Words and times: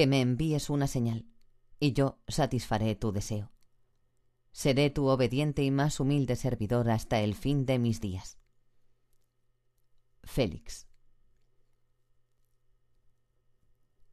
que 0.00 0.06
me 0.06 0.22
envíes 0.22 0.70
una 0.70 0.86
señal, 0.86 1.26
y 1.78 1.92
yo 1.92 2.22
satisfaré 2.26 2.94
tu 2.94 3.12
deseo. 3.12 3.52
Seré 4.50 4.88
tu 4.88 5.08
obediente 5.08 5.62
y 5.62 5.70
más 5.70 6.00
humilde 6.00 6.36
servidor 6.36 6.88
hasta 6.88 7.20
el 7.20 7.34
fin 7.34 7.66
de 7.66 7.78
mis 7.78 8.00
días. 8.00 8.38
Félix. 10.24 10.86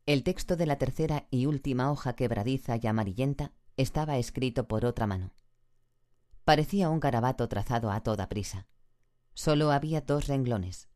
El 0.05 0.23
texto 0.23 0.57
de 0.57 0.65
la 0.65 0.77
tercera 0.77 1.29
y 1.31 1.45
última 1.45 1.89
hoja 1.89 2.17
quebradiza 2.17 2.75
y 2.75 2.85
amarillenta 2.85 3.54
estaba 3.77 4.17
escrito 4.17 4.67
por 4.67 4.83
otra 4.83 5.07
mano. 5.07 5.31
Parecía 6.43 6.89
un 6.89 6.99
garabato 6.99 7.47
trazado 7.47 7.91
a 7.91 8.01
toda 8.01 8.27
prisa. 8.27 8.67
Solo 9.33 9.71
había 9.71 10.01
dos 10.01 10.27
renglones. 10.27 10.89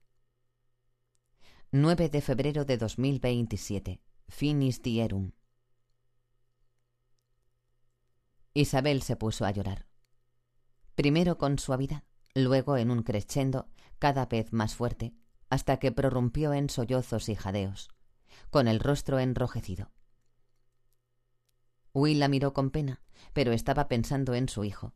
9 1.71 2.09
de 2.09 2.19
febrero 2.19 2.65
de 2.65 2.77
2027. 2.77 4.01
Finis 4.31 4.81
dierum. 4.81 5.33
Isabel 8.53 9.01
se 9.03 9.17
puso 9.17 9.45
a 9.45 9.51
llorar. 9.51 9.85
Primero 10.95 11.37
con 11.37 11.59
suavidad, 11.59 12.05
luego 12.33 12.77
en 12.77 12.91
un 12.91 13.03
crescendo 13.03 13.67
cada 13.99 14.25
vez 14.25 14.53
más 14.53 14.73
fuerte, 14.73 15.13
hasta 15.49 15.77
que 15.77 15.91
prorrumpió 15.91 16.53
en 16.53 16.69
sollozos 16.69 17.27
y 17.27 17.35
jadeos, 17.35 17.89
con 18.49 18.69
el 18.69 18.79
rostro 18.79 19.19
enrojecido. 19.19 19.91
Will 21.93 22.19
la 22.19 22.29
miró 22.29 22.53
con 22.53 22.71
pena, 22.71 23.01
pero 23.33 23.51
estaba 23.51 23.89
pensando 23.89 24.33
en 24.33 24.47
su 24.47 24.63
hijo. 24.63 24.95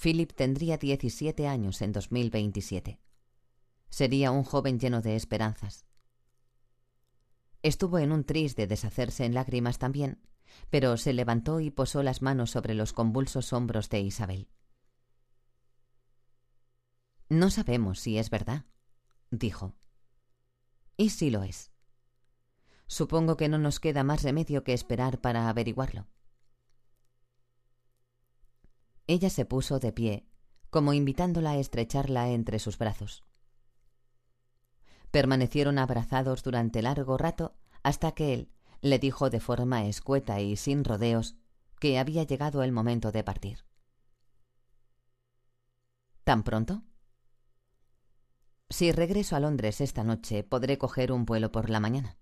Philip 0.00 0.32
tendría 0.32 0.76
17 0.76 1.48
años 1.48 1.80
en 1.80 1.92
2027. 1.92 3.00
Sería 3.88 4.30
un 4.30 4.44
joven 4.44 4.78
lleno 4.78 5.00
de 5.00 5.16
esperanzas. 5.16 5.86
Estuvo 7.62 7.98
en 7.98 8.12
un 8.12 8.24
tris 8.24 8.56
de 8.56 8.66
deshacerse 8.66 9.24
en 9.24 9.34
lágrimas 9.34 9.78
también, 9.78 10.20
pero 10.70 10.96
se 10.96 11.12
levantó 11.12 11.60
y 11.60 11.70
posó 11.70 12.02
las 12.02 12.22
manos 12.22 12.50
sobre 12.50 12.74
los 12.74 12.92
convulsos 12.92 13.52
hombros 13.52 13.88
de 13.88 14.00
Isabel. 14.00 14.48
No 17.28 17.50
sabemos 17.50 18.00
si 18.00 18.18
es 18.18 18.30
verdad, 18.30 18.66
dijo. 19.30 19.74
¿Y 20.96 21.10
si 21.10 21.30
lo 21.30 21.42
es? 21.42 21.70
Supongo 22.86 23.36
que 23.36 23.48
no 23.48 23.58
nos 23.58 23.80
queda 23.80 24.04
más 24.04 24.22
remedio 24.22 24.64
que 24.64 24.74
esperar 24.74 25.20
para 25.20 25.48
averiguarlo. 25.48 26.08
Ella 29.06 29.30
se 29.30 29.44
puso 29.46 29.78
de 29.78 29.92
pie, 29.92 30.28
como 30.68 30.92
invitándola 30.92 31.52
a 31.52 31.56
estrecharla 31.56 32.28
entre 32.30 32.58
sus 32.58 32.76
brazos. 32.76 33.24
Permanecieron 35.10 35.78
abrazados 35.78 36.42
durante 36.42 36.82
largo 36.82 37.18
rato 37.18 37.54
hasta 37.82 38.12
que 38.12 38.34
él 38.34 38.52
le 38.80 38.98
dijo 38.98 39.30
de 39.30 39.40
forma 39.40 39.86
escueta 39.86 40.40
y 40.40 40.56
sin 40.56 40.84
rodeos 40.84 41.36
que 41.78 41.98
había 41.98 42.24
llegado 42.24 42.62
el 42.62 42.72
momento 42.72 43.12
de 43.12 43.24
partir. 43.24 43.64
¿Tan 46.24 46.42
pronto? 46.42 46.82
Si 48.70 48.90
regreso 48.92 49.36
a 49.36 49.40
Londres 49.40 49.80
esta 49.80 50.04
noche, 50.04 50.44
podré 50.44 50.78
coger 50.78 51.12
un 51.12 51.24
vuelo 51.24 51.52
por 51.52 51.68
la 51.68 51.80
mañana. 51.80 52.16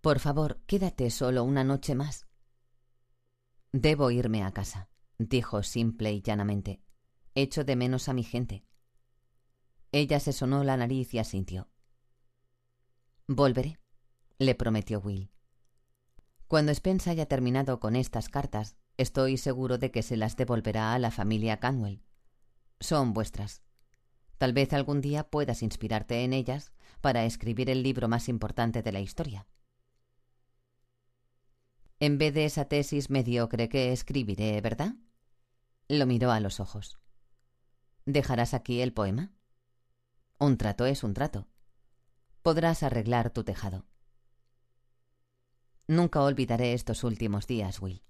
Por 0.00 0.18
favor, 0.18 0.60
quédate 0.66 1.10
solo 1.10 1.44
una 1.44 1.64
noche 1.64 1.94
más. 1.94 2.26
Debo 3.72 4.10
irme 4.10 4.42
a 4.42 4.52
casa, 4.52 4.90
dijo 5.18 5.62
simple 5.62 6.12
y 6.12 6.20
llanamente. 6.20 6.82
Echo 7.34 7.64
de 7.64 7.76
menos 7.76 8.08
a 8.08 8.12
mi 8.12 8.24
gente. 8.24 8.66
Ella 9.92 10.20
se 10.20 10.32
sonó 10.32 10.64
la 10.64 10.76
nariz 10.76 11.14
y 11.14 11.18
asintió. 11.18 11.70
Volveré, 13.28 13.78
le 14.42 14.54
prometió 14.54 15.00
Will. 15.00 15.30
Cuando 16.48 16.74
Spence 16.74 17.08
haya 17.08 17.26
terminado 17.26 17.80
con 17.80 17.96
estas 17.96 18.28
cartas, 18.28 18.76
estoy 18.98 19.38
seguro 19.38 19.78
de 19.78 19.90
que 19.90 20.02
se 20.02 20.16
las 20.16 20.36
devolverá 20.36 20.92
a 20.92 20.98
la 20.98 21.10
familia 21.10 21.58
Canwell. 21.58 22.02
Son 22.80 23.14
vuestras. 23.14 23.62
Tal 24.38 24.52
vez 24.52 24.72
algún 24.72 25.00
día 25.00 25.24
puedas 25.24 25.62
inspirarte 25.62 26.24
en 26.24 26.32
ellas 26.32 26.72
para 27.00 27.24
escribir 27.24 27.70
el 27.70 27.82
libro 27.82 28.08
más 28.08 28.28
importante 28.28 28.82
de 28.82 28.92
la 28.92 29.00
historia. 29.00 29.46
En 32.00 32.18
vez 32.18 32.34
de 32.34 32.44
esa 32.44 32.64
tesis 32.64 33.10
mediocre 33.10 33.68
que 33.68 33.92
escribiré, 33.92 34.60
¿verdad? 34.60 34.96
Lo 35.88 36.04
miró 36.06 36.32
a 36.32 36.40
los 36.40 36.58
ojos. 36.58 36.98
¿Dejarás 38.04 38.54
aquí 38.54 38.80
el 38.80 38.92
poema? 38.92 39.32
Un 40.38 40.58
trato 40.58 40.86
es 40.86 41.04
un 41.04 41.14
trato. 41.14 41.46
Podrás 42.42 42.82
arreglar 42.82 43.30
tu 43.30 43.44
tejado. 43.44 43.86
Nunca 45.92 46.22
olvidaré 46.22 46.72
estos 46.72 47.04
últimos 47.04 47.46
días, 47.46 47.82
Will. 47.82 48.02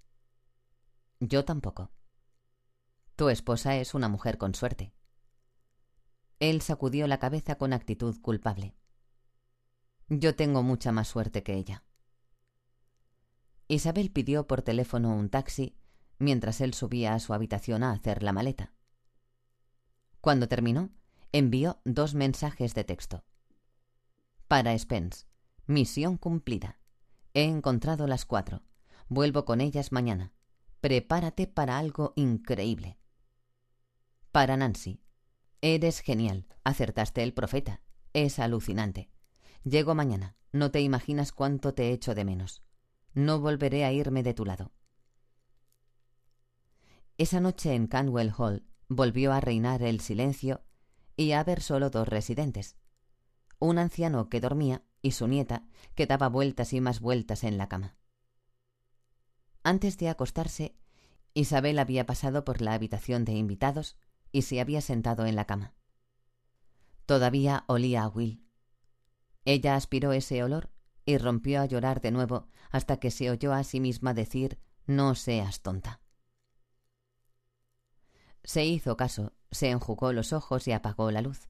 Yo 1.19 1.43
tampoco. 1.43 1.91
Tu 3.17 3.27
esposa 3.27 3.75
es 3.75 3.93
una 3.93 4.07
mujer 4.07 4.37
con 4.37 4.55
suerte. 4.55 4.93
Él 6.39 6.61
sacudió 6.61 7.07
la 7.07 7.19
cabeza 7.19 7.55
con 7.55 7.73
actitud 7.73 8.21
culpable. 8.21 8.73
Yo 10.07 10.33
tengo 10.33 10.63
mucha 10.63 10.93
más 10.93 11.09
suerte 11.09 11.43
que 11.43 11.55
ella. 11.55 11.83
Isabel 13.67 14.13
pidió 14.13 14.47
por 14.47 14.61
teléfono 14.61 15.13
un 15.13 15.27
taxi 15.27 15.75
mientras 16.19 16.61
él 16.61 16.73
subía 16.73 17.13
a 17.13 17.19
su 17.19 17.33
habitación 17.33 17.83
a 17.83 17.91
hacer 17.91 18.23
la 18.23 18.31
maleta. 18.31 18.71
Cuando 20.21 20.47
terminó, 20.47 20.89
envió 21.33 21.81
dos 21.83 22.13
mensajes 22.13 22.75
de 22.75 22.85
texto. 22.85 23.25
Para 24.47 24.79
Spence, 24.79 25.25
misión 25.67 26.15
cumplida. 26.15 26.79
He 27.33 27.43
encontrado 27.43 28.07
las 28.07 28.25
cuatro. 28.25 28.61
Vuelvo 29.09 29.45
con 29.45 29.61
ellas 29.61 29.91
mañana. 29.91 30.33
Prepárate 30.81 31.47
para 31.47 31.79
algo 31.79 32.13
increíble. 32.15 32.97
Para 34.31 34.57
Nancy, 34.57 35.03
Eres 35.65 36.01
genial. 36.01 36.45
Acertaste 36.65 37.23
el 37.23 37.33
profeta. 37.33 37.79
Es 38.11 38.37
alucinante. 38.37 39.09
Llego 39.63 39.95
mañana. 39.95 40.35
No 40.51 40.71
te 40.71 40.81
imaginas 40.81 41.31
cuánto 41.31 41.73
te 41.73 41.93
echo 41.93 42.13
de 42.15 42.25
menos. 42.25 42.61
No 43.13 43.39
volveré 43.39 43.85
a 43.85 43.93
irme 43.93 44.23
de 44.23 44.33
tu 44.33 44.43
lado. 44.43 44.73
Esa 47.17 47.39
noche 47.39 47.73
en 47.73 47.87
Canwell 47.87 48.33
Hall 48.37 48.65
volvió 48.89 49.31
a 49.31 49.39
reinar 49.39 49.83
el 49.83 50.01
silencio 50.01 50.65
y 51.15 51.31
a 51.31 51.39
haber 51.39 51.61
solo 51.61 51.89
dos 51.89 52.09
residentes. 52.09 52.75
Un 53.57 53.77
anciano 53.77 54.27
que 54.27 54.41
dormía 54.41 54.83
y 55.03 55.11
su 55.11 55.27
nieta 55.27 55.67
que 55.93 56.07
daba 56.07 56.29
vueltas 56.29 56.73
y 56.73 56.81
más 56.81 56.99
vueltas 56.99 57.43
en 57.43 57.59
la 57.59 57.69
cama. 57.69 57.95
Antes 59.61 59.99
de 59.99 60.09
acostarse, 60.09 60.75
Isabel 61.35 61.77
había 61.77 62.07
pasado 62.07 62.43
por 62.43 62.61
la 62.61 62.73
habitación 62.73 63.25
de 63.25 63.33
invitados 63.33 63.97
y 64.31 64.43
se 64.43 64.59
había 64.59 64.81
sentado 64.81 65.27
en 65.27 65.35
la 65.35 65.45
cama. 65.45 65.75
Todavía 67.05 67.65
olía 67.67 68.03
a 68.03 68.07
Will. 68.07 68.43
Ella 69.45 69.75
aspiró 69.75 70.13
ese 70.13 70.41
olor 70.43 70.71
y 71.05 71.17
rompió 71.17 71.61
a 71.61 71.65
llorar 71.65 72.01
de 72.01 72.11
nuevo 72.11 72.47
hasta 72.71 72.97
que 72.97 73.11
se 73.11 73.29
oyó 73.29 73.53
a 73.53 73.63
sí 73.63 73.79
misma 73.79 74.13
decir 74.13 74.57
No 74.85 75.15
seas 75.15 75.61
tonta. 75.61 76.01
Se 78.43 78.65
hizo 78.65 78.97
caso, 78.97 79.33
se 79.51 79.69
enjugó 79.69 80.13
los 80.13 80.33
ojos 80.33 80.67
y 80.67 80.71
apagó 80.71 81.11
la 81.11 81.21
luz. 81.21 81.49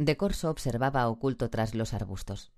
De 0.00 0.16
Corso 0.16 0.48
observaba 0.48 1.06
oculto 1.08 1.50
tras 1.50 1.74
los 1.74 1.92
arbustos. 1.92 2.52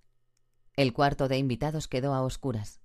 El 0.77 0.93
cuarto 0.93 1.27
de 1.27 1.39
invitados 1.39 1.89
quedó 1.89 2.15
a 2.15 2.23
oscuras, 2.23 2.81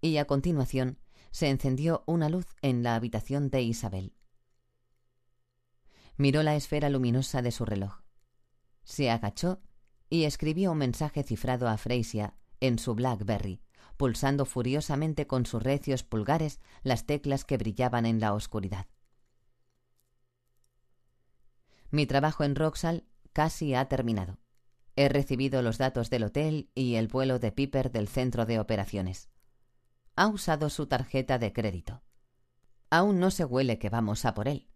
y 0.00 0.16
a 0.16 0.24
continuación 0.24 0.98
se 1.30 1.48
encendió 1.48 2.02
una 2.04 2.28
luz 2.28 2.44
en 2.60 2.82
la 2.82 2.96
habitación 2.96 3.50
de 3.50 3.62
Isabel. 3.62 4.12
Miró 6.16 6.42
la 6.42 6.56
esfera 6.56 6.90
luminosa 6.90 7.40
de 7.40 7.52
su 7.52 7.64
reloj. 7.64 8.00
Se 8.82 9.12
agachó 9.12 9.60
y 10.10 10.24
escribió 10.24 10.72
un 10.72 10.78
mensaje 10.78 11.22
cifrado 11.22 11.68
a 11.68 11.76
Freisia 11.76 12.34
en 12.58 12.80
su 12.80 12.96
Blackberry, 12.96 13.62
pulsando 13.96 14.44
furiosamente 14.44 15.28
con 15.28 15.46
sus 15.46 15.62
recios 15.62 16.02
pulgares 16.02 16.58
las 16.82 17.06
teclas 17.06 17.44
que 17.44 17.58
brillaban 17.58 18.06
en 18.06 18.18
la 18.18 18.34
oscuridad. 18.34 18.88
Mi 21.92 22.06
trabajo 22.06 22.42
en 22.42 22.56
Roxal 22.56 23.04
casi 23.34 23.74
ha 23.74 23.86
terminado. 23.90 24.38
He 24.96 25.10
recibido 25.10 25.60
los 25.60 25.76
datos 25.76 26.08
del 26.08 26.24
hotel 26.24 26.70
y 26.74 26.94
el 26.94 27.08
vuelo 27.08 27.38
de 27.38 27.52
Piper 27.52 27.92
del 27.92 28.08
centro 28.08 28.46
de 28.46 28.58
operaciones 28.58 29.28
ha 30.16 30.28
usado 30.28 30.70
su 30.70 30.86
tarjeta 30.86 31.38
de 31.38 31.52
crédito. 31.52 32.02
Aún 32.90 33.18
no 33.18 33.30
se 33.30 33.44
huele 33.44 33.78
que 33.78 33.90
vamos 33.90 34.24
a 34.24 34.34
por 34.34 34.48
él. 34.48 34.68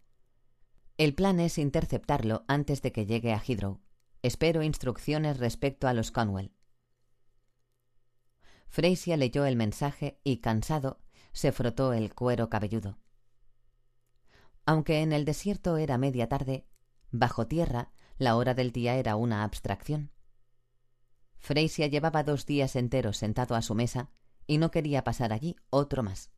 El 0.97 1.15
plan 1.15 1.39
es 1.39 1.59
interceptarlo 1.59 2.45
antes 2.49 2.83
de 2.83 2.93
que 2.93 3.07
llegue 3.07 3.33
a 3.33 3.43
Hydro. 3.45 3.81
Espero 4.23 4.63
instrucciones 4.63 5.39
respecto 5.39 5.87
a 5.87 5.95
los 5.95 6.11
Conwell. 6.11 6.53
Freisia 8.69 9.17
leyó 9.17 9.47
el 9.47 9.57
mensaje 9.57 10.21
y, 10.25 10.39
cansado, 10.39 11.01
se 11.33 11.53
frotó 11.53 11.93
el 11.93 12.15
cuero 12.15 12.51
cabelludo. 12.51 12.99
Aunque 14.67 15.01
en 15.01 15.13
el 15.13 15.25
desierto 15.25 15.77
era 15.77 15.97
media 15.99 16.29
tarde, 16.29 16.67
bajo 17.11 17.47
tierra 17.47 17.93
la 18.19 18.37
hora 18.37 18.55
del 18.55 18.73
día 18.73 18.97
era 18.97 19.17
una 19.17 19.45
abstracción. 19.45 20.11
Freisia 21.39 21.87
llevaba 21.87 22.25
dos 22.25 22.47
días 22.47 22.77
enteros 22.77 23.17
sentado 23.17 23.55
a 23.55 23.63
su 23.63 23.75
mesa 23.75 24.11
y 24.47 24.59
no 24.59 24.71
quería 24.71 25.05
pasar 25.05 25.33
allí 25.33 25.57
otro 25.71 26.03
más. 26.03 26.31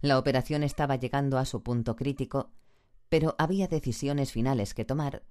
La 0.00 0.18
operación 0.18 0.64
estaba 0.64 0.96
llegando 0.96 1.38
a 1.38 1.44
su 1.44 1.62
punto 1.62 1.94
crítico, 1.94 2.50
pero 3.08 3.36
había 3.38 3.68
decisiones 3.68 4.32
finales 4.32 4.74
que 4.74 4.84
tomar, 4.84 5.22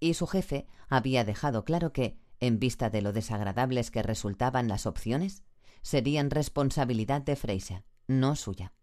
y 0.00 0.14
su 0.14 0.26
jefe 0.26 0.66
había 0.88 1.24
dejado 1.24 1.64
claro 1.64 1.92
que, 1.92 2.18
en 2.40 2.58
vista 2.58 2.90
de 2.90 3.00
lo 3.00 3.12
desagradables 3.12 3.90
que 3.90 4.02
resultaban 4.02 4.68
las 4.68 4.84
opciones, 4.86 5.44
serían 5.82 6.30
responsabilidad 6.30 7.22
de 7.22 7.36
Freisia, 7.36 7.84
no 8.06 8.36
suya. 8.36 8.74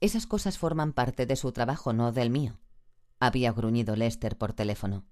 Esas 0.00 0.26
cosas 0.26 0.58
forman 0.58 0.92
parte 0.92 1.26
de 1.26 1.36
su 1.36 1.52
trabajo, 1.52 1.92
no 1.92 2.12
del 2.12 2.30
mío, 2.30 2.58
había 3.20 3.52
gruñido 3.52 3.96
Lester 3.96 4.36
por 4.36 4.52
teléfono. 4.52 5.06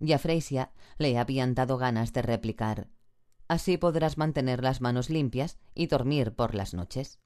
Y 0.00 0.12
a 0.12 0.18
Freisia 0.18 0.72
le 0.98 1.18
habían 1.18 1.54
dado 1.54 1.76
ganas 1.76 2.12
de 2.12 2.22
replicar 2.22 2.88
Así 3.48 3.78
podrás 3.78 4.18
mantener 4.18 4.62
las 4.62 4.82
manos 4.82 5.08
limpias 5.08 5.58
y 5.74 5.86
dormir 5.86 6.34
por 6.34 6.54
las 6.54 6.74
noches. 6.74 7.18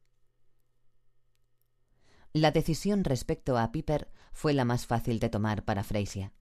La 2.32 2.52
decisión 2.52 3.02
respecto 3.02 3.58
a 3.58 3.72
Piper 3.72 4.08
fue 4.32 4.54
la 4.54 4.64
más 4.64 4.86
fácil 4.86 5.19
de 5.19 5.28
tomar 5.28 5.64
para 5.64 5.82
Freisia. 5.82 6.32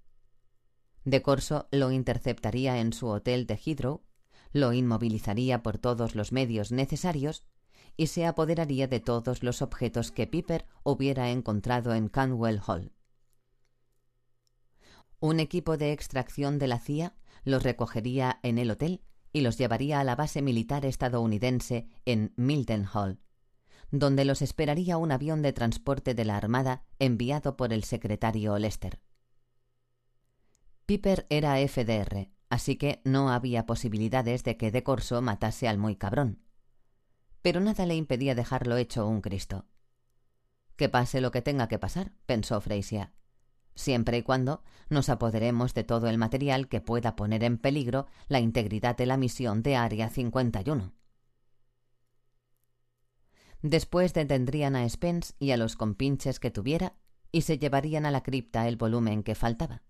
De 1.04 1.24
Corso 1.24 1.68
lo 1.72 1.92
interceptaría 1.92 2.80
en 2.80 2.94
su 2.94 3.08
hotel 3.08 3.48
de 3.48 3.58
Heathrow, 3.58 4.04
lo 4.54 4.72
inmovilizaría 4.72 5.64
por 5.64 5.80
todos 5.80 6.14
los 6.16 6.32
medios 6.32 6.72
necesarios 6.72 7.44
y 7.98 8.08
se 8.08 8.28
apoderaría 8.28 8.88
de 8.88 9.00
todos 9.00 9.42
los 9.42 9.64
objetos 9.64 10.12
que 10.12 10.28
Piper 10.28 10.68
hubiera 10.84 11.32
encontrado 11.32 11.96
en 11.96 12.08
Canwell 12.08 12.62
Hall. 12.66 12.94
Un 15.24 15.40
equipo 15.40 15.78
de 15.78 15.92
extracción 15.92 16.58
de 16.58 16.66
la 16.66 16.80
CIA 16.80 17.14
los 17.44 17.62
recogería 17.62 18.40
en 18.42 18.58
el 18.58 18.72
hotel 18.72 19.04
y 19.32 19.42
los 19.42 19.56
llevaría 19.56 20.00
a 20.00 20.04
la 20.04 20.16
base 20.16 20.42
militar 20.42 20.84
estadounidense 20.84 21.88
en 22.06 22.34
Mildenhall, 22.38 23.20
donde 23.92 24.26
los 24.26 24.42
esperaría 24.42 24.98
un 24.98 25.12
avión 25.12 25.44
de 25.44 25.54
transporte 25.54 26.16
de 26.16 26.26
la 26.26 26.38
Armada 26.38 26.86
enviado 26.98 27.56
por 27.56 27.72
el 27.72 27.84
secretario 27.84 28.58
Lester. 28.58 29.00
Piper 30.88 31.28
era 31.30 31.56
FDR, 31.68 32.32
así 32.50 32.76
que 32.78 33.00
no 33.06 33.30
había 33.30 33.68
posibilidades 33.68 34.44
de 34.44 34.58
que 34.58 34.72
de 34.72 34.82
Corso 34.82 35.22
matase 35.22 35.68
al 35.68 35.78
muy 35.78 35.98
cabrón. 35.98 36.42
Pero 37.44 37.60
nada 37.60 37.86
le 37.86 37.94
impedía 37.94 38.34
dejarlo 38.34 38.76
hecho 38.76 39.08
un 39.08 39.22
Cristo. 39.22 39.68
Que 40.78 40.90
pase 40.90 41.22
lo 41.22 41.30
que 41.30 41.44
tenga 41.44 41.68
que 41.68 41.78
pasar, 41.78 42.12
pensó 42.26 42.60
Freisia 42.60 43.14
siempre 43.76 44.18
y 44.18 44.24
cuando 44.24 44.64
nos 44.90 45.10
apoderemos 45.10 45.74
de 45.74 45.84
todo 45.84 46.08
el 46.08 46.18
material 46.18 46.68
que 46.68 46.82
pueda 46.82 47.16
poner 47.16 47.44
en 47.44 47.58
peligro 47.58 48.08
la 48.28 48.40
integridad 48.40 48.98
de 48.98 49.06
la 49.06 49.18
misión 49.18 49.64
de 49.64 49.76
Área 49.76 50.10
51. 50.10 50.94
Después 53.62 54.14
detendrían 54.14 54.76
a 54.76 54.88
Spence 54.90 55.34
y 55.40 55.52
a 55.52 55.58
los 55.58 55.76
compinches 55.76 56.40
que 56.40 56.52
tuviera 56.52 56.96
y 57.32 57.42
se 57.42 57.58
llevarían 57.60 58.06
a 58.06 58.12
la 58.12 58.24
cripta 58.24 58.68
el 58.68 58.76
volumen 58.76 59.24
que 59.24 59.36
faltaba. 59.36 59.84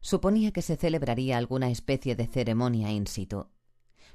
Suponía 0.00 0.52
que 0.52 0.62
se 0.62 0.76
celebraría 0.76 1.36
alguna 1.36 1.70
especie 1.70 2.16
de 2.16 2.26
ceremonia 2.26 2.90
in 2.92 3.06
situ, 3.06 3.48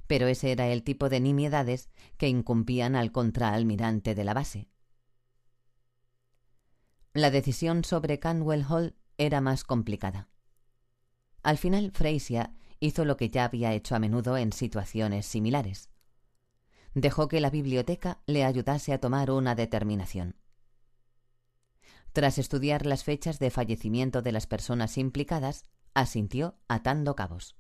pero 0.08 0.28
ese 0.28 0.52
era 0.52 0.68
el 0.68 0.84
tipo 0.84 1.10
de 1.10 1.20
nimiedades 1.20 1.90
que 2.18 2.28
incumpían 2.28 2.96
al 2.96 3.12
contraalmirante 3.12 4.16
de 4.16 4.24
la 4.24 4.34
base. 4.34 4.70
La 7.16 7.32
decisión 7.32 7.86
sobre 7.86 8.20
Canwell 8.20 8.66
Hall 8.68 8.94
era 9.18 9.40
más 9.40 9.64
complicada. 9.64 10.28
Al 11.44 11.58
final, 11.58 11.92
Freisia 11.94 12.54
hizo 12.82 13.06
lo 13.06 13.16
que 13.16 13.30
ya 13.30 13.46
había 13.46 13.72
hecho 13.72 13.96
a 13.96 14.00
menudo 14.00 14.36
en 14.36 14.52
situaciones 14.52 15.26
similares. 15.26 15.90
Dejó 16.94 17.30
que 17.30 17.40
la 17.40 17.50
biblioteca 17.50 18.22
le 18.26 18.44
ayudase 18.44 18.92
a 18.92 19.00
tomar 19.00 19.32
una 19.32 19.56
determinación. 19.56 20.36
Tras 22.12 22.38
estudiar 22.38 22.86
las 22.86 23.06
fechas 23.06 23.40
de 23.40 23.50
fallecimiento 23.50 24.22
de 24.22 24.34
las 24.34 24.46
personas 24.46 24.98
implicadas, 24.98 25.64
asintió 25.94 26.58
atando 26.68 27.16
cabos. 27.16 27.56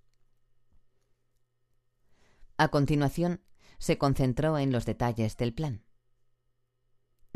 A 2.57 2.67
continuación, 2.67 3.39
se 3.77 3.97
concentró 3.97 4.57
en 4.57 4.73
los 4.73 4.85
detalles 4.85 5.37
del 5.37 5.53
plan. 5.53 5.84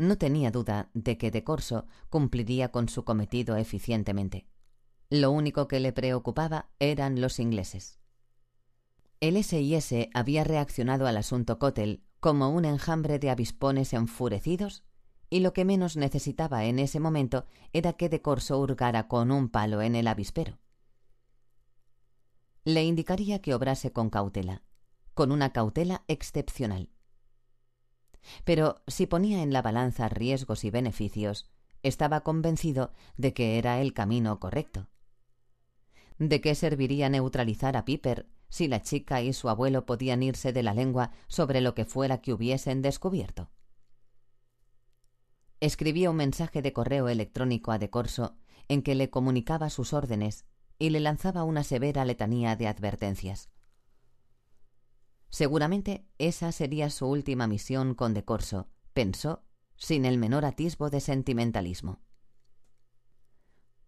No 0.00 0.16
tenía 0.16 0.50
duda 0.50 0.88
de 0.94 1.18
que 1.18 1.30
de 1.30 1.44
Corso 1.44 1.84
cumpliría 2.08 2.72
con 2.72 2.88
su 2.88 3.04
cometido 3.04 3.56
eficientemente. 3.56 4.46
Lo 5.10 5.30
único 5.30 5.68
que 5.68 5.78
le 5.78 5.92
preocupaba 5.92 6.70
eran 6.78 7.20
los 7.20 7.38
ingleses. 7.38 7.98
El 9.20 9.36
SIS 9.44 10.08
había 10.14 10.42
reaccionado 10.42 11.06
al 11.06 11.18
asunto 11.18 11.58
Cotel 11.58 12.02
como 12.18 12.48
un 12.48 12.64
enjambre 12.64 13.18
de 13.18 13.28
avispones 13.28 13.92
enfurecidos 13.92 14.84
y 15.28 15.40
lo 15.40 15.52
que 15.52 15.66
menos 15.66 15.98
necesitaba 15.98 16.64
en 16.64 16.78
ese 16.78 16.98
momento 16.98 17.44
era 17.74 17.92
que 17.92 18.08
de 18.08 18.22
Corso 18.22 18.58
hurgara 18.58 19.06
con 19.06 19.30
un 19.30 19.50
palo 19.50 19.82
en 19.82 19.94
el 19.94 20.06
avispero. 20.06 20.58
Le 22.64 22.84
indicaría 22.84 23.42
que 23.42 23.52
obrase 23.52 23.92
con 23.92 24.08
cautela, 24.08 24.62
con 25.12 25.30
una 25.30 25.52
cautela 25.52 26.04
excepcional. 26.08 26.88
Pero 28.44 28.82
si 28.86 29.06
ponía 29.06 29.42
en 29.42 29.52
la 29.52 29.62
balanza 29.62 30.08
riesgos 30.08 30.64
y 30.64 30.70
beneficios, 30.70 31.50
estaba 31.82 32.20
convencido 32.20 32.92
de 33.16 33.32
que 33.32 33.58
era 33.58 33.80
el 33.80 33.92
camino 33.94 34.38
correcto. 34.38 34.88
¿De 36.18 36.40
qué 36.40 36.54
serviría 36.54 37.08
neutralizar 37.08 37.76
a 37.76 37.84
Piper 37.84 38.28
si 38.50 38.68
la 38.68 38.82
chica 38.82 39.22
y 39.22 39.32
su 39.32 39.48
abuelo 39.48 39.86
podían 39.86 40.22
irse 40.22 40.52
de 40.52 40.62
la 40.62 40.74
lengua 40.74 41.12
sobre 41.28 41.60
lo 41.60 41.74
que 41.74 41.86
fuera 41.86 42.20
que 42.20 42.32
hubiesen 42.32 42.82
descubierto? 42.82 43.50
Escribía 45.60 46.10
un 46.10 46.16
mensaje 46.16 46.62
de 46.62 46.72
correo 46.72 47.08
electrónico 47.08 47.72
a 47.72 47.78
De 47.78 47.90
Corso 47.90 48.36
en 48.68 48.82
que 48.82 48.94
le 48.94 49.10
comunicaba 49.10 49.68
sus 49.70 49.92
órdenes 49.92 50.44
y 50.78 50.90
le 50.90 51.00
lanzaba 51.00 51.44
una 51.44 51.64
severa 51.64 52.04
letanía 52.04 52.56
de 52.56 52.66
advertencias. 52.66 53.50
Seguramente 55.30 56.06
esa 56.18 56.52
sería 56.52 56.90
su 56.90 57.06
última 57.06 57.46
misión 57.46 57.94
con 57.94 58.14
De 58.14 58.24
Corso, 58.24 58.68
pensó, 58.92 59.44
sin 59.76 60.04
el 60.04 60.18
menor 60.18 60.44
atisbo 60.44 60.90
de 60.90 61.00
sentimentalismo. 61.00 62.00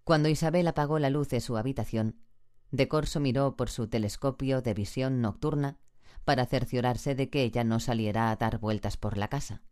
Cuando 0.04 0.28
Isabel 0.28 0.66
apagó 0.68 0.98
la 0.98 1.10
luz 1.10 1.28
de 1.28 1.40
su 1.40 1.56
habitación, 1.56 2.22
De 2.70 2.88
Corso 2.88 3.20
miró 3.20 3.56
por 3.56 3.68
su 3.68 3.88
telescopio 3.88 4.62
de 4.62 4.72
visión 4.72 5.20
nocturna 5.20 5.78
para 6.24 6.46
cerciorarse 6.46 7.14
de 7.14 7.28
que 7.28 7.42
ella 7.42 7.64
no 7.64 7.80
saliera 7.80 8.30
a 8.30 8.36
dar 8.36 8.58
vueltas 8.58 8.96
por 8.96 9.18
la 9.18 9.28
casa. 9.28 9.62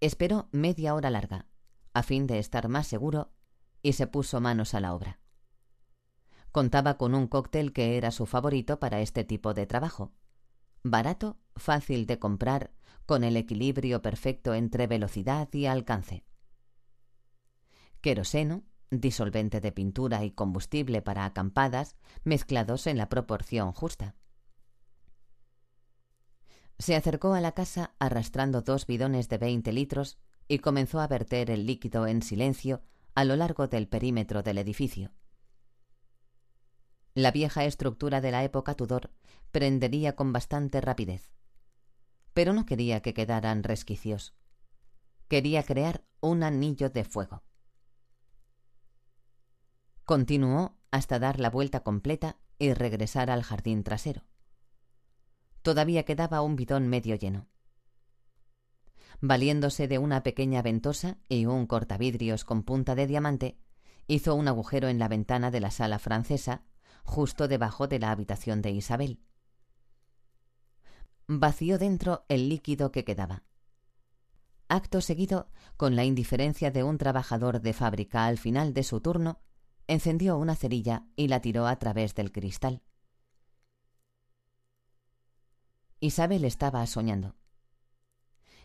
Esperó 0.00 0.48
media 0.52 0.94
hora 0.94 1.10
larga, 1.10 1.46
a 1.94 2.02
fin 2.02 2.26
de 2.26 2.38
estar 2.38 2.68
más 2.68 2.86
seguro, 2.86 3.32
y 3.82 3.94
se 3.94 4.06
puso 4.06 4.40
manos 4.40 4.74
a 4.74 4.80
la 4.80 4.94
obra. 4.94 5.21
Contaba 6.52 6.98
con 6.98 7.14
un 7.14 7.28
cóctel 7.28 7.72
que 7.72 7.96
era 7.96 8.10
su 8.10 8.26
favorito 8.26 8.78
para 8.78 9.00
este 9.00 9.24
tipo 9.24 9.54
de 9.54 9.66
trabajo. 9.66 10.12
Barato, 10.84 11.38
fácil 11.56 12.06
de 12.06 12.18
comprar, 12.18 12.72
con 13.06 13.24
el 13.24 13.38
equilibrio 13.38 14.02
perfecto 14.02 14.52
entre 14.52 14.86
velocidad 14.86 15.48
y 15.52 15.64
alcance. 15.64 16.24
Queroseno, 18.02 18.64
disolvente 18.90 19.60
de 19.60 19.72
pintura 19.72 20.24
y 20.24 20.32
combustible 20.32 21.00
para 21.00 21.24
acampadas, 21.24 21.96
mezclados 22.22 22.86
en 22.86 22.98
la 22.98 23.08
proporción 23.08 23.72
justa. 23.72 24.14
Se 26.78 26.96
acercó 26.96 27.32
a 27.32 27.40
la 27.40 27.52
casa 27.52 27.94
arrastrando 27.98 28.60
dos 28.60 28.86
bidones 28.86 29.30
de 29.30 29.38
veinte 29.38 29.72
litros 29.72 30.18
y 30.48 30.58
comenzó 30.58 31.00
a 31.00 31.06
verter 31.06 31.50
el 31.50 31.64
líquido 31.64 32.06
en 32.06 32.20
silencio 32.20 32.82
a 33.14 33.24
lo 33.24 33.36
largo 33.36 33.68
del 33.68 33.88
perímetro 33.88 34.42
del 34.42 34.58
edificio. 34.58 35.12
La 37.14 37.30
vieja 37.30 37.64
estructura 37.64 38.22
de 38.22 38.30
la 38.30 38.42
época 38.42 38.74
Tudor 38.74 39.10
prendería 39.50 40.16
con 40.16 40.32
bastante 40.32 40.80
rapidez. 40.80 41.30
Pero 42.32 42.54
no 42.54 42.64
quería 42.64 43.02
que 43.02 43.12
quedaran 43.12 43.62
resquicios. 43.62 44.34
Quería 45.28 45.62
crear 45.62 46.04
un 46.20 46.42
anillo 46.42 46.88
de 46.88 47.04
fuego. 47.04 47.42
Continuó 50.04 50.78
hasta 50.90 51.18
dar 51.18 51.38
la 51.38 51.50
vuelta 51.50 51.80
completa 51.80 52.38
y 52.58 52.72
regresar 52.72 53.30
al 53.30 53.42
jardín 53.42 53.84
trasero. 53.84 54.24
Todavía 55.60 56.04
quedaba 56.04 56.40
un 56.40 56.56
bidón 56.56 56.88
medio 56.88 57.14
lleno. 57.16 57.46
Valiéndose 59.20 59.86
de 59.86 59.98
una 59.98 60.22
pequeña 60.22 60.62
ventosa 60.62 61.18
y 61.28 61.44
un 61.44 61.66
cortavidrios 61.66 62.44
con 62.44 62.62
punta 62.62 62.94
de 62.94 63.06
diamante, 63.06 63.58
hizo 64.06 64.34
un 64.34 64.48
agujero 64.48 64.88
en 64.88 64.98
la 64.98 65.08
ventana 65.08 65.50
de 65.50 65.60
la 65.60 65.70
sala 65.70 65.98
francesa 65.98 66.62
justo 67.02 67.48
debajo 67.48 67.88
de 67.88 67.98
la 67.98 68.10
habitación 68.10 68.62
de 68.62 68.70
Isabel. 68.70 69.20
Vació 71.26 71.78
dentro 71.78 72.24
el 72.28 72.48
líquido 72.48 72.92
que 72.92 73.04
quedaba. 73.04 73.44
Acto 74.68 75.00
seguido, 75.00 75.48
con 75.76 75.96
la 75.96 76.04
indiferencia 76.04 76.70
de 76.70 76.82
un 76.82 76.98
trabajador 76.98 77.60
de 77.60 77.72
fábrica 77.72 78.26
al 78.26 78.38
final 78.38 78.72
de 78.72 78.82
su 78.82 79.00
turno, 79.00 79.40
encendió 79.86 80.38
una 80.38 80.56
cerilla 80.56 81.06
y 81.16 81.28
la 81.28 81.40
tiró 81.40 81.66
a 81.66 81.76
través 81.76 82.14
del 82.14 82.32
cristal. 82.32 82.82
Isabel 86.00 86.44
estaba 86.44 86.84
soñando. 86.86 87.36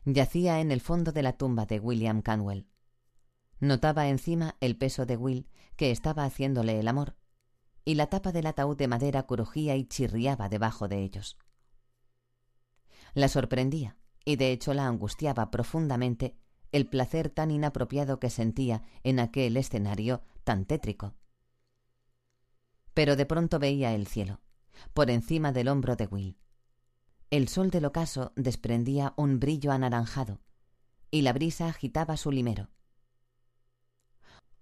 Yacía 0.06 0.62
en 0.62 0.72
el 0.72 0.82
fondo 0.82 1.12
de 1.12 1.22
la 1.22 1.34
tumba 1.34 1.65
de 1.65 1.79
William 1.79 2.22
Canwell. 2.22 2.67
Notaba 3.60 4.08
encima 4.08 4.56
el 4.62 4.77
peso 4.77 5.06
de 5.06 5.17
Will, 5.17 5.50
que 5.75 5.91
estaba 5.91 6.24
haciéndole 6.24 6.79
el 6.79 6.88
amor, 6.88 7.15
y 7.88 7.96
la 7.96 8.08
tapa 8.08 8.34
del 8.34 8.48
ataúd 8.48 8.75
de 8.75 8.89
madera 8.89 9.24
crujía 9.24 9.77
y 9.77 9.86
chirriaba 9.86 10.50
debajo 10.50 10.89
de 10.89 11.03
ellos. 11.03 11.38
La 13.13 13.29
sorprendía, 13.29 13.96
y 14.25 14.36
de 14.36 14.51
hecho 14.51 14.74
la 14.74 14.88
angustiaba 14.88 15.50
profundamente, 15.51 16.36
el 16.74 16.89
placer 16.89 17.29
tan 17.29 17.50
inapropiado 17.50 18.20
que 18.20 18.29
sentía 18.29 18.84
en 19.03 19.22
aquel 19.22 19.56
escenario 19.56 20.22
tan 20.44 20.65
tétrico. 20.65 21.15
Pero 22.94 23.15
de 23.15 23.25
pronto 23.25 23.58
veía 23.58 23.96
el 23.96 24.06
cielo, 24.06 24.41
por 24.94 25.10
encima 25.10 25.53
del 25.53 25.70
hombro 25.70 25.96
de 25.96 26.08
Will. 26.08 26.38
El 27.29 27.48
sol 27.48 27.70
del 27.70 27.86
ocaso 27.86 28.34
desprendía 28.36 29.13
un 29.15 29.39
brillo 29.39 29.72
anaranjado, 29.72 30.41
y 31.10 31.22
la 31.22 31.32
brisa 31.32 31.70
agitaba 31.70 32.17
su 32.17 32.32
limero. 32.32 32.70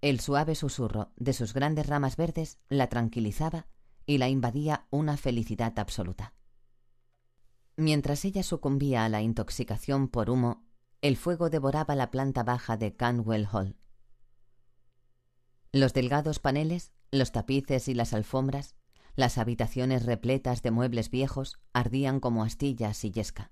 El 0.00 0.20
suave 0.20 0.54
susurro 0.54 1.12
de 1.16 1.32
sus 1.32 1.54
grandes 1.54 1.86
ramas 1.86 2.16
verdes 2.16 2.58
la 2.68 2.88
tranquilizaba 2.88 3.66
y 4.04 4.18
la 4.18 4.28
invadía 4.28 4.86
una 4.90 5.16
felicidad 5.16 5.78
absoluta. 5.78 6.34
Mientras 7.76 8.24
ella 8.24 8.42
sucumbía 8.42 9.04
a 9.04 9.08
la 9.08 9.22
intoxicación 9.22 10.08
por 10.08 10.30
humo, 10.30 10.64
el 11.02 11.16
fuego 11.16 11.50
devoraba 11.50 11.94
la 11.94 12.10
planta 12.10 12.42
baja 12.42 12.76
de 12.76 12.96
Canwell 12.96 13.48
Hall. 13.52 13.76
Los 15.72 15.92
delgados 15.92 16.38
paneles, 16.38 16.92
los 17.10 17.32
tapices 17.32 17.88
y 17.88 17.94
las 17.94 18.14
alfombras, 18.14 18.76
las 19.14 19.38
habitaciones 19.38 20.04
repletas 20.04 20.62
de 20.62 20.70
muebles 20.70 21.10
viejos 21.10 21.58
ardían 21.72 22.20
como 22.20 22.44
astillas 22.44 23.04
y 23.04 23.10
yesca. 23.10 23.50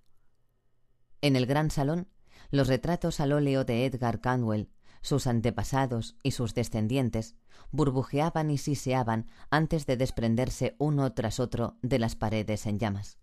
En 1.20 1.36
el 1.36 1.46
gran 1.46 1.70
salón, 1.70 2.08
los 2.50 2.68
retratos 2.68 3.20
al 3.20 3.32
óleo 3.32 3.64
de 3.64 3.86
Edgar 3.86 4.20
Canwell 4.20 4.70
sus 5.04 5.26
antepasados 5.26 6.16
y 6.22 6.30
sus 6.30 6.54
descendientes 6.54 7.36
burbujeaban 7.70 8.50
y 8.50 8.56
siseaban 8.56 9.26
antes 9.50 9.84
de 9.84 9.98
desprenderse 9.98 10.76
uno 10.78 11.12
tras 11.12 11.40
otro 11.40 11.76
de 11.82 11.98
las 11.98 12.16
paredes 12.16 12.64
en 12.64 12.78
llamas. 12.78 13.18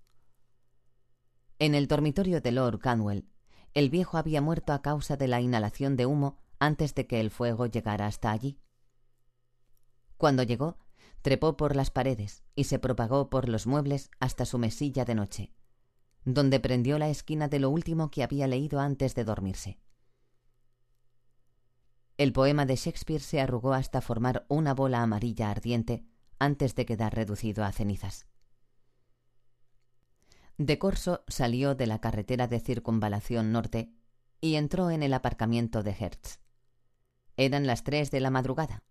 En 1.58 1.74
el 1.74 1.88
dormitorio 1.88 2.40
de 2.40 2.52
Lord 2.52 2.78
Canwell, 2.78 3.28
el 3.74 3.90
viejo 3.90 4.20
había 4.20 4.42
muerto 4.42 4.74
a 4.74 4.84
causa 4.84 5.18
de 5.18 5.28
la 5.28 5.42
inhalación 5.42 5.96
de 5.96 6.06
humo 6.06 6.38
antes 6.60 6.94
de 6.94 7.08
que 7.08 7.20
el 7.20 7.32
fuego 7.32 7.66
llegara 7.66 8.06
hasta 8.06 8.30
allí. 8.30 8.60
Cuando 10.18 10.44
llegó, 10.44 10.78
trepó 11.24 11.58
por 11.58 11.76
las 11.76 11.90
paredes 11.90 12.44
y 12.54 12.66
se 12.66 12.78
propagó 12.78 13.32
por 13.32 13.50
los 13.50 13.66
muebles 13.66 14.12
hasta 14.20 14.46
su 14.46 14.60
mesilla 14.60 15.04
de 15.04 15.16
noche, 15.16 15.52
donde 16.26 16.60
prendió 16.60 17.00
la 17.00 17.10
esquina 17.10 17.48
de 17.48 17.58
lo 17.58 17.72
último 17.72 18.12
que 18.12 18.22
había 18.22 18.46
leído 18.46 18.80
antes 18.80 19.16
de 19.16 19.24
dormirse. 19.24 19.80
El 22.22 22.34
poema 22.34 22.68
de 22.68 22.76
Shakespeare 22.76 23.24
se 23.24 23.42
arrugó 23.42 23.74
hasta 23.74 24.00
formar 24.00 24.46
una 24.48 24.76
bola 24.76 25.02
amarilla 25.02 25.50
ardiente 25.50 26.06
antes 26.38 26.76
de 26.76 26.86
quedar 26.86 27.16
reducido 27.16 27.64
a 27.66 27.72
cenizas. 27.72 28.28
De 30.60 30.78
Corso 30.78 31.24
salió 31.28 31.74
de 31.74 31.88
la 31.88 31.98
carretera 31.98 32.46
de 32.46 32.60
circunvalación 32.60 33.52
norte 33.52 33.92
y 34.40 34.54
entró 34.54 34.92
en 34.92 35.02
el 35.02 35.16
aparcamiento 35.16 35.82
de 35.82 35.96
Hertz. 36.00 36.40
Eran 37.38 37.66
las 37.66 37.84
tres 37.84 38.12
de 38.12 38.20
la 38.20 38.30
madrugada. 38.30 38.84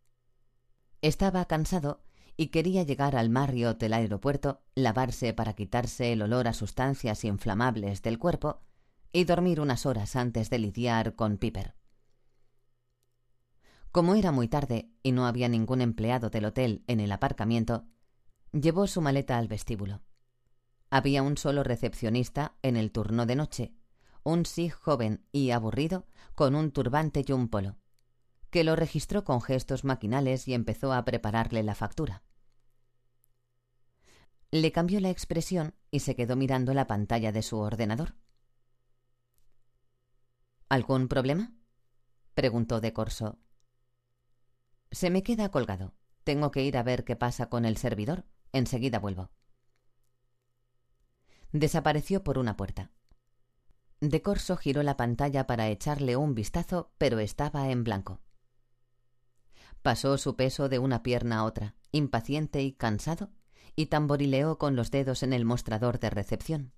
Estaba 1.00 1.44
cansado 1.44 2.02
y 2.36 2.48
quería 2.48 2.82
llegar 2.82 3.14
al 3.14 3.30
Marriott 3.30 3.78
del 3.78 3.92
aeropuerto, 3.92 4.60
lavarse 4.74 5.34
para 5.34 5.52
quitarse 5.52 6.12
el 6.12 6.22
olor 6.22 6.48
a 6.48 6.52
sustancias 6.52 7.22
inflamables 7.22 8.02
del 8.02 8.18
cuerpo 8.18 8.62
y 9.12 9.22
dormir 9.22 9.60
unas 9.60 9.86
horas 9.86 10.16
antes 10.16 10.50
de 10.50 10.58
lidiar 10.58 11.14
con 11.14 11.38
Piper. 11.38 11.76
Como 13.92 14.14
era 14.14 14.30
muy 14.30 14.46
tarde 14.46 14.88
y 15.02 15.12
no 15.12 15.26
había 15.26 15.48
ningún 15.48 15.80
empleado 15.80 16.30
del 16.30 16.44
hotel 16.44 16.84
en 16.86 17.00
el 17.00 17.10
aparcamiento, 17.10 17.86
llevó 18.52 18.86
su 18.86 19.00
maleta 19.00 19.36
al 19.36 19.48
vestíbulo. 19.48 20.02
Había 20.90 21.22
un 21.22 21.36
solo 21.36 21.64
recepcionista 21.64 22.54
en 22.62 22.76
el 22.76 22.92
turno 22.92 23.26
de 23.26 23.36
noche, 23.36 23.74
un 24.22 24.46
sí 24.46 24.68
joven 24.68 25.26
y 25.32 25.50
aburrido 25.50 26.06
con 26.34 26.54
un 26.54 26.70
turbante 26.70 27.24
y 27.26 27.32
un 27.32 27.48
polo, 27.48 27.78
que 28.50 28.62
lo 28.64 28.76
registró 28.76 29.24
con 29.24 29.40
gestos 29.40 29.84
maquinales 29.84 30.46
y 30.46 30.54
empezó 30.54 30.92
a 30.92 31.04
prepararle 31.04 31.62
la 31.62 31.74
factura. 31.74 32.22
Le 34.52 34.72
cambió 34.72 35.00
la 35.00 35.10
expresión 35.10 35.74
y 35.90 36.00
se 36.00 36.14
quedó 36.14 36.36
mirando 36.36 36.74
la 36.74 36.86
pantalla 36.86 37.32
de 37.32 37.42
su 37.42 37.58
ordenador. 37.58 38.14
¿Algún 40.68 41.08
problema? 41.08 41.52
preguntó 42.34 42.80
de 42.80 42.92
Corso. 42.92 43.38
Se 44.92 45.10
me 45.10 45.22
queda 45.22 45.50
colgado. 45.50 45.94
Tengo 46.24 46.50
que 46.50 46.62
ir 46.62 46.76
a 46.76 46.82
ver 46.82 47.04
qué 47.04 47.16
pasa 47.16 47.48
con 47.48 47.64
el 47.64 47.76
servidor. 47.76 48.24
Enseguida 48.52 48.98
vuelvo. 48.98 49.30
Desapareció 51.52 52.24
por 52.24 52.38
una 52.38 52.56
puerta. 52.56 52.90
De 54.00 54.22
Corso 54.22 54.56
giró 54.56 54.82
la 54.82 54.96
pantalla 54.96 55.46
para 55.46 55.68
echarle 55.68 56.16
un 56.16 56.34
vistazo, 56.34 56.92
pero 56.98 57.18
estaba 57.18 57.70
en 57.70 57.84
blanco. 57.84 58.20
Pasó 59.82 60.18
su 60.18 60.36
peso 60.36 60.68
de 60.68 60.78
una 60.78 61.02
pierna 61.02 61.38
a 61.38 61.44
otra, 61.44 61.74
impaciente 61.92 62.62
y 62.62 62.72
cansado, 62.72 63.30
y 63.76 63.86
tamborileó 63.86 64.58
con 64.58 64.74
los 64.74 64.90
dedos 64.90 65.22
en 65.22 65.32
el 65.32 65.44
mostrador 65.44 66.00
de 66.00 66.10
recepción. 66.10 66.72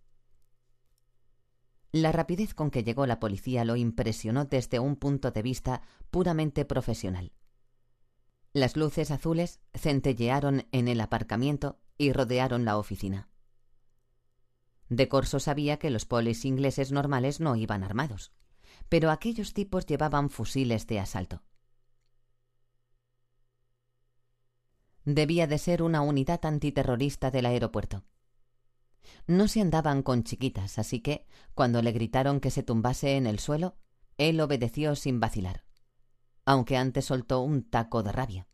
La 1.92 2.10
rapidez 2.12 2.54
con 2.54 2.70
que 2.70 2.84
llegó 2.84 3.06
la 3.06 3.20
policía 3.20 3.64
lo 3.64 3.76
impresionó 3.76 4.44
desde 4.46 4.78
un 4.78 4.96
punto 4.96 5.30
de 5.30 5.42
vista 5.42 5.82
puramente 6.10 6.64
profesional. 6.64 7.32
Las 8.54 8.76
luces 8.76 9.10
azules 9.10 9.60
centellearon 9.72 10.66
en 10.72 10.88
el 10.88 11.00
aparcamiento 11.00 11.80
y 11.96 12.12
rodearon 12.12 12.66
la 12.66 12.76
oficina. 12.76 13.30
De 14.90 15.08
Corso 15.08 15.40
sabía 15.40 15.78
que 15.78 15.88
los 15.88 16.04
polis 16.04 16.44
ingleses 16.44 16.92
normales 16.92 17.40
no 17.40 17.56
iban 17.56 17.82
armados, 17.82 18.30
pero 18.90 19.10
aquellos 19.10 19.54
tipos 19.54 19.86
llevaban 19.86 20.28
fusiles 20.28 20.86
de 20.86 21.00
asalto. 21.00 21.42
Debía 25.06 25.46
de 25.46 25.56
ser 25.56 25.82
una 25.82 26.02
unidad 26.02 26.44
antiterrorista 26.44 27.30
del 27.30 27.46
aeropuerto. 27.46 28.04
No 29.26 29.48
se 29.48 29.62
andaban 29.62 30.02
con 30.02 30.24
chiquitas, 30.24 30.78
así 30.78 31.00
que, 31.00 31.26
cuando 31.54 31.80
le 31.80 31.90
gritaron 31.90 32.38
que 32.38 32.50
se 32.50 32.62
tumbase 32.62 33.16
en 33.16 33.26
el 33.26 33.38
suelo, 33.38 33.76
él 34.18 34.38
obedeció 34.40 34.94
sin 34.94 35.20
vacilar 35.20 35.64
aunque 36.44 36.76
antes 36.76 37.06
soltó 37.06 37.40
un 37.40 37.62
taco 37.62 38.02
de 38.02 38.12
rabia. 38.12 38.48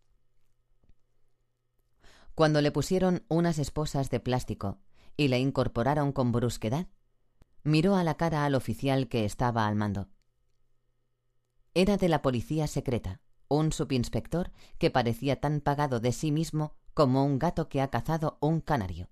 Cuando 2.35 2.61
le 2.61 2.71
pusieron 2.71 3.25
unas 3.29 3.59
esposas 3.59 4.11
de 4.11 4.21
plástico 4.21 4.79
y 5.17 5.29
le 5.29 5.39
incorporaron 5.41 6.13
con 6.13 6.31
brusquedad, 6.31 6.87
miró 7.65 7.97
a 7.97 8.05
la 8.05 8.17
cara 8.17 8.45
al 8.45 8.55
oficial 8.55 9.09
que 9.09 9.25
estaba 9.25 9.67
al 9.67 9.75
mando. 9.75 10.09
Era 11.75 11.97
de 11.97 12.09
la 12.09 12.23
policía 12.23 12.67
secreta, 12.67 13.21
un 13.49 13.73
subinspector 13.73 14.53
que 14.79 14.91
parecía 14.91 15.41
tan 15.41 15.61
pagado 15.61 16.01
de 16.01 16.13
sí 16.13 16.31
mismo 16.31 16.75
como 16.95 17.25
un 17.25 17.39
gato 17.39 17.69
que 17.69 17.81
ha 17.81 17.89
cazado 17.89 18.39
un 18.41 18.61
canario. 18.61 19.09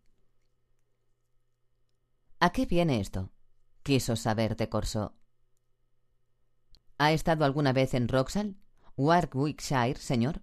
¿A 2.39 2.51
qué 2.51 2.67
viene 2.67 3.01
esto? 3.01 3.31
quiso 3.83 4.17
saber 4.17 4.57
de 4.57 4.69
Corso. 4.69 5.15
¿Ha 6.99 7.13
estado 7.13 7.45
alguna 7.45 7.73
vez 7.73 7.95
en 7.95 8.09
Roxall? 8.09 8.57
Warwickshire, 8.97 9.97
señor? 9.97 10.43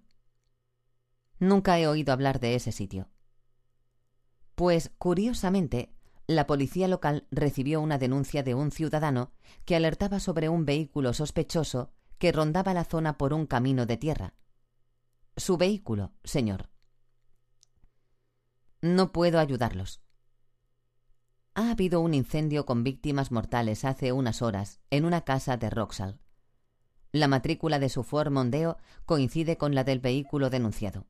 Nunca 1.40 1.80
he 1.80 1.88
oído 1.88 2.14
hablar 2.14 2.40
de 2.40 2.56
ese 2.56 2.72
sitio. 2.72 3.10
Pues, 4.56 4.92
curiosamente, 4.98 5.94
la 6.28 6.48
policía 6.48 6.88
local 6.88 7.28
recibió 7.32 7.82
una 7.82 7.98
denuncia 7.98 8.44
de 8.44 8.56
un 8.56 8.72
ciudadano 8.72 9.32
que 9.66 9.76
alertaba 9.76 10.20
sobre 10.20 10.50
un 10.50 10.66
vehículo 10.66 11.14
sospechoso 11.14 11.92
que 12.18 12.32
rondaba 12.32 12.74
la 12.74 12.86
zona 12.86 13.18
por 13.18 13.34
un 13.34 13.46
camino 13.46 13.86
de 13.86 13.98
tierra. 13.98 14.36
Su 15.36 15.58
vehículo, 15.58 16.14
señor. 16.24 16.70
No 18.82 19.12
puedo 19.12 19.40
ayudarlos. 19.40 20.02
Ha 21.56 21.72
habido 21.72 22.02
un 22.02 22.14
incendio 22.14 22.66
con 22.66 22.84
víctimas 22.84 23.32
mortales 23.32 23.84
hace 23.86 24.12
unas 24.12 24.42
horas 24.42 24.80
en 24.90 25.06
una 25.06 25.22
casa 25.22 25.58
de 25.58 25.70
Roxall. 25.70 26.23
La 27.14 27.28
matrícula 27.28 27.78
de 27.78 27.90
su 27.90 28.04
Ford 28.04 28.32
Mondeo 28.32 28.80
coincide 29.06 29.56
con 29.56 29.76
la 29.76 29.84
del 29.84 30.00
vehículo 30.00 30.50
denunciado. 30.50 31.06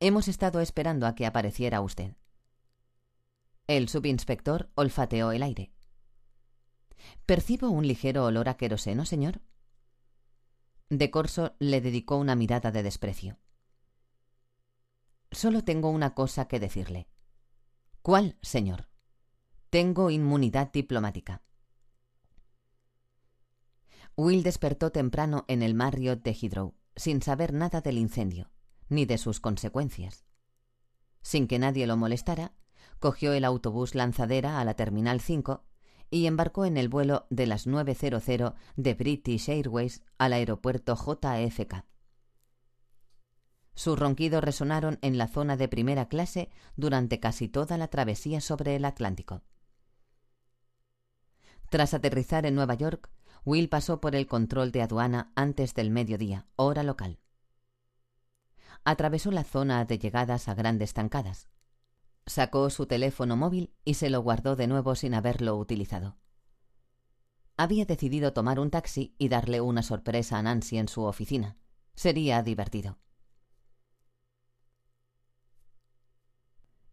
Hemos 0.00 0.26
estado 0.26 0.60
esperando 0.60 1.06
a 1.06 1.14
que 1.14 1.24
apareciera 1.24 1.80
usted. 1.80 2.16
El 3.68 3.88
subinspector 3.88 4.72
olfateó 4.74 5.30
el 5.30 5.44
aire. 5.44 5.72
¿Percibo 7.26 7.70
un 7.70 7.86
ligero 7.86 8.24
olor 8.24 8.48
a 8.48 8.56
queroseno, 8.56 9.06
señor? 9.06 9.40
De 10.90 11.12
Corso 11.12 11.54
le 11.60 11.80
dedicó 11.80 12.16
una 12.16 12.34
mirada 12.34 12.72
de 12.72 12.82
desprecio. 12.82 13.38
Solo 15.30 15.62
tengo 15.62 15.90
una 15.90 16.14
cosa 16.14 16.48
que 16.48 16.58
decirle. 16.58 17.06
¿Cuál, 18.02 18.36
señor? 18.42 18.88
Tengo 19.70 20.10
inmunidad 20.10 20.72
diplomática. 20.72 21.40
Will 24.16 24.42
despertó 24.42 24.92
temprano 24.92 25.44
en 25.48 25.62
el 25.62 25.74
Marriott 25.74 26.22
de 26.22 26.34
Heathrow, 26.34 26.74
sin 26.96 27.22
saber 27.22 27.52
nada 27.52 27.80
del 27.80 27.98
incendio, 27.98 28.50
ni 28.88 29.06
de 29.06 29.16
sus 29.16 29.40
consecuencias. 29.40 30.26
Sin 31.22 31.46
que 31.46 31.58
nadie 31.58 31.86
lo 31.86 31.96
molestara, 31.96 32.52
cogió 32.98 33.32
el 33.32 33.44
autobús 33.44 33.94
lanzadera 33.94 34.60
a 34.60 34.64
la 34.64 34.74
Terminal 34.74 35.20
5 35.20 35.64
y 36.10 36.26
embarcó 36.26 36.66
en 36.66 36.76
el 36.76 36.88
vuelo 36.88 37.26
de 37.30 37.46
las 37.46 37.66
9.00 37.66 38.54
de 38.76 38.94
British 38.94 39.48
Airways 39.48 40.02
al 40.18 40.34
aeropuerto 40.34 40.94
JFK. 40.94 41.86
Sus 43.74 43.98
ronquidos 43.98 44.44
resonaron 44.44 44.98
en 45.00 45.16
la 45.16 45.28
zona 45.28 45.56
de 45.56 45.68
primera 45.68 46.08
clase 46.08 46.50
durante 46.76 47.18
casi 47.18 47.48
toda 47.48 47.78
la 47.78 47.88
travesía 47.88 48.42
sobre 48.42 48.76
el 48.76 48.84
Atlántico. 48.84 49.42
Tras 51.70 51.94
aterrizar 51.94 52.44
en 52.44 52.54
Nueva 52.54 52.74
York, 52.74 53.10
Will 53.44 53.68
pasó 53.68 54.00
por 54.00 54.14
el 54.14 54.26
control 54.26 54.70
de 54.70 54.82
aduana 54.82 55.32
antes 55.34 55.74
del 55.74 55.90
mediodía, 55.90 56.46
hora 56.56 56.82
local. 56.82 57.18
Atravesó 58.84 59.30
la 59.30 59.44
zona 59.44 59.84
de 59.84 59.98
llegadas 59.98 60.48
a 60.48 60.54
grandes 60.54 60.94
tancadas. 60.94 61.48
Sacó 62.26 62.70
su 62.70 62.86
teléfono 62.86 63.36
móvil 63.36 63.74
y 63.84 63.94
se 63.94 64.10
lo 64.10 64.20
guardó 64.22 64.54
de 64.54 64.68
nuevo 64.68 64.94
sin 64.94 65.14
haberlo 65.14 65.56
utilizado. 65.56 66.16
Había 67.56 67.84
decidido 67.84 68.32
tomar 68.32 68.60
un 68.60 68.70
taxi 68.70 69.14
y 69.18 69.28
darle 69.28 69.60
una 69.60 69.82
sorpresa 69.82 70.38
a 70.38 70.42
Nancy 70.42 70.78
en 70.78 70.88
su 70.88 71.02
oficina. 71.02 71.56
Sería 71.94 72.42
divertido. 72.42 72.98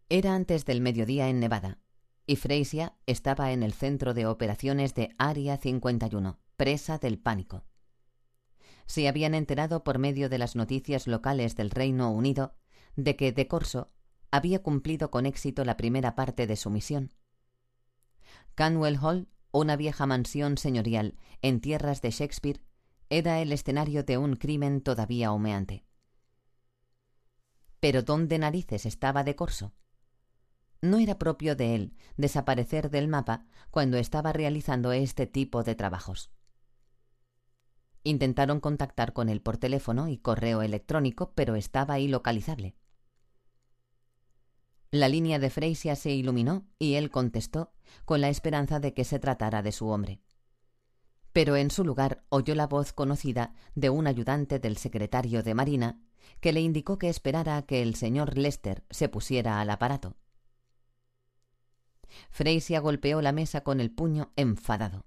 Era 0.08 0.34
antes 0.34 0.64
del 0.64 0.80
mediodía 0.80 1.28
en 1.28 1.38
Nevada, 1.38 1.78
y 2.30 2.38
estaba 3.06 3.50
en 3.50 3.64
el 3.64 3.72
centro 3.72 4.14
de 4.14 4.24
operaciones 4.24 4.94
de 4.94 5.08
Área 5.18 5.56
51, 5.56 6.38
presa 6.56 6.96
del 6.96 7.18
pánico. 7.18 7.64
Se 8.86 9.08
habían 9.08 9.34
enterado 9.34 9.82
por 9.82 9.98
medio 9.98 10.28
de 10.28 10.38
las 10.38 10.54
noticias 10.54 11.08
locales 11.08 11.56
del 11.56 11.70
Reino 11.70 12.12
Unido 12.12 12.54
de 12.94 13.16
que 13.16 13.32
De 13.32 13.48
Corso 13.48 13.90
había 14.30 14.62
cumplido 14.62 15.10
con 15.10 15.26
éxito 15.26 15.64
la 15.64 15.76
primera 15.76 16.14
parte 16.14 16.46
de 16.46 16.54
su 16.54 16.70
misión. 16.70 17.12
Canwell 18.54 18.98
Hall, 19.02 19.28
una 19.50 19.74
vieja 19.74 20.06
mansión 20.06 20.56
señorial 20.56 21.16
en 21.42 21.60
tierras 21.60 22.00
de 22.00 22.12
Shakespeare, 22.12 22.62
era 23.08 23.40
el 23.40 23.50
escenario 23.50 24.04
de 24.04 24.18
un 24.18 24.36
crimen 24.36 24.82
todavía 24.82 25.32
humeante. 25.32 25.84
Pero 27.80 28.02
¿dónde 28.02 28.38
narices 28.38 28.86
estaba 28.86 29.24
de 29.24 29.34
Corso? 29.34 29.72
No 30.82 30.98
era 30.98 31.18
propio 31.18 31.56
de 31.56 31.74
él 31.74 31.94
desaparecer 32.16 32.90
del 32.90 33.08
mapa 33.08 33.44
cuando 33.70 33.98
estaba 33.98 34.32
realizando 34.32 34.92
este 34.92 35.26
tipo 35.26 35.62
de 35.62 35.74
trabajos. 35.74 36.30
Intentaron 38.02 38.60
contactar 38.60 39.12
con 39.12 39.28
él 39.28 39.42
por 39.42 39.58
teléfono 39.58 40.08
y 40.08 40.16
correo 40.16 40.62
electrónico, 40.62 41.32
pero 41.34 41.54
estaba 41.54 41.98
ilocalizable. 41.98 42.76
La 44.90 45.08
línea 45.08 45.38
de 45.38 45.50
Freisia 45.50 45.94
se 45.96 46.10
iluminó 46.10 46.66
y 46.78 46.94
él 46.94 47.10
contestó 47.10 47.72
con 48.06 48.22
la 48.22 48.30
esperanza 48.30 48.80
de 48.80 48.94
que 48.94 49.04
se 49.04 49.18
tratara 49.18 49.62
de 49.62 49.72
su 49.72 49.88
hombre. 49.88 50.20
Pero 51.32 51.56
en 51.56 51.70
su 51.70 51.84
lugar 51.84 52.24
oyó 52.30 52.54
la 52.54 52.66
voz 52.66 52.92
conocida 52.92 53.54
de 53.74 53.90
un 53.90 54.06
ayudante 54.06 54.58
del 54.58 54.78
secretario 54.78 55.42
de 55.42 55.54
Marina 55.54 56.00
que 56.40 56.52
le 56.52 56.60
indicó 56.60 56.98
que 56.98 57.08
esperara 57.08 57.58
a 57.58 57.62
que 57.62 57.82
el 57.82 57.94
señor 57.94 58.36
Lester 58.36 58.82
se 58.90 59.08
pusiera 59.08 59.60
al 59.60 59.70
aparato. 59.70 60.16
Freisia 62.30 62.80
golpeó 62.80 63.22
la 63.22 63.32
mesa 63.32 63.62
con 63.62 63.80
el 63.80 63.90
puño 63.90 64.32
enfadado. 64.36 65.06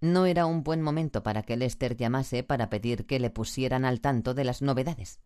No 0.00 0.24
era 0.24 0.46
un 0.46 0.62
buen 0.62 0.80
momento 0.80 1.22
para 1.22 1.42
que 1.42 1.56
Lester 1.56 1.96
llamase 1.96 2.42
para 2.42 2.70
pedir 2.70 3.06
que 3.06 3.20
le 3.20 3.30
pusieran 3.30 3.84
al 3.84 4.00
tanto 4.00 4.32
de 4.32 4.44
las 4.44 4.62
novedades. 4.62 5.20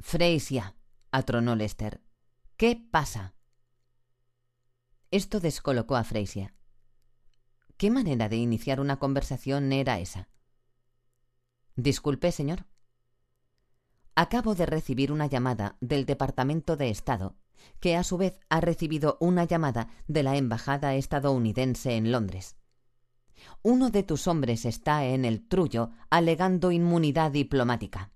Freisia, 0.00 0.74
atronó 1.12 1.54
Lester. 1.54 2.02
¿Qué 2.56 2.76
pasa? 2.90 3.34
Esto 5.12 5.38
descolocó 5.38 5.94
a 5.94 6.02
Freisia. 6.02 6.54
¿Qué 7.76 7.90
manera 7.90 8.28
de 8.28 8.36
iniciar 8.36 8.80
una 8.80 8.98
conversación 8.98 9.72
era 9.72 10.00
esa? 10.00 10.28
Disculpe, 11.76 12.32
señor. 12.32 12.66
Acabo 14.16 14.54
de 14.54 14.66
recibir 14.66 15.12
una 15.12 15.26
llamada 15.26 15.76
del 15.80 16.04
Departamento 16.04 16.76
de 16.76 16.90
Estado 16.90 17.36
que 17.80 17.96
a 17.96 18.04
su 18.04 18.16
vez 18.16 18.38
ha 18.48 18.60
recibido 18.60 19.16
una 19.20 19.44
llamada 19.44 19.88
de 20.06 20.22
la 20.22 20.36
Embajada 20.36 20.94
estadounidense 20.94 21.96
en 21.96 22.12
Londres. 22.12 22.56
Uno 23.62 23.90
de 23.90 24.02
tus 24.02 24.26
hombres 24.26 24.64
está 24.64 25.04
en 25.04 25.24
el 25.24 25.46
trullo 25.46 25.90
alegando 26.10 26.72
inmunidad 26.72 27.30
diplomática. 27.30 28.10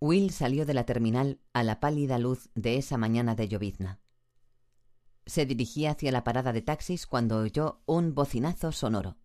Will 0.00 0.30
salió 0.30 0.66
de 0.66 0.74
la 0.74 0.84
terminal 0.84 1.40
a 1.52 1.62
la 1.62 1.80
pálida 1.80 2.18
luz 2.18 2.50
de 2.54 2.76
esa 2.76 2.98
mañana 2.98 3.34
de 3.34 3.48
llovizna. 3.48 4.00
Se 5.24 5.46
dirigía 5.46 5.92
hacia 5.92 6.12
la 6.12 6.24
parada 6.24 6.52
de 6.52 6.60
taxis 6.60 7.06
cuando 7.06 7.38
oyó 7.38 7.80
un 7.86 8.14
bocinazo 8.14 8.72
sonoro 8.72 9.16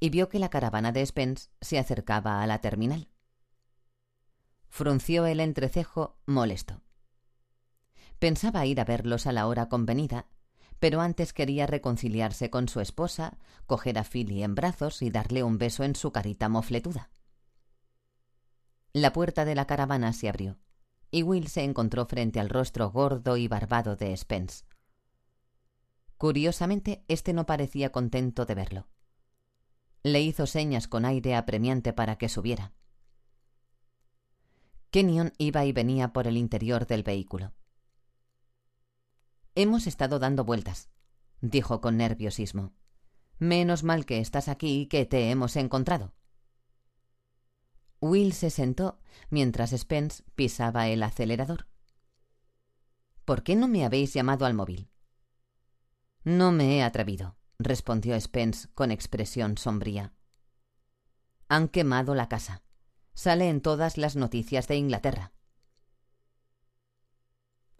y 0.00 0.10
vio 0.10 0.28
que 0.28 0.40
la 0.40 0.50
caravana 0.50 0.90
de 0.90 1.06
Spence 1.06 1.50
se 1.60 1.78
acercaba 1.78 2.42
a 2.42 2.46
la 2.46 2.60
terminal. 2.60 3.08
Frunció 4.68 5.26
el 5.26 5.40
entrecejo 5.40 6.16
molesto. 6.26 6.82
Pensaba 8.18 8.66
ir 8.66 8.80
a 8.80 8.84
verlos 8.84 9.26
a 9.26 9.32
la 9.32 9.46
hora 9.46 9.68
convenida, 9.68 10.26
pero 10.78 11.00
antes 11.00 11.32
quería 11.32 11.66
reconciliarse 11.66 12.50
con 12.50 12.68
su 12.68 12.80
esposa, 12.80 13.38
coger 13.66 13.98
a 13.98 14.04
Philly 14.04 14.42
en 14.42 14.54
brazos 14.54 15.02
y 15.02 15.10
darle 15.10 15.42
un 15.42 15.58
beso 15.58 15.84
en 15.84 15.96
su 15.96 16.12
carita 16.12 16.48
mofletuda. 16.48 17.10
La 18.92 19.12
puerta 19.12 19.44
de 19.44 19.54
la 19.54 19.66
caravana 19.66 20.12
se 20.12 20.28
abrió, 20.28 20.58
y 21.10 21.22
Will 21.22 21.48
se 21.48 21.62
encontró 21.62 22.06
frente 22.06 22.40
al 22.40 22.48
rostro 22.48 22.90
gordo 22.90 23.36
y 23.36 23.48
barbado 23.48 23.96
de 23.96 24.16
Spence. 24.16 24.64
Curiosamente, 26.16 27.04
éste 27.08 27.32
no 27.32 27.46
parecía 27.46 27.92
contento 27.92 28.44
de 28.44 28.54
verlo. 28.54 28.88
Le 30.02 30.20
hizo 30.20 30.46
señas 30.46 30.88
con 30.88 31.04
aire 31.04 31.36
apremiante 31.36 31.92
para 31.92 32.16
que 32.16 32.28
subiera. 32.28 32.72
Kenyon 34.90 35.32
iba 35.36 35.64
y 35.64 35.72
venía 35.72 36.12
por 36.12 36.26
el 36.26 36.36
interior 36.36 36.86
del 36.86 37.02
vehículo. 37.02 37.52
Hemos 39.54 39.86
estado 39.86 40.18
dando 40.18 40.44
vueltas, 40.44 40.88
dijo 41.40 41.80
con 41.80 41.96
nerviosismo. 41.96 42.72
Menos 43.38 43.84
mal 43.84 44.06
que 44.06 44.18
estás 44.18 44.48
aquí 44.48 44.82
y 44.82 44.86
que 44.86 45.04
te 45.04 45.30
hemos 45.30 45.56
encontrado. 45.56 46.14
Will 48.00 48.32
se 48.32 48.50
sentó 48.50 49.00
mientras 49.30 49.70
Spence 49.70 50.22
pisaba 50.34 50.88
el 50.88 51.02
acelerador. 51.02 51.66
¿Por 53.24 53.42
qué 53.42 53.56
no 53.56 53.68
me 53.68 53.84
habéis 53.84 54.14
llamado 54.14 54.46
al 54.46 54.54
móvil? 54.54 54.88
No 56.24 56.50
me 56.50 56.76
he 56.76 56.82
atrevido, 56.82 57.36
respondió 57.58 58.18
Spence 58.18 58.68
con 58.74 58.90
expresión 58.90 59.58
sombría. 59.58 60.14
Han 61.48 61.68
quemado 61.68 62.14
la 62.14 62.28
casa. 62.28 62.62
Sale 63.18 63.48
en 63.48 63.60
todas 63.60 63.98
las 63.98 64.14
noticias 64.14 64.68
de 64.68 64.76
Inglaterra. 64.76 65.32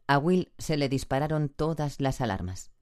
A 0.08 0.18
Will 0.18 0.52
se 0.58 0.76
le 0.76 0.88
dispararon 0.88 1.48
todas 1.48 2.00
las 2.00 2.20
alarmas. 2.20 2.72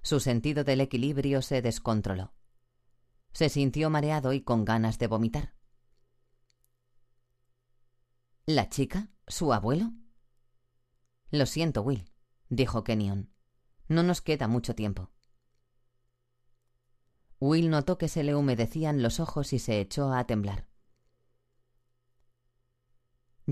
Su 0.00 0.18
sentido 0.18 0.64
del 0.64 0.80
equilibrio 0.80 1.42
se 1.42 1.60
descontroló. 1.60 2.32
Se 3.34 3.50
sintió 3.50 3.90
mareado 3.90 4.32
y 4.32 4.40
con 4.40 4.64
ganas 4.64 4.98
de 4.98 5.08
vomitar. 5.08 5.52
¿La 8.46 8.70
chica? 8.70 9.10
¿Su 9.26 9.52
abuelo? 9.52 9.92
Lo 11.30 11.44
siento, 11.44 11.82
Will, 11.82 12.10
dijo 12.48 12.82
Kenyon. 12.82 13.30
No 13.88 14.02
nos 14.02 14.22
queda 14.22 14.48
mucho 14.48 14.74
tiempo. 14.74 15.10
Will 17.40 17.68
notó 17.68 17.98
que 17.98 18.08
se 18.08 18.22
le 18.22 18.34
humedecían 18.34 19.02
los 19.02 19.20
ojos 19.20 19.52
y 19.52 19.58
se 19.58 19.80
echó 19.80 20.14
a 20.14 20.26
temblar. 20.26 20.69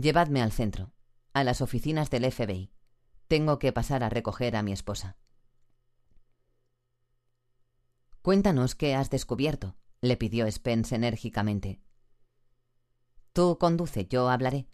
Llevadme 0.01 0.43
al 0.43 0.53
centro, 0.53 0.93
a 1.33 1.43
las 1.43 1.61
oficinas 1.61 2.09
del 2.09 2.31
FBI. 2.31 2.71
Tengo 3.27 3.59
que 3.59 3.73
pasar 3.73 4.05
a 4.05 4.09
recoger 4.09 4.55
a 4.55 4.63
mi 4.63 4.71
esposa. 4.71 5.17
Cuéntanos 8.23 8.77
qué 8.77 8.95
has 8.95 9.11
descubierto, 9.11 9.77
le 10.01 10.17
pidió 10.17 10.49
Spence 10.53 10.95
enérgicamente. 10.95 11.81
Tú 13.33 13.59
conduce, 13.59 14.07
yo 14.07 14.29
hablaré. 14.29 14.69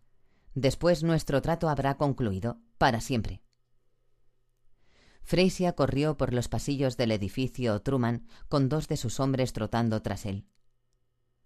Después 0.54 1.02
nuestro 1.02 1.40
trato 1.40 1.70
habrá 1.70 1.96
concluido, 1.96 2.60
para 2.76 3.00
siempre. 3.00 3.42
Freisia 5.22 5.72
corrió 5.72 6.18
por 6.18 6.34
los 6.34 6.48
pasillos 6.48 6.98
del 6.98 7.12
edificio 7.12 7.80
Truman 7.80 8.26
con 8.50 8.68
dos 8.68 8.88
de 8.88 8.98
sus 8.98 9.20
hombres 9.20 9.54
trotando 9.54 10.02
tras 10.02 10.26
él. 10.26 10.46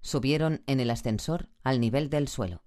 subieron 0.01 0.65
en 0.67 0.81
el 0.81 0.91
ascensor 0.91 1.49
al 1.63 1.81
nivel 1.81 2.11
del 2.11 2.27
suelo. 2.27 2.65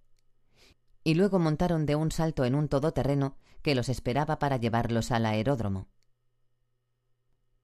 Y 1.04 1.16
luego 1.16 1.40
montaron 1.40 1.86
de 1.86 1.96
un 1.96 2.12
salto 2.12 2.46
en 2.46 2.56
un 2.56 2.68
todoterreno 2.68 3.36
que 3.62 3.76
los 3.76 3.90
esperaba 3.90 4.40
para 4.40 4.58
llevarlos 4.58 5.12
al 5.12 5.26
aeródromo. 5.26 5.88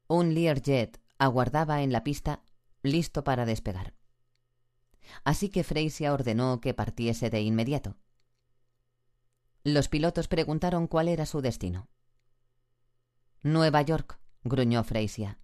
Un 0.07 0.33
Learjet 0.33 1.01
aguardaba 1.17 1.81
en 1.81 1.91
la 1.91 2.03
pista, 2.03 2.41
listo 2.81 3.23
para 3.23 3.45
despegar. 3.45 3.93
Así 5.23 5.49
que 5.49 5.63
Freisia 5.63 6.13
ordenó 6.13 6.61
que 6.61 6.73
partiese 6.73 7.29
de 7.29 7.41
inmediato. 7.41 7.97
Los 9.63 9.89
pilotos 9.89 10.27
preguntaron 10.27 10.87
cuál 10.87 11.09
era 11.09 11.25
su 11.25 11.41
destino. 11.41 11.89
Nueva 13.43 13.81
York, 13.81 14.19
gruñó 14.43 14.83
Freisia. 14.83 15.39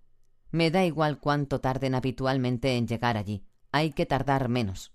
Me 0.50 0.72
da 0.72 0.86
igual 0.86 1.20
cuánto 1.20 1.60
tarden 1.60 1.96
habitualmente 1.96 2.78
en 2.78 2.88
llegar 2.88 3.18
allí. 3.18 3.46
Hay 3.72 3.92
que 3.92 4.06
tardar 4.06 4.50
menos. 4.50 4.93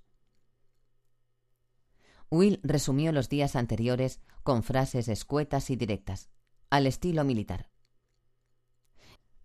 Will 2.30 2.60
resumió 2.62 3.12
los 3.12 3.28
días 3.28 3.56
anteriores 3.56 4.20
con 4.42 4.62
frases 4.62 5.08
escuetas 5.08 5.70
y 5.70 5.76
directas, 5.76 6.28
al 6.70 6.86
estilo 6.86 7.24
militar. 7.24 7.70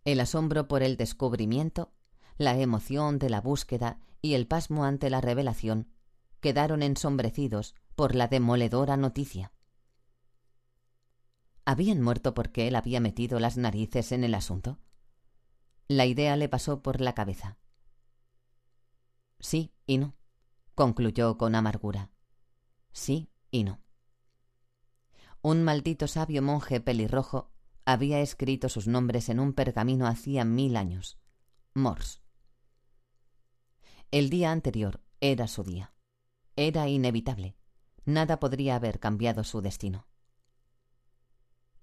El 0.03 0.19
asombro 0.19 0.67
por 0.67 0.83
el 0.83 0.97
descubrimiento, 0.97 1.93
la 2.37 2.57
emoción 2.57 3.19
de 3.19 3.29
la 3.29 3.39
búsqueda 3.39 3.99
y 4.21 4.33
el 4.33 4.47
pasmo 4.47 4.83
ante 4.83 5.09
la 5.09 5.21
revelación 5.21 5.87
quedaron 6.41 6.83
ensombrecidos 6.83 7.75
por 7.95 8.15
la 8.15 8.27
demoledora 8.27 8.97
noticia. 8.97 9.53
¿Habían 11.65 12.01
muerto 12.01 12.33
porque 12.33 12.67
él 12.67 12.75
había 12.75 12.99
metido 12.99 13.39
las 13.39 13.55
narices 13.55 14.11
en 14.11 14.25
el 14.25 14.35
asunto? 14.35 14.79
La 15.87 16.05
idea 16.05 16.35
le 16.35 16.49
pasó 16.49 16.81
por 16.81 16.99
la 16.99 17.13
cabeza. 17.13 17.57
Sí 19.39 19.73
y 19.85 19.97
no, 19.97 20.15
concluyó 20.75 21.37
con 21.37 21.55
amargura. 21.55 22.12
Sí 22.93 23.29
y 23.51 23.63
no. 23.63 23.81
Un 25.41 25.63
maldito 25.63 26.07
sabio 26.07 26.41
monje 26.41 26.79
pelirrojo 26.79 27.51
había 27.85 28.21
escrito 28.21 28.69
sus 28.69 28.87
nombres 28.87 29.27
en 29.27 29.41
un 29.41 29.53
pergamino 29.53 30.07
hacía 30.07 30.45
mil 30.45 30.77
años. 30.77 31.19
Morse. 31.73 32.21
El 34.09 34.29
día 34.29 34.51
anterior 34.51 35.01
era 35.19 35.47
su 35.47 35.63
día. 35.63 35.93
Era 36.55 36.87
inevitable. 36.87 37.57
Nada 38.05 38.39
podría 38.39 38.75
haber 38.75 38.99
cambiado 38.99 39.43
su 39.43 39.61
destino. 39.61 40.07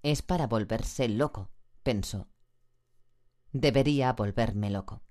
Es 0.01 0.21
para 0.21 0.47
volverse 0.47 1.07
loco, 1.09 1.51
pensó. 1.83 2.29
Debería 3.51 4.13
volverme 4.13 4.71
loco. 4.71 5.03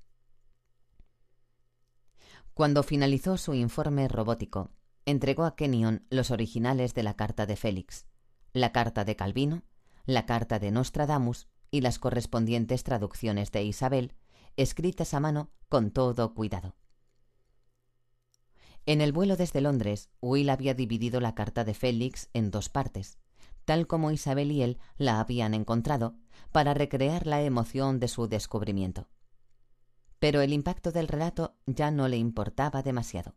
Cuando 2.55 2.83
finalizó 2.83 3.37
su 3.37 3.55
informe 3.55 4.09
robótico, 4.09 4.73
entregó 5.07 5.45
a 5.45 5.57
Kenyon 5.57 6.07
los 6.11 6.31
originales 6.31 6.95
de 6.95 7.03
la 7.03 7.15
carta 7.15 7.47
de 7.47 7.57
Félix, 7.57 8.07
la 8.53 8.73
carta 8.73 9.05
de 9.05 9.17
Calvino, 9.17 9.63
la 10.07 10.27
carta 10.27 10.59
de 10.59 10.71
Nostradamus 10.71 11.49
y 11.71 11.81
las 11.81 11.99
correspondientes 11.99 12.85
traducciones 12.85 13.53
de 13.53 13.63
Isabel, 13.63 14.15
escritas 14.57 15.15
a 15.15 15.21
mano 15.21 15.51
con 15.69 15.91
todo 15.91 16.35
cuidado. 16.35 16.75
En 18.87 19.01
el 19.01 19.13
vuelo 19.13 19.37
desde 19.37 19.61
Londres, 19.61 20.11
Will 20.21 20.51
había 20.51 20.75
dividido 20.75 21.21
la 21.21 21.35
carta 21.35 21.65
de 21.65 21.75
Félix 21.75 22.29
en 22.33 22.51
dos 22.51 22.69
partes, 22.69 23.19
tal 23.65 23.87
como 23.87 24.11
Isabel 24.11 24.51
y 24.51 24.63
él 24.63 24.79
la 24.97 25.21
habían 25.21 25.55
encontrado, 25.55 26.17
para 26.51 26.75
recrear 26.75 27.27
la 27.27 27.43
emoción 27.43 28.01
de 28.01 28.09
su 28.09 28.27
descubrimiento. 28.27 29.09
Pero 30.19 30.41
el 30.41 30.53
impacto 30.53 30.93
del 30.93 31.09
relato 31.09 31.57
ya 31.67 31.91
no 31.91 32.09
le 32.09 32.17
importaba 32.17 32.83
demasiado. 32.83 33.37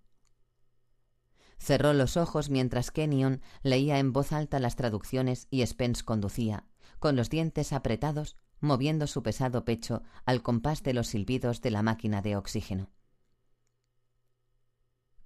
Cerró 1.64 1.94
los 1.94 2.18
ojos 2.18 2.50
mientras 2.50 2.92
Kenyon 2.92 3.40
leía 3.62 3.98
en 3.98 4.12
voz 4.12 4.34
alta 4.34 4.60
las 4.60 4.76
traducciones 4.76 5.48
y 5.50 5.66
Spence 5.66 6.04
conducía, 6.04 6.66
con 7.00 7.16
los 7.16 7.30
dientes 7.30 7.72
apretados, 7.72 8.36
moviendo 8.60 9.08
su 9.08 9.24
pesado 9.24 9.64
pecho 9.64 10.04
al 10.26 10.42
compás 10.44 10.84
de 10.84 10.94
los 10.94 11.08
silbidos 11.08 11.62
de 11.62 11.72
la 11.72 11.82
máquina 11.82 12.22
de 12.22 12.36
oxígeno. 12.36 12.90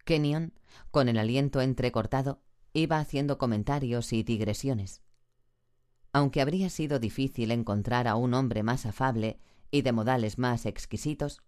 Kenyon, 0.05 0.53
con 0.91 1.09
el 1.09 1.17
aliento 1.17 1.59
entrecortado, 1.59 2.43
iba 2.71 2.99
haciendo 2.99 3.39
comentarios 3.39 4.13
y 4.13 4.21
digresiones. 4.21 5.01
Aunque 6.13 6.41
habría 6.41 6.69
sido 6.69 6.99
difícil 6.99 7.49
encontrar 7.49 8.07
a 8.07 8.15
un 8.15 8.35
hombre 8.35 8.61
más 8.61 8.85
afable 8.85 9.39
y 9.71 9.81
de 9.81 9.91
modales 9.91 10.37
más 10.37 10.67
exquisitos, 10.67 11.41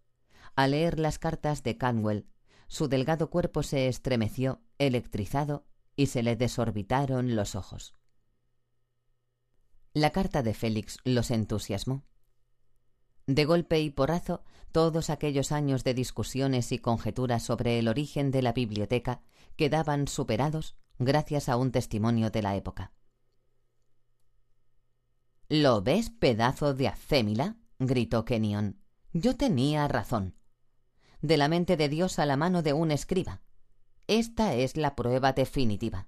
al 0.56 0.72
leer 0.72 0.98
las 0.98 1.20
cartas 1.20 1.62
de 1.62 1.78
Canwell, 1.78 2.26
su 2.68 2.88
delgado 2.88 3.30
cuerpo 3.30 3.62
se 3.62 3.88
estremeció, 3.88 4.64
electrizado, 4.80 5.66
y 5.96 6.08
se 6.08 6.24
le 6.24 6.36
desorbitaron 6.36 7.36
los 7.36 7.56
ojos. 7.56 7.96
La 9.94 10.12
carta 10.12 10.44
de 10.44 10.54
Félix 10.54 10.98
los 11.04 11.30
entusiasmó. 11.30 12.04
De 13.28 13.46
golpe 13.46 13.80
y 13.80 13.90
porrazo, 13.90 14.44
todos 14.72 15.10
aquellos 15.10 15.52
años 15.52 15.84
de 15.84 15.94
discusiones 15.94 16.72
y 16.72 16.80
conjeturas 16.80 17.44
sobre 17.44 17.80
el 17.80 17.88
origen 17.88 18.32
de 18.32 18.42
la 18.42 18.54
biblioteca 18.54 19.22
quedaban 19.56 20.08
superados 20.08 20.76
gracias 21.00 21.50
a 21.50 21.58
un 21.58 21.72
testimonio 21.72 22.30
de 22.30 22.42
la 22.42 22.56
época. 22.56 22.94
¿Lo 25.48 25.82
ves, 25.82 26.10
pedazo 26.12 26.74
de 26.74 26.88
acémila? 26.88 27.58
gritó 27.80 28.26
Kenyon. 28.26 28.80
Yo 29.14 29.36
tenía 29.36 29.88
razón. 29.88 30.36
De 31.22 31.38
la 31.38 31.48
mente 31.48 31.76
de 31.76 31.90
Dios 31.90 32.20
a 32.20 32.26
la 32.26 32.38
mano 32.38 32.62
de 32.62 32.74
un 32.74 32.92
escriba. 32.92 33.42
Esta 34.10 34.56
es 34.56 34.76
la 34.76 34.96
prueba 34.96 35.34
definitiva. 35.34 36.08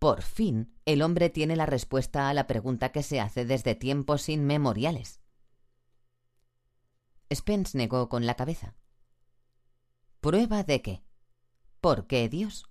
Por 0.00 0.22
fin, 0.22 0.74
el 0.86 1.02
hombre 1.02 1.30
tiene 1.30 1.54
la 1.54 1.64
respuesta 1.64 2.28
a 2.28 2.34
la 2.34 2.48
pregunta 2.48 2.90
que 2.90 3.04
se 3.04 3.20
hace 3.20 3.44
desde 3.44 3.76
tiempos 3.76 4.28
inmemoriales. 4.28 5.20
Spence 7.32 7.78
negó 7.78 8.08
con 8.08 8.26
la 8.26 8.34
cabeza. 8.34 8.74
¿Prueba 10.20 10.64
de 10.64 10.82
qué? 10.82 11.04
¿Por 11.80 12.08
qué 12.08 12.28
Dios? 12.28 12.64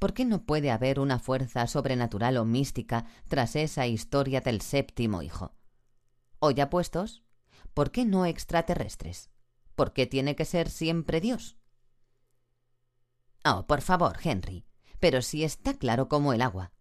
¿Por 0.00 0.12
qué 0.12 0.24
no 0.24 0.44
puede 0.44 0.72
haber 0.72 0.98
una 0.98 1.20
fuerza 1.20 1.64
sobrenatural 1.68 2.38
o 2.38 2.44
mística 2.44 3.06
tras 3.28 3.54
esa 3.54 3.86
historia 3.86 4.40
del 4.40 4.60
séptimo 4.60 5.22
hijo? 5.22 5.54
O 6.40 6.50
ya 6.50 6.68
puestos, 6.68 7.22
¿por 7.74 7.92
qué 7.92 8.06
no 8.06 8.26
extraterrestres? 8.26 9.30
¿Por 9.76 9.92
qué 9.92 10.08
tiene 10.08 10.34
que 10.34 10.46
ser 10.46 10.68
siempre 10.68 11.20
Dios? 11.20 11.61
Oh, 13.44 13.66
por 13.66 13.82
favor, 13.82 14.18
Henry, 14.22 14.64
pero 15.00 15.20
si 15.20 15.42
está 15.42 15.74
claro 15.74 16.08
como 16.08 16.32
el 16.32 16.42
agua. 16.42 16.72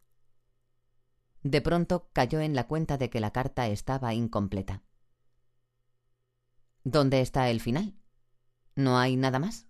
De 1.44 1.62
pronto 1.62 2.10
cayó 2.14 2.40
en 2.40 2.56
la 2.56 2.68
cuenta 2.68 2.98
de 2.98 3.10
que 3.10 3.20
la 3.20 3.32
carta 3.32 3.68
estaba 3.68 4.14
incompleta. 4.14 4.84
¿Dónde 6.84 7.22
está 7.22 7.50
el 7.50 7.62
final? 7.62 7.96
¿No 8.76 9.00
hay 9.00 9.16
nada 9.16 9.40
más? 9.40 9.68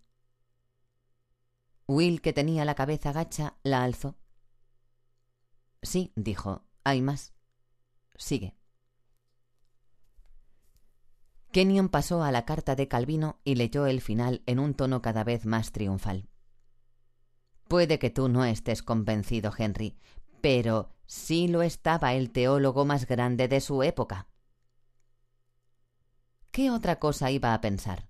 Will, 1.88 2.22
que 2.22 2.34
tenía 2.34 2.66
la 2.66 2.76
cabeza 2.76 3.12
gacha, 3.12 3.58
la 3.64 3.84
alzó. 3.84 4.18
Sí, 5.82 6.14
dijo, 6.16 6.66
hay 6.84 7.02
más. 7.02 7.34
Sigue. 8.16 8.56
Kenyon 11.52 11.90
pasó 11.90 12.24
a 12.24 12.32
la 12.32 12.46
carta 12.46 12.76
de 12.76 12.88
Calvino 12.88 13.42
y 13.44 13.56
leyó 13.56 13.86
el 13.88 14.00
final 14.00 14.42
en 14.46 14.60
un 14.60 14.74
tono 14.74 15.02
cada 15.02 15.26
vez 15.26 15.46
más 15.46 15.74
triunfal. 15.74 16.31
Puede 17.72 18.00
que 18.00 18.10
tú 18.10 18.28
no 18.28 18.44
estés 18.44 18.84
convencido, 18.84 19.54
Henry, 19.58 19.98
pero 20.42 20.90
sí 21.06 21.48
lo 21.48 21.62
estaba 21.62 22.14
el 22.16 22.30
teólogo 22.30 22.84
más 22.84 23.08
grande 23.08 23.48
de 23.48 23.62
su 23.62 23.82
época. 23.82 24.28
¿Qué 26.52 26.70
otra 26.70 27.00
cosa 27.00 27.32
iba 27.32 27.54
a 27.54 27.62
pensar? 27.62 28.10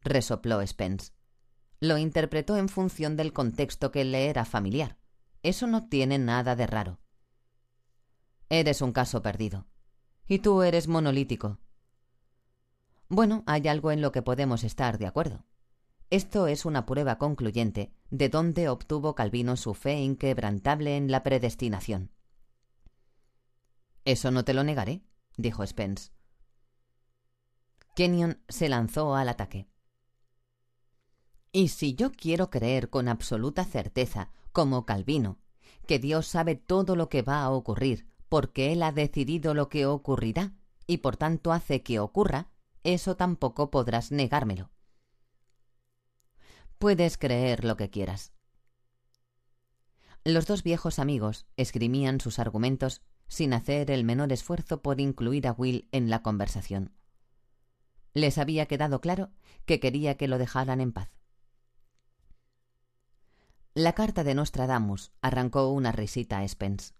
resopló 0.00 0.64
Spence. 0.64 1.10
Lo 1.80 1.98
interpretó 1.98 2.56
en 2.56 2.68
función 2.68 3.16
del 3.16 3.32
contexto 3.32 3.90
que 3.90 4.04
le 4.04 4.28
era 4.28 4.44
familiar. 4.44 4.96
Eso 5.42 5.66
no 5.66 5.88
tiene 5.88 6.20
nada 6.20 6.54
de 6.54 6.68
raro. 6.68 7.00
Eres 8.48 8.80
un 8.80 8.92
caso 8.92 9.22
perdido. 9.22 9.66
Y 10.28 10.38
tú 10.38 10.62
eres 10.62 10.86
monolítico. 10.86 11.58
Bueno, 13.08 13.42
hay 13.48 13.66
algo 13.66 13.90
en 13.90 14.02
lo 14.02 14.12
que 14.12 14.22
podemos 14.22 14.62
estar 14.62 14.98
de 14.98 15.08
acuerdo. 15.08 15.49
Esto 16.10 16.48
es 16.48 16.64
una 16.64 16.86
prueba 16.86 17.18
concluyente 17.18 17.92
de 18.10 18.28
dónde 18.28 18.68
obtuvo 18.68 19.14
Calvino 19.14 19.56
su 19.56 19.74
fe 19.74 20.00
inquebrantable 20.00 20.96
en 20.96 21.08
la 21.08 21.22
predestinación. 21.22 22.10
Eso 24.04 24.32
no 24.32 24.44
te 24.44 24.52
lo 24.52 24.64
negaré, 24.64 25.04
dijo 25.36 25.64
Spence. 25.64 26.10
Kenyon 27.94 28.42
se 28.48 28.68
lanzó 28.68 29.14
al 29.14 29.28
ataque. 29.28 29.68
Y 31.52 31.68
si 31.68 31.94
yo 31.94 32.10
quiero 32.10 32.50
creer 32.50 32.90
con 32.90 33.06
absoluta 33.06 33.64
certeza, 33.64 34.32
como 34.50 34.86
Calvino, 34.86 35.38
que 35.86 36.00
Dios 36.00 36.26
sabe 36.26 36.56
todo 36.56 36.96
lo 36.96 37.08
que 37.08 37.22
va 37.22 37.42
a 37.42 37.50
ocurrir, 37.50 38.08
porque 38.28 38.72
Él 38.72 38.82
ha 38.82 38.90
decidido 38.90 39.54
lo 39.54 39.68
que 39.68 39.86
ocurrirá, 39.86 40.54
y 40.88 40.98
por 40.98 41.16
tanto 41.16 41.52
hace 41.52 41.82
que 41.82 42.00
ocurra, 42.00 42.50
eso 42.82 43.16
tampoco 43.16 43.70
podrás 43.70 44.10
negármelo. 44.10 44.70
Puedes 46.80 47.18
creer 47.18 47.66
lo 47.66 47.76
que 47.76 47.90
quieras. 47.90 48.32
Los 50.24 50.46
dos 50.46 50.62
viejos 50.62 50.98
amigos 50.98 51.44
esgrimían 51.58 52.22
sus 52.22 52.38
argumentos 52.38 53.02
sin 53.28 53.52
hacer 53.52 53.90
el 53.90 54.02
menor 54.02 54.32
esfuerzo 54.32 54.80
por 54.80 54.98
incluir 54.98 55.46
a 55.46 55.52
Will 55.52 55.90
en 55.92 56.08
la 56.08 56.22
conversación. 56.22 56.94
Les 58.14 58.38
había 58.38 58.64
quedado 58.64 59.02
claro 59.02 59.30
que 59.66 59.78
quería 59.78 60.16
que 60.16 60.26
lo 60.26 60.38
dejaran 60.38 60.80
en 60.80 60.92
paz. 60.92 61.10
La 63.74 63.92
carta 63.92 64.24
de 64.24 64.34
Nostradamus 64.34 65.12
arrancó 65.20 65.68
una 65.68 65.92
risita 65.92 66.38
a 66.38 66.48
Spence. 66.48 66.94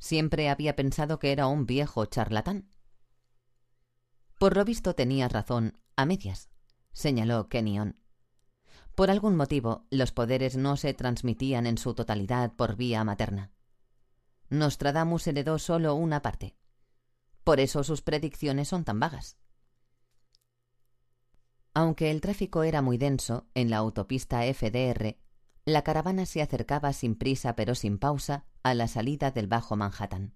Siempre 0.00 0.48
había 0.48 0.74
pensado 0.74 1.20
que 1.20 1.30
era 1.30 1.46
un 1.46 1.66
viejo 1.66 2.04
charlatán. 2.06 2.68
Por 4.40 4.56
lo 4.56 4.64
visto 4.64 4.96
tenía 4.96 5.28
razón, 5.28 5.78
a 5.94 6.04
medias, 6.04 6.50
señaló 6.92 7.48
Kenyon. 7.48 7.96
Por 8.96 9.10
algún 9.10 9.36
motivo, 9.36 9.84
los 9.90 10.10
poderes 10.10 10.56
no 10.56 10.78
se 10.78 10.94
transmitían 10.94 11.66
en 11.66 11.76
su 11.76 11.92
totalidad 11.92 12.54
por 12.54 12.76
vía 12.76 13.04
materna. 13.04 13.52
Nostradamus 14.48 15.26
heredó 15.26 15.58
solo 15.58 15.94
una 15.94 16.22
parte. 16.22 16.56
Por 17.44 17.60
eso 17.60 17.84
sus 17.84 18.00
predicciones 18.00 18.68
son 18.68 18.84
tan 18.84 18.98
vagas. 18.98 19.36
Aunque 21.74 22.10
el 22.10 22.22
tráfico 22.22 22.62
era 22.62 22.80
muy 22.80 22.96
denso 22.96 23.46
en 23.52 23.68
la 23.68 23.76
autopista 23.76 24.40
FDR, 24.46 25.18
la 25.66 25.82
caravana 25.82 26.24
se 26.24 26.40
acercaba 26.40 26.94
sin 26.94 27.16
prisa 27.16 27.54
pero 27.54 27.74
sin 27.74 27.98
pausa 27.98 28.46
a 28.62 28.72
la 28.72 28.88
salida 28.88 29.30
del 29.30 29.46
Bajo 29.46 29.76
Manhattan. 29.76 30.34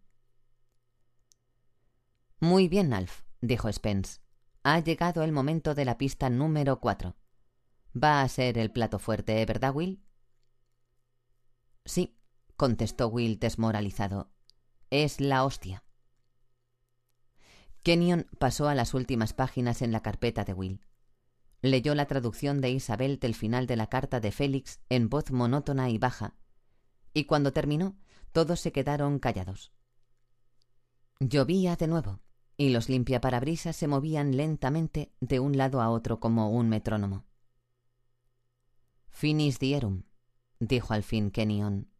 Muy 2.40 2.68
bien, 2.68 2.92
Alf, 2.92 3.22
dijo 3.40 3.72
Spence. 3.72 4.20
Ha 4.64 4.80
llegado 4.80 5.22
el 5.22 5.32
momento 5.32 5.74
de 5.74 5.86
la 5.86 5.96
pista 5.96 6.28
número 6.28 6.78
cuatro. 6.78 7.16
Va 7.94 8.22
a 8.22 8.28
ser 8.28 8.58
el 8.58 8.70
plato 8.70 8.98
fuerte, 8.98 9.44
¿verdad, 9.44 9.74
Will? 9.74 10.00
Sí, 11.84 12.16
contestó 12.56 13.08
Will 13.08 13.38
desmoralizado. 13.38 14.30
Es 14.90 15.20
la 15.20 15.44
hostia. 15.44 15.82
Kenyon 17.82 18.26
pasó 18.38 18.68
a 18.68 18.74
las 18.74 18.94
últimas 18.94 19.32
páginas 19.32 19.82
en 19.82 19.90
la 19.90 20.02
carpeta 20.02 20.44
de 20.44 20.52
Will. 20.52 20.80
Leyó 21.62 21.94
la 21.94 22.06
traducción 22.06 22.60
de 22.60 22.70
Isabel 22.70 23.18
del 23.18 23.34
final 23.34 23.66
de 23.66 23.76
la 23.76 23.88
carta 23.88 24.20
de 24.20 24.32
Félix 24.32 24.80
en 24.88 25.08
voz 25.08 25.30
monótona 25.30 25.90
y 25.90 25.98
baja, 25.98 26.34
y 27.12 27.24
cuando 27.24 27.52
terminó, 27.52 27.96
todos 28.32 28.60
se 28.60 28.72
quedaron 28.72 29.18
callados. 29.18 29.72
Llovía 31.18 31.76
de 31.76 31.86
nuevo, 31.86 32.20
y 32.56 32.70
los 32.70 32.88
limpiaparabrisas 32.88 33.76
se 33.76 33.88
movían 33.88 34.36
lentamente 34.36 35.12
de 35.20 35.40
un 35.40 35.56
lado 35.56 35.80
a 35.80 35.90
otro 35.90 36.20
como 36.20 36.50
un 36.50 36.68
metrónomo. 36.68 37.24
Finis 39.10 39.58
dierum, 39.58 40.04
dijo 40.58 40.94
al 40.94 41.02
fin 41.02 41.30
Kenyon. 41.30 41.90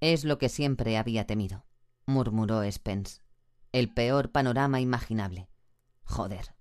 Es 0.00 0.24
lo 0.24 0.38
que 0.38 0.48
siempre 0.48 0.96
había 0.96 1.26
temido, 1.26 1.64
murmuró 2.06 2.62
Spence. 2.70 3.20
El 3.72 3.92
peor 3.92 4.32
panorama 4.32 4.80
imaginable. 4.80 5.48
Joder. 6.04 6.54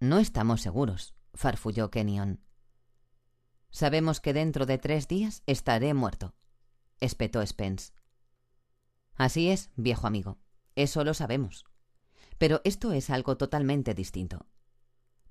No 0.00 0.18
estamos 0.18 0.62
seguros, 0.62 1.14
farfulló 1.34 1.90
Kenyon. 1.90 2.40
Sabemos 3.70 4.20
que 4.20 4.32
dentro 4.32 4.66
de 4.66 4.78
tres 4.78 5.06
días 5.06 5.42
estaré 5.46 5.94
muerto, 5.94 6.34
espetó 6.98 7.46
Spence. 7.46 7.92
Así 9.14 9.50
es, 9.50 9.70
viejo 9.76 10.06
amigo, 10.06 10.38
eso 10.74 11.04
lo 11.04 11.14
sabemos. 11.14 11.66
Pero 12.38 12.62
esto 12.64 12.92
es 12.92 13.10
algo 13.10 13.36
totalmente 13.36 13.94
distinto. 13.94 14.46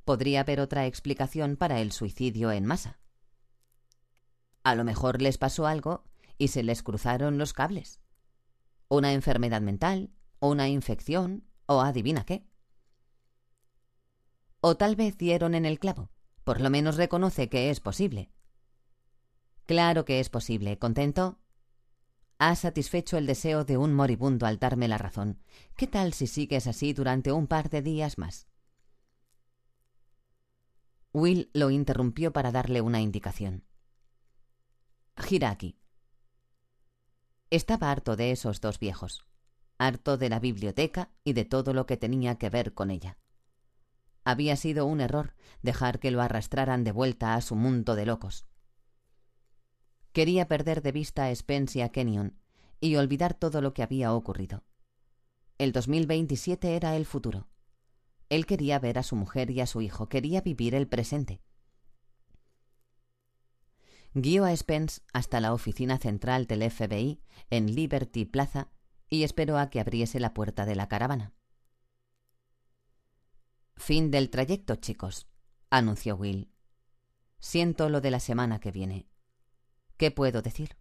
Podría 0.09 0.39
haber 0.39 0.59
otra 0.59 0.87
explicación 0.87 1.55
para 1.55 1.81
el 1.81 1.91
suicidio 1.91 2.51
en 2.51 2.65
masa. 2.65 2.97
A 4.63 4.73
lo 4.73 4.83
mejor 4.83 5.21
les 5.21 5.37
pasó 5.37 5.67
algo 5.67 6.03
y 6.39 6.47
se 6.47 6.63
les 6.63 6.81
cruzaron 6.81 7.37
los 7.37 7.53
cables. 7.53 8.01
Una 8.87 9.13
enfermedad 9.13 9.61
mental, 9.61 10.09
una 10.39 10.67
infección, 10.67 11.43
o 11.67 11.81
adivina 11.81 12.25
qué. 12.25 12.43
O 14.61 14.77
tal 14.77 14.95
vez 14.95 15.15
dieron 15.15 15.53
en 15.53 15.67
el 15.67 15.77
clavo. 15.77 16.09
Por 16.43 16.59
lo 16.59 16.71
menos 16.71 16.97
reconoce 16.97 17.47
que 17.47 17.69
es 17.69 17.79
posible. 17.79 18.31
Claro 19.67 20.05
que 20.05 20.19
es 20.19 20.29
posible. 20.31 20.79
¿Contento? 20.79 21.37
Ha 22.39 22.55
satisfecho 22.55 23.15
el 23.19 23.27
deseo 23.27 23.63
de 23.63 23.77
un 23.77 23.93
moribundo 23.93 24.47
al 24.47 24.57
darme 24.57 24.87
la 24.87 24.97
razón. 24.97 25.39
¿Qué 25.75 25.85
tal 25.85 26.13
si 26.13 26.25
sigues 26.25 26.65
así 26.65 26.93
durante 26.93 27.31
un 27.31 27.45
par 27.45 27.69
de 27.69 27.83
días 27.83 28.17
más? 28.17 28.48
Will 31.11 31.49
lo 31.53 31.71
interrumpió 31.71 32.31
para 32.31 32.51
darle 32.51 32.81
una 32.81 33.01
indicación. 33.01 33.63
Gira 35.17 35.49
aquí. 35.49 35.79
Estaba 37.49 37.89
harto 37.89 38.15
de 38.15 38.31
esos 38.31 38.61
dos 38.61 38.77
viejos, 38.77 39.25
harto 39.79 40.17
de 40.17 40.29
la 40.29 40.39
biblioteca 40.39 41.11
y 41.23 41.33
de 41.33 41.45
todo 41.45 41.73
lo 41.73 41.87
que 41.87 41.97
tenía 41.97 42.37
que 42.37 42.51
ver 42.51 42.75
con 42.75 42.91
ella. 42.91 43.17
Había 44.23 44.55
sido 44.55 44.85
un 44.85 45.01
error 45.01 45.33
dejar 45.63 45.99
que 45.99 46.11
lo 46.11 46.21
arrastraran 46.21 46.83
de 46.83 46.91
vuelta 46.91 47.33
a 47.33 47.41
su 47.41 47.55
mundo 47.55 47.95
de 47.95 48.05
locos. 48.05 48.45
Quería 50.11 50.47
perder 50.47 50.83
de 50.83 50.91
vista 50.91 51.25
a 51.25 51.35
Spence 51.35 51.79
y 51.79 51.81
a 51.81 51.89
Kenyon 51.89 52.39
y 52.79 52.95
olvidar 52.97 53.33
todo 53.33 53.61
lo 53.61 53.73
que 53.73 53.81
había 53.81 54.13
ocurrido. 54.13 54.63
El 55.57 55.71
2027 55.71 56.75
era 56.75 56.95
el 56.95 57.07
futuro. 57.07 57.47
Él 58.29 58.45
quería 58.45 58.79
ver 58.79 58.99
a 58.99 59.03
su 59.03 59.15
mujer 59.15 59.49
y 59.51 59.61
a 59.61 59.67
su 59.67 59.81
hijo, 59.81 60.07
quería 60.07 60.41
vivir 60.41 60.75
el 60.75 60.87
presente. 60.87 61.41
Guió 64.13 64.45
a 64.45 64.55
Spence 64.55 65.01
hasta 65.13 65.39
la 65.39 65.53
oficina 65.53 65.97
central 65.97 66.47
del 66.47 66.69
FBI 66.69 67.21
en 67.49 67.75
Liberty 67.75 68.25
Plaza 68.25 68.69
y 69.09 69.23
esperó 69.23 69.57
a 69.57 69.69
que 69.69 69.79
abriese 69.79 70.19
la 70.19 70.33
puerta 70.33 70.65
de 70.65 70.75
la 70.75 70.87
caravana. 70.87 71.33
Fin 73.75 74.11
del 74.11 74.29
trayecto, 74.29 74.75
chicos, 74.75 75.27
anunció 75.69 76.15
Will. 76.15 76.51
Siento 77.39 77.89
lo 77.89 78.01
de 78.01 78.11
la 78.11 78.19
semana 78.19 78.59
que 78.59 78.71
viene. 78.71 79.07
¿Qué 79.97 80.11
puedo 80.11 80.41
decir? 80.41 80.77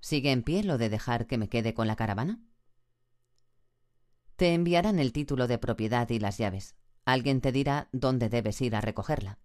¿Sigue 0.00 0.32
en 0.32 0.42
pie 0.42 0.64
lo 0.64 0.78
de 0.78 0.88
dejar 0.88 1.26
que 1.26 1.36
me 1.36 1.48
quede 1.48 1.74
con 1.74 1.86
la 1.86 1.96
caravana? 1.96 2.42
Te 4.40 4.54
enviarán 4.54 4.98
el 4.98 5.12
título 5.12 5.46
de 5.48 5.58
propiedad 5.58 6.08
y 6.08 6.18
las 6.18 6.38
llaves. 6.38 6.74
Alguien 7.04 7.42
te 7.42 7.52
dirá 7.52 7.90
dónde 7.92 8.30
debes 8.30 8.58
ir 8.62 8.74
a 8.74 8.80
recogerla. 8.80 9.38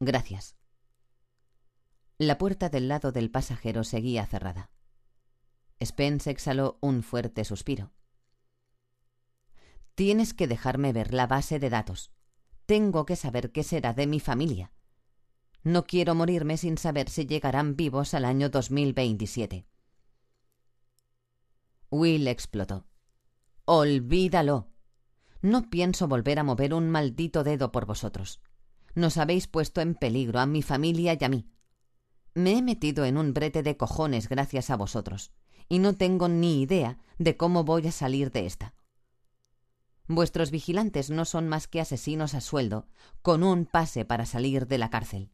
Gracias. 0.00 0.56
La 2.16 2.38
puerta 2.38 2.70
del 2.70 2.88
lado 2.88 3.12
del 3.12 3.30
pasajero 3.30 3.84
seguía 3.84 4.24
cerrada. 4.24 4.70
Spence 5.84 6.30
exhaló 6.30 6.78
un 6.80 7.02
fuerte 7.02 7.44
suspiro. 7.44 7.92
Tienes 9.94 10.32
que 10.32 10.46
dejarme 10.46 10.94
ver 10.94 11.12
la 11.12 11.26
base 11.26 11.58
de 11.58 11.68
datos. 11.68 12.10
Tengo 12.64 13.04
que 13.04 13.16
saber 13.16 13.52
qué 13.52 13.64
será 13.64 13.92
de 13.92 14.06
mi 14.06 14.18
familia. 14.18 14.72
No 15.62 15.84
quiero 15.84 16.14
morirme 16.14 16.56
sin 16.56 16.78
saber 16.78 17.10
si 17.10 17.26
llegarán 17.26 17.76
vivos 17.76 18.14
al 18.14 18.24
año 18.24 18.48
2027. 18.48 19.66
Will 21.90 22.28
explotó. 22.28 22.86
Olvídalo. 23.66 24.68
No 25.40 25.70
pienso 25.70 26.06
volver 26.06 26.38
a 26.38 26.44
mover 26.44 26.74
un 26.74 26.90
maldito 26.90 27.44
dedo 27.44 27.72
por 27.72 27.86
vosotros. 27.86 28.40
Nos 28.94 29.16
habéis 29.16 29.46
puesto 29.46 29.80
en 29.80 29.94
peligro 29.94 30.38
a 30.38 30.46
mi 30.46 30.60
familia 30.60 31.16
y 31.18 31.24
a 31.24 31.28
mí. 31.30 31.48
Me 32.34 32.58
he 32.58 32.62
metido 32.62 33.06
en 33.06 33.16
un 33.16 33.32
brete 33.32 33.62
de 33.62 33.78
cojones 33.78 34.28
gracias 34.28 34.68
a 34.68 34.76
vosotros, 34.76 35.32
y 35.68 35.78
no 35.78 35.94
tengo 35.94 36.28
ni 36.28 36.60
idea 36.60 36.98
de 37.18 37.38
cómo 37.38 37.64
voy 37.64 37.86
a 37.86 37.92
salir 37.92 38.30
de 38.32 38.44
esta. 38.44 38.74
Vuestros 40.08 40.50
vigilantes 40.50 41.08
no 41.08 41.24
son 41.24 41.48
más 41.48 41.66
que 41.66 41.80
asesinos 41.80 42.34
a 42.34 42.42
sueldo, 42.42 42.86
con 43.22 43.42
un 43.42 43.64
pase 43.64 44.04
para 44.04 44.26
salir 44.26 44.66
de 44.66 44.76
la 44.76 44.90
cárcel. 44.90 45.30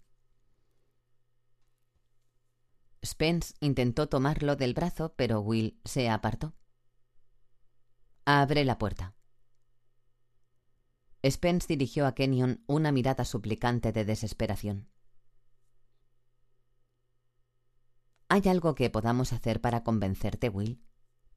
Spence 3.04 3.54
intentó 3.60 4.08
tomarlo 4.08 4.54
del 4.54 4.74
brazo, 4.74 5.14
pero 5.16 5.40
Will 5.40 5.80
se 5.84 6.08
apartó. 6.08 6.54
Abre 8.24 8.64
la 8.64 8.78
puerta. 8.78 9.14
Spence 11.28 11.66
dirigió 11.68 12.06
a 12.06 12.14
Kenyon 12.14 12.62
una 12.66 12.92
mirada 12.92 13.24
suplicante 13.24 13.92
de 13.92 14.04
desesperación. 14.04 14.88
¿Hay 18.28 18.42
algo 18.48 18.74
que 18.74 18.90
podamos 18.90 19.32
hacer 19.32 19.60
para 19.60 19.82
convencerte, 19.82 20.48
Will? 20.48 20.82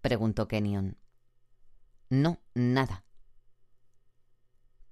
preguntó 0.02 0.48
Kenyon. 0.48 0.98
No, 2.10 2.42
nada. 2.54 3.06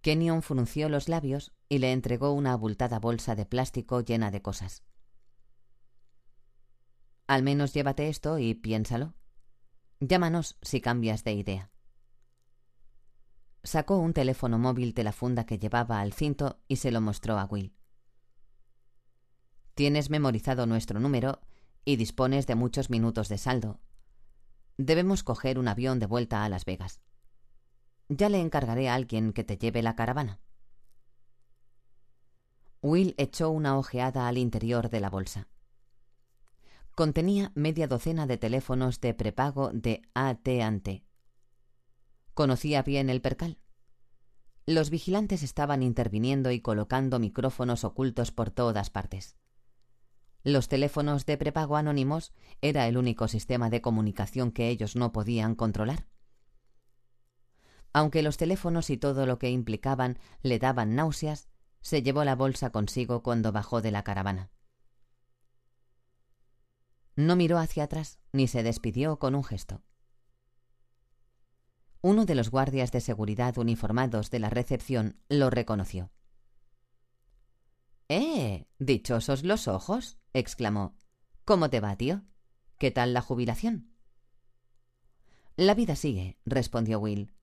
Kenyon 0.01 0.41
frunció 0.41 0.89
los 0.89 1.10
labios 1.10 1.54
y 1.69 1.77
le 1.77 1.91
entregó 1.91 2.32
una 2.32 2.54
abultada 2.54 2.99
bolsa 2.99 3.36
de 3.36 3.45
plástico 3.45 4.01
llena 4.01 4.32
de 4.32 4.41
cosas. 4.41 4.84
Al 7.27 7.43
menos 7.43 7.73
llévate 7.73 8.10
esto 8.10 8.39
y 8.39 8.56
piénsalo. 8.56 9.13
Llámanos 9.99 10.58
si 10.63 10.82
cambias 10.82 11.23
de 11.23 11.34
idea. 11.34 11.71
Sacó 13.63 13.97
un 13.97 14.13
teléfono 14.13 14.58
móvil 14.58 14.93
de 14.93 15.04
la 15.04 15.12
funda 15.12 15.45
que 15.45 15.60
llevaba 15.60 16.02
al 16.02 16.13
cinto 16.13 16.60
y 16.67 16.78
se 16.78 16.91
lo 16.91 17.00
mostró 17.00 17.38
a 17.38 17.45
Will. 17.45 17.76
Tienes 19.76 20.10
memorizado 20.10 20.65
nuestro 20.65 21.00
número 21.00 21.41
y 21.86 21.95
dispones 21.95 22.47
de 22.47 22.56
muchos 22.56 22.89
minutos 22.89 23.30
de 23.30 23.38
saldo. 23.38 23.80
Debemos 24.78 25.24
coger 25.24 25.60
un 25.60 25.67
avión 25.67 26.00
de 26.00 26.08
vuelta 26.08 26.43
a 26.43 26.50
Las 26.50 26.65
Vegas. 26.65 27.02
Ya 28.10 28.30
le 28.30 28.39
encargaré 28.39 28.89
a 28.89 28.95
alguien 28.95 29.32
que 29.32 29.43
te 29.43 29.58
lleve 29.58 29.84
la 29.84 29.95
caravana. 29.95 30.39
Will 32.82 33.13
echó 33.17 33.52
una 33.52 33.78
ojeada 33.78 34.28
al 34.28 34.39
interior 34.39 34.89
de 34.89 35.00
la 35.00 35.10
bolsa. 35.10 35.47
Contenía 36.95 37.52
media 37.56 37.88
docena 37.88 38.26
de 38.26 38.38
teléfonos 38.38 39.00
de 39.02 39.13
prepago 39.13 39.69
de 39.71 40.02
AT&T. 40.13 41.04
Conocía 42.41 42.82
bien 42.82 43.12
el 43.12 43.21
percal. 43.21 43.60
Los 44.65 44.89
vigilantes 44.89 45.43
estaban 45.43 45.84
interviniendo 45.84 46.49
y 46.49 46.60
colocando 46.60 47.19
micrófonos 47.19 47.84
ocultos 47.84 48.32
por 48.32 48.49
todas 48.49 48.89
partes. 48.89 49.36
Los 50.43 50.67
teléfonos 50.67 51.27
de 51.27 51.38
prepago 51.38 51.77
anónimos 51.77 52.34
era 52.62 52.88
el 52.88 52.97
único 52.97 53.27
sistema 53.27 53.69
de 53.69 53.84
comunicación 53.84 54.51
que 54.51 54.69
ellos 54.69 54.95
no 54.95 55.12
podían 55.12 55.54
controlar. 55.54 56.08
Aunque 57.93 58.23
los 58.23 58.38
teléfonos 58.38 58.89
y 58.89 58.97
todo 58.97 59.27
lo 59.27 59.38
que 59.38 59.51
implicaban 59.51 60.17
le 60.41 60.58
daban 60.58 60.95
náuseas, 60.95 61.47
se 61.82 62.01
llevó 62.01 62.23
la 62.23 62.36
bolsa 62.36 62.71
consigo 62.71 63.21
cuando 63.21 63.51
bajó 63.51 63.84
de 63.84 63.91
la 63.91 64.04
caravana. 64.04 64.49
No 67.15 67.36
miró 67.36 67.60
hacia 67.60 67.84
atrás 67.84 68.17
ni 68.32 68.47
se 68.47 68.63
despidió 68.63 69.19
con 69.19 69.36
un 69.36 69.43
gesto. 69.43 69.84
Uno 72.02 72.26
de 72.26 72.34
los 72.34 72.50
guardias 72.50 72.92
de 72.92 73.00
seguridad 73.00 73.58
uniformados 73.60 74.32
de 74.32 74.40
la 74.40 74.50
recepción 74.50 75.22
lo 75.30 75.52
reconoció. 75.52 76.12
¡Eh! 78.10 78.66
Dichosos 78.80 79.44
los 79.44 79.68
ojos, 79.68 80.18
exclamó. 80.34 80.96
¿Cómo 81.46 81.70
te 81.70 81.80
va, 81.80 81.96
tío? 81.96 82.24
¿Qué 82.80 82.90
tal 82.90 83.14
la 83.14 83.22
jubilación? 83.22 83.94
La 85.56 85.76
vida 85.76 85.96
sigue, 85.96 86.40
respondió 86.44 87.00
Will. 87.00 87.34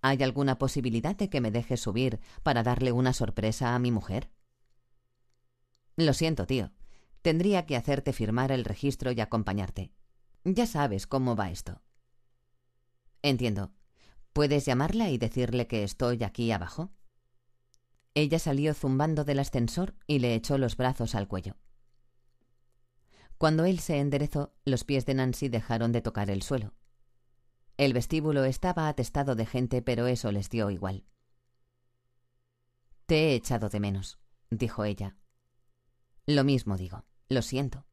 ¿Hay 0.00 0.22
alguna 0.22 0.56
posibilidad 0.58 1.14
de 1.14 1.28
que 1.28 1.42
me 1.42 1.50
dejes 1.50 1.80
subir 1.80 2.18
para 2.42 2.62
darle 2.62 2.92
una 2.92 3.12
sorpresa 3.12 3.74
a 3.74 3.78
mi 3.78 3.90
mujer? 3.90 4.30
Lo 5.96 6.14
siento, 6.14 6.46
tío. 6.46 6.72
Tendría 7.20 7.66
que 7.66 7.76
hacerte 7.76 8.14
firmar 8.14 8.52
el 8.52 8.64
registro 8.64 9.12
y 9.12 9.20
acompañarte. 9.20 9.92
Ya 10.44 10.66
sabes 10.66 11.06
cómo 11.06 11.36
va 11.36 11.50
esto. 11.50 11.82
Entiendo. 13.22 13.72
¿Puedes 14.32 14.64
llamarla 14.64 15.10
y 15.10 15.18
decirle 15.18 15.66
que 15.66 15.82
estoy 15.82 16.22
aquí 16.22 16.52
abajo? 16.52 16.92
Ella 18.14 18.38
salió 18.38 18.74
zumbando 18.74 19.24
del 19.24 19.38
ascensor 19.38 19.94
y 20.06 20.18
le 20.18 20.34
echó 20.34 20.58
los 20.58 20.76
brazos 20.76 21.14
al 21.14 21.28
cuello. 21.28 21.56
Cuando 23.38 23.64
él 23.64 23.80
se 23.80 23.98
enderezó, 23.98 24.54
los 24.64 24.84
pies 24.84 25.06
de 25.06 25.14
Nancy 25.14 25.48
dejaron 25.48 25.92
de 25.92 26.02
tocar 26.02 26.30
el 26.30 26.42
suelo. 26.42 26.74
El 27.76 27.94
vestíbulo 27.94 28.44
estaba 28.44 28.88
atestado 28.88 29.34
de 29.34 29.46
gente, 29.46 29.80
pero 29.80 30.06
eso 30.06 30.30
les 30.32 30.50
dio 30.50 30.70
igual. 30.70 31.06
Te 33.06 33.30
he 33.30 33.34
echado 33.34 33.70
de 33.70 33.80
menos, 33.80 34.18
dijo 34.50 34.84
ella. 34.84 35.16
Lo 36.26 36.44
mismo 36.44 36.76
digo, 36.76 37.04
lo 37.28 37.42
siento. 37.42 37.86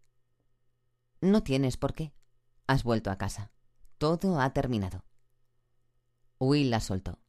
No 1.21 1.41
tienes 1.43 1.77
por 1.77 1.93
qué. 1.93 2.13
Has 2.67 2.83
vuelto 2.83 3.09
a 3.09 3.17
casa. 3.17 3.51
Todo 3.97 4.39
ha 4.39 4.53
terminado. 4.53 5.05
Will 6.39 6.69
la 6.69 6.79
soltó. 6.79 7.19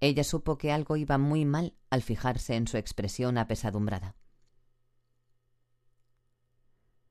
Ella 0.00 0.24
supo 0.24 0.56
que 0.58 0.72
algo 0.72 0.96
iba 0.96 1.18
muy 1.18 1.44
mal 1.44 1.74
al 1.90 2.02
fijarse 2.02 2.56
en 2.56 2.66
su 2.66 2.76
expresión 2.76 3.38
apesadumbrada. 3.38 4.16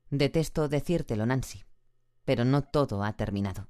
Detesto 0.09 0.67
decírtelo, 0.67 1.25
Nancy, 1.25 1.63
pero 2.25 2.45
no 2.45 2.63
todo 2.63 3.03
ha 3.03 3.13
terminado. 3.13 3.69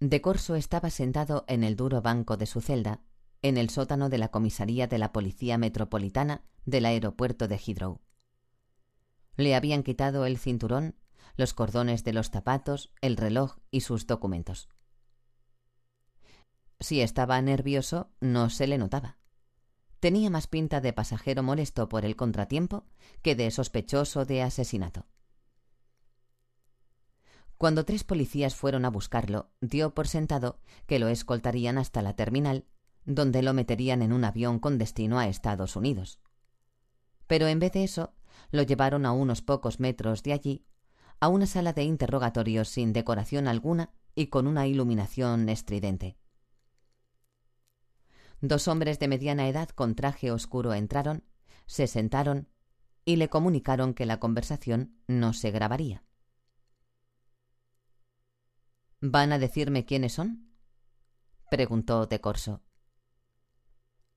De 0.00 0.22
Corso 0.22 0.54
estaba 0.54 0.88
sentado 0.88 1.44
en 1.46 1.62
el 1.62 1.76
duro 1.76 2.00
banco 2.00 2.38
de 2.38 2.46
su 2.46 2.62
celda, 2.62 3.02
en 3.42 3.58
el 3.58 3.68
sótano 3.68 4.08
de 4.08 4.16
la 4.16 4.28
comisaría 4.28 4.86
de 4.86 4.96
la 4.96 5.12
Policía 5.12 5.58
Metropolitana 5.58 6.42
del 6.64 6.86
aeropuerto 6.86 7.48
de 7.48 7.58
Heathrow. 7.58 8.00
Le 9.36 9.54
habían 9.54 9.82
quitado 9.82 10.24
el 10.24 10.38
cinturón, 10.38 10.96
los 11.36 11.52
cordones 11.52 12.02
de 12.02 12.14
los 12.14 12.30
zapatos, 12.30 12.92
el 13.02 13.18
reloj 13.18 13.58
y 13.70 13.82
sus 13.82 14.06
documentos. 14.06 14.70
Si 16.80 17.02
estaba 17.02 17.40
nervioso, 17.42 18.10
no 18.20 18.48
se 18.48 18.66
le 18.66 18.78
notaba. 18.78 19.18
Tenía 20.00 20.30
más 20.30 20.46
pinta 20.46 20.80
de 20.80 20.94
pasajero 20.94 21.42
molesto 21.42 21.90
por 21.90 22.06
el 22.06 22.16
contratiempo 22.16 22.86
que 23.20 23.36
de 23.36 23.50
sospechoso 23.50 24.24
de 24.24 24.42
asesinato. 24.42 25.06
Cuando 27.58 27.84
tres 27.84 28.04
policías 28.04 28.56
fueron 28.56 28.86
a 28.86 28.90
buscarlo, 28.90 29.50
dio 29.60 29.92
por 29.92 30.08
sentado 30.08 30.58
que 30.86 30.98
lo 30.98 31.08
escoltarían 31.08 31.76
hasta 31.76 32.00
la 32.00 32.16
terminal, 32.16 32.64
donde 33.04 33.42
lo 33.42 33.52
meterían 33.52 34.00
en 34.00 34.14
un 34.14 34.24
avión 34.24 34.58
con 34.58 34.78
destino 34.78 35.18
a 35.18 35.28
Estados 35.28 35.76
Unidos. 35.76 36.20
Pero 37.26 37.46
en 37.48 37.58
vez 37.58 37.72
de 37.72 37.84
eso, 37.84 38.14
lo 38.50 38.62
llevaron 38.62 39.04
a 39.04 39.12
unos 39.12 39.42
pocos 39.42 39.80
metros 39.80 40.22
de 40.22 40.32
allí, 40.32 40.64
a 41.20 41.28
una 41.28 41.44
sala 41.44 41.74
de 41.74 41.84
interrogatorios 41.84 42.70
sin 42.70 42.94
decoración 42.94 43.46
alguna 43.46 43.92
y 44.14 44.28
con 44.28 44.46
una 44.46 44.66
iluminación 44.66 45.46
estridente. 45.50 46.16
Dos 48.40 48.68
hombres 48.68 48.98
de 48.98 49.08
mediana 49.08 49.48
edad 49.48 49.68
con 49.68 49.94
traje 49.94 50.30
oscuro 50.30 50.72
entraron, 50.72 51.24
se 51.66 51.86
sentaron 51.86 52.48
y 53.04 53.16
le 53.16 53.28
comunicaron 53.28 53.92
que 53.92 54.06
la 54.06 54.18
conversación 54.18 54.98
no 55.06 55.32
se 55.32 55.50
grabaría. 55.50 56.04
¿Van 59.00 59.32
a 59.32 59.38
decirme 59.38 59.84
quiénes 59.84 60.14
son? 60.14 60.54
preguntó 61.50 62.06
de 62.06 62.20
Corso. 62.20 62.62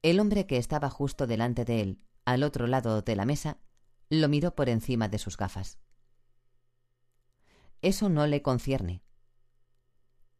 El 0.01 0.19
hombre 0.19 0.45
que 0.45 0.57
estaba 0.57 0.89
justo 0.89 1.27
delante 1.27 1.65
de 1.65 1.81
él, 1.81 2.01
al 2.25 2.43
otro 2.43 2.67
lado 2.67 3.01
de 3.01 3.15
la 3.15 3.25
mesa, 3.25 3.57
lo 4.09 4.29
miró 4.29 4.55
por 4.55 4.69
encima 4.69 5.07
de 5.07 5.17
sus 5.17 5.37
gafas. 5.37 5.79
Eso 7.81 8.09
no 8.09 8.27
le 8.27 8.41
concierne, 8.41 9.03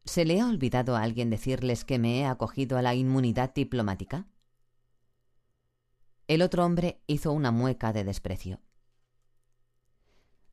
¿Se 0.06 0.26
le 0.26 0.42
ha 0.42 0.48
olvidado 0.48 0.96
a 0.96 1.02
alguien 1.02 1.30
decirles 1.30 1.86
que 1.86 1.98
me 1.98 2.20
he 2.20 2.26
acogido 2.26 2.78
a 2.78 2.82
la 2.82 2.94
inmunidad 2.94 3.54
diplomática? 3.54 4.28
El 6.28 6.42
otro 6.42 6.66
hombre 6.66 7.02
hizo 7.08 7.32
una 7.32 7.52
mueca 7.52 7.94
de 7.94 8.04
desprecio. 8.04 8.60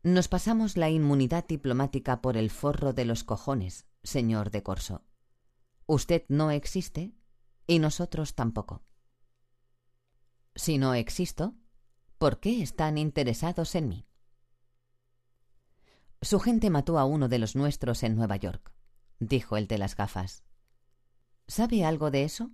Nos 0.02 0.28
pasamos 0.28 0.76
la 0.76 0.88
inmunidad 0.88 1.46
diplomática 1.46 2.22
por 2.22 2.36
el 2.36 2.50
forro 2.50 2.92
de 2.92 3.04
los 3.04 3.24
cojones, 3.24 3.86
señor 4.04 4.50
de 4.50 4.62
Corso. 4.62 5.02
Usted 5.86 6.24
no 6.28 6.52
existe 6.52 7.12
y 7.66 7.80
nosotros 7.80 8.34
tampoco. 8.34 8.84
Si 10.54 10.78
no 10.78 10.94
existo, 10.94 11.54
¿por 12.18 12.38
qué 12.38 12.62
están 12.62 12.98
interesados 12.98 13.74
en 13.74 13.88
mí? 13.88 14.06
Su 16.22 16.38
gente 16.38 16.70
mató 16.70 16.98
a 16.98 17.04
uno 17.04 17.28
de 17.28 17.38
los 17.38 17.56
nuestros 17.56 18.02
en 18.04 18.14
Nueva 18.14 18.36
York 18.36 18.72
dijo 19.20 19.56
el 19.56 19.68
de 19.68 19.78
las 19.78 19.94
gafas. 19.94 20.42
¿Sabe 21.46 21.84
algo 21.84 22.10
de 22.10 22.24
eso? 22.24 22.50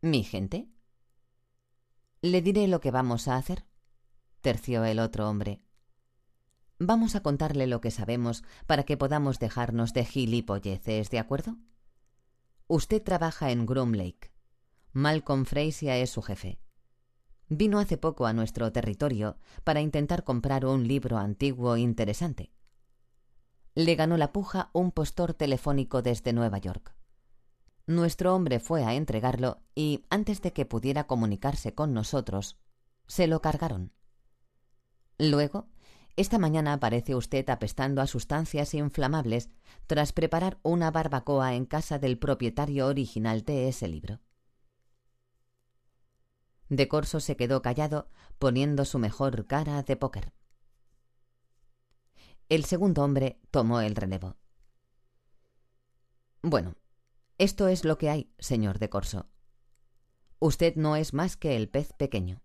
¿Mi 0.00 0.24
gente? 0.24 0.68
Le 2.22 2.42
diré 2.42 2.66
lo 2.66 2.80
que 2.80 2.90
vamos 2.90 3.28
a 3.28 3.36
hacer, 3.36 3.66
terció 4.40 4.84
el 4.84 4.98
otro 4.98 5.28
hombre. 5.28 5.62
Vamos 6.78 7.14
a 7.14 7.22
contarle 7.22 7.66
lo 7.66 7.80
que 7.80 7.90
sabemos 7.90 8.44
para 8.66 8.84
que 8.84 8.96
podamos 8.96 9.38
dejarnos 9.38 9.92
de 9.92 10.04
gilipolleces, 10.04 11.10
¿de 11.10 11.18
acuerdo? 11.18 11.56
Usted 12.66 13.02
trabaja 13.02 13.50
en 13.50 13.66
Groom 13.66 13.92
Lake. 13.92 14.32
Malcolm 14.92 15.44
Fraser 15.44 16.02
es 16.02 16.10
su 16.10 16.22
jefe. 16.22 16.58
Vino 17.48 17.78
hace 17.78 17.96
poco 17.96 18.26
a 18.26 18.32
nuestro 18.32 18.72
territorio 18.72 19.38
para 19.64 19.80
intentar 19.80 20.24
comprar 20.24 20.66
un 20.66 20.88
libro 20.88 21.18
antiguo 21.18 21.76
interesante 21.76 22.55
le 23.76 23.94
ganó 23.94 24.16
la 24.16 24.32
puja 24.32 24.70
un 24.72 24.90
postor 24.90 25.34
telefónico 25.34 26.00
desde 26.00 26.32
Nueva 26.32 26.56
York. 26.56 26.94
Nuestro 27.86 28.34
hombre 28.34 28.58
fue 28.58 28.82
a 28.82 28.94
entregarlo 28.94 29.60
y, 29.74 30.06
antes 30.08 30.40
de 30.40 30.54
que 30.54 30.64
pudiera 30.64 31.06
comunicarse 31.06 31.74
con 31.74 31.92
nosotros, 31.92 32.58
se 33.06 33.26
lo 33.26 33.42
cargaron. 33.42 33.92
Luego, 35.18 35.68
esta 36.16 36.38
mañana 36.38 36.72
aparece 36.72 37.14
usted 37.14 37.48
apestando 37.50 38.00
a 38.00 38.06
sustancias 38.06 38.72
inflamables 38.72 39.50
tras 39.86 40.14
preparar 40.14 40.58
una 40.62 40.90
barbacoa 40.90 41.54
en 41.54 41.66
casa 41.66 41.98
del 41.98 42.18
propietario 42.18 42.86
original 42.86 43.42
de 43.42 43.68
ese 43.68 43.88
libro. 43.88 44.20
De 46.70 46.88
Corso 46.88 47.20
se 47.20 47.36
quedó 47.36 47.60
callado, 47.60 48.08
poniendo 48.38 48.86
su 48.86 48.98
mejor 48.98 49.46
cara 49.46 49.82
de 49.82 49.96
póker. 49.96 50.32
El 52.48 52.64
segundo 52.64 53.02
hombre 53.02 53.40
tomó 53.50 53.80
el 53.80 53.96
relevo. 53.96 54.36
Bueno, 56.42 56.76
Esto 57.38 57.68
es 57.68 57.84
lo 57.84 57.98
que 57.98 58.08
hay, 58.08 58.32
señor 58.38 58.78
de 58.78 58.88
Corso. 58.88 59.28
Usted 60.38 60.76
no 60.76 60.96
es 60.96 61.12
más 61.12 61.36
que 61.36 61.54
el 61.56 61.68
pez 61.68 61.92
pequeño. 61.92 62.40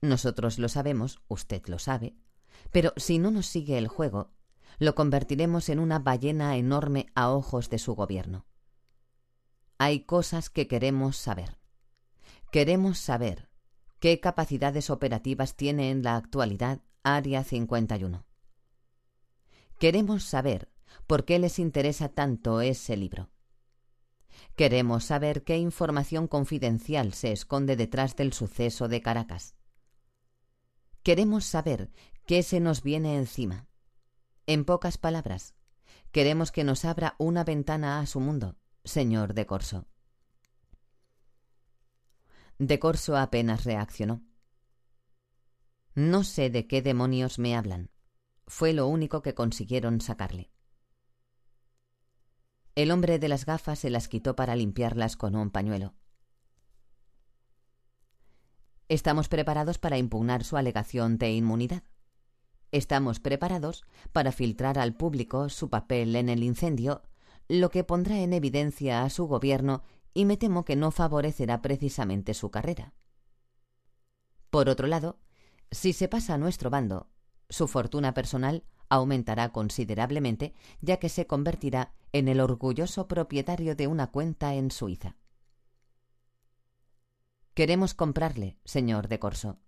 Nosotros 0.00 0.58
lo 0.58 0.68
sabemos, 0.68 1.20
usted 1.28 1.64
lo 1.66 1.78
sabe, 1.78 2.16
pero 2.72 2.92
si 2.96 3.18
no 3.18 3.30
nos 3.30 3.46
sigue 3.46 3.78
el 3.78 3.86
juego, 3.86 4.32
lo 4.78 4.96
convertiremos 4.96 5.68
en 5.68 5.78
una 5.78 6.00
ballena 6.00 6.56
enorme 6.56 7.06
a 7.14 7.30
ojos 7.30 7.70
de 7.70 7.78
su 7.78 7.94
gobierno. 7.94 8.46
Hay 9.78 10.00
cosas 10.00 10.50
que 10.50 10.66
queremos 10.66 11.16
saber. 11.16 11.58
Queremos 12.50 12.98
saber 12.98 13.48
qué 14.00 14.18
capacidades 14.18 14.90
operativas 14.90 15.54
tiene 15.54 15.90
en 15.90 16.02
la 16.02 16.16
actualidad 16.16 16.80
Área 17.04 17.44
51. 17.44 18.25
Queremos 19.78 20.24
saber 20.24 20.70
por 21.06 21.24
qué 21.24 21.38
les 21.38 21.58
interesa 21.58 22.08
tanto 22.08 22.60
ese 22.60 22.96
libro. 22.96 23.30
Queremos 24.54 25.04
saber 25.04 25.44
qué 25.44 25.58
información 25.58 26.28
confidencial 26.28 27.12
se 27.12 27.32
esconde 27.32 27.76
detrás 27.76 28.16
del 28.16 28.32
suceso 28.32 28.88
de 28.88 29.02
Caracas. 29.02 29.54
Queremos 31.02 31.44
saber 31.44 31.90
qué 32.26 32.42
se 32.42 32.58
nos 32.58 32.82
viene 32.82 33.16
encima. 33.16 33.68
En 34.46 34.64
pocas 34.64 34.96
palabras, 34.96 35.54
queremos 36.10 36.52
que 36.52 36.64
nos 36.64 36.84
abra 36.84 37.14
una 37.18 37.44
ventana 37.44 38.00
a 38.00 38.06
su 38.06 38.20
mundo, 38.20 38.56
señor 38.84 39.34
de 39.34 39.46
Corso. 39.46 39.86
De 42.58 42.78
Corso 42.78 43.16
apenas 43.16 43.64
reaccionó. 43.64 44.22
No 45.94 46.24
sé 46.24 46.48
de 46.48 46.66
qué 46.66 46.80
demonios 46.80 47.38
me 47.38 47.54
hablan. 47.56 47.90
Fue 48.46 48.72
lo 48.72 48.86
único 48.86 49.22
que 49.22 49.34
consiguieron 49.34 50.00
sacarle. 50.00 50.50
El 52.76 52.90
hombre 52.90 53.18
de 53.18 53.28
las 53.28 53.46
gafas 53.46 53.78
se 53.78 53.90
las 53.90 54.06
quitó 54.06 54.36
para 54.36 54.54
limpiarlas 54.54 55.16
con 55.16 55.34
un 55.34 55.50
pañuelo. 55.50 55.94
Estamos 58.88 59.28
preparados 59.28 59.78
para 59.78 59.98
impugnar 59.98 60.44
su 60.44 60.56
alegación 60.56 61.18
de 61.18 61.32
inmunidad. 61.32 61.82
Estamos 62.70 63.18
preparados 63.18 63.84
para 64.12 64.30
filtrar 64.30 64.78
al 64.78 64.94
público 64.94 65.48
su 65.48 65.70
papel 65.70 66.14
en 66.14 66.28
el 66.28 66.42
incendio, 66.42 67.02
lo 67.48 67.70
que 67.70 67.82
pondrá 67.82 68.18
en 68.20 68.32
evidencia 68.32 69.02
a 69.02 69.10
su 69.10 69.26
gobierno 69.26 69.82
y 70.14 70.24
me 70.24 70.36
temo 70.36 70.64
que 70.64 70.76
no 70.76 70.90
favorecerá 70.90 71.62
precisamente 71.62 72.34
su 72.34 72.50
carrera. 72.50 72.94
Por 74.50 74.68
otro 74.68 74.86
lado, 74.86 75.18
si 75.70 75.92
se 75.92 76.08
pasa 76.08 76.34
a 76.34 76.38
nuestro 76.38 76.70
bando, 76.70 77.08
su 77.48 77.68
fortuna 77.68 78.14
personal 78.14 78.64
aumentará 78.88 79.50
considerablemente, 79.50 80.54
ya 80.80 80.98
que 80.98 81.08
se 81.08 81.26
convertirá 81.26 81.92
en 82.12 82.28
el 82.28 82.40
orgulloso 82.40 83.08
propietario 83.08 83.74
de 83.74 83.86
una 83.86 84.08
cuenta 84.08 84.54
en 84.54 84.70
Suiza. 84.70 85.16
Queremos 87.54 87.94
comprarle, 87.94 88.58
señor 88.64 89.08
de 89.08 89.18
Corso. 89.18 89.58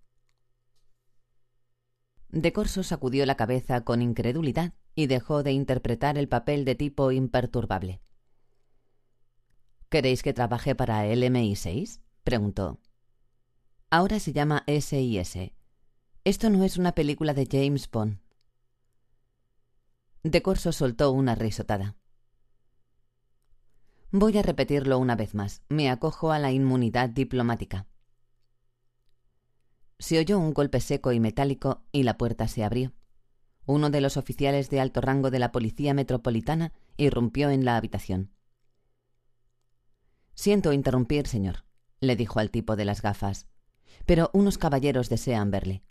De 2.30 2.52
Corso 2.52 2.82
sacudió 2.82 3.24
la 3.24 3.36
cabeza 3.36 3.82
con 3.84 4.02
incredulidad 4.02 4.74
y 4.94 5.06
dejó 5.06 5.42
de 5.42 5.52
interpretar 5.52 6.18
el 6.18 6.28
papel 6.28 6.64
de 6.64 6.74
tipo 6.74 7.12
imperturbable. 7.12 8.02
¿Queréis 9.88 10.22
que 10.22 10.34
trabaje 10.34 10.74
para 10.74 11.06
el 11.06 11.22
MI6? 11.22 12.00
preguntó. 12.24 12.78
Ahora 13.88 14.20
se 14.20 14.34
llama 14.34 14.64
SIS. 14.66 15.52
Esto 16.28 16.50
no 16.50 16.62
es 16.62 16.76
una 16.76 16.92
película 16.92 17.32
de 17.32 17.48
James 17.50 17.90
Bond. 17.90 18.18
De 20.22 20.42
Corso 20.42 20.72
soltó 20.72 21.10
una 21.10 21.34
risotada. 21.34 21.96
Voy 24.10 24.36
a 24.36 24.42
repetirlo 24.42 24.98
una 24.98 25.16
vez 25.16 25.34
más. 25.34 25.62
Me 25.70 25.88
acojo 25.88 26.30
a 26.30 26.38
la 26.38 26.52
inmunidad 26.52 27.08
diplomática. 27.08 27.86
Se 29.98 30.18
oyó 30.18 30.38
un 30.38 30.52
golpe 30.52 30.82
seco 30.82 31.12
y 31.12 31.18
metálico 31.18 31.86
y 31.92 32.02
la 32.02 32.18
puerta 32.18 32.46
se 32.46 32.62
abrió. 32.62 32.92
Uno 33.64 33.88
de 33.88 34.02
los 34.02 34.18
oficiales 34.18 34.68
de 34.68 34.80
alto 34.80 35.00
rango 35.00 35.30
de 35.30 35.38
la 35.38 35.50
Policía 35.50 35.94
Metropolitana 35.94 36.74
irrumpió 36.98 37.48
en 37.48 37.64
la 37.64 37.78
habitación. 37.78 38.34
Siento 40.34 40.74
interrumpir, 40.74 41.26
señor, 41.26 41.64
le 42.00 42.16
dijo 42.16 42.38
al 42.38 42.50
tipo 42.50 42.76
de 42.76 42.84
las 42.84 43.00
gafas, 43.00 43.46
pero 44.04 44.28
unos 44.34 44.58
caballeros 44.58 45.08
desean 45.08 45.50
verle. 45.50 45.87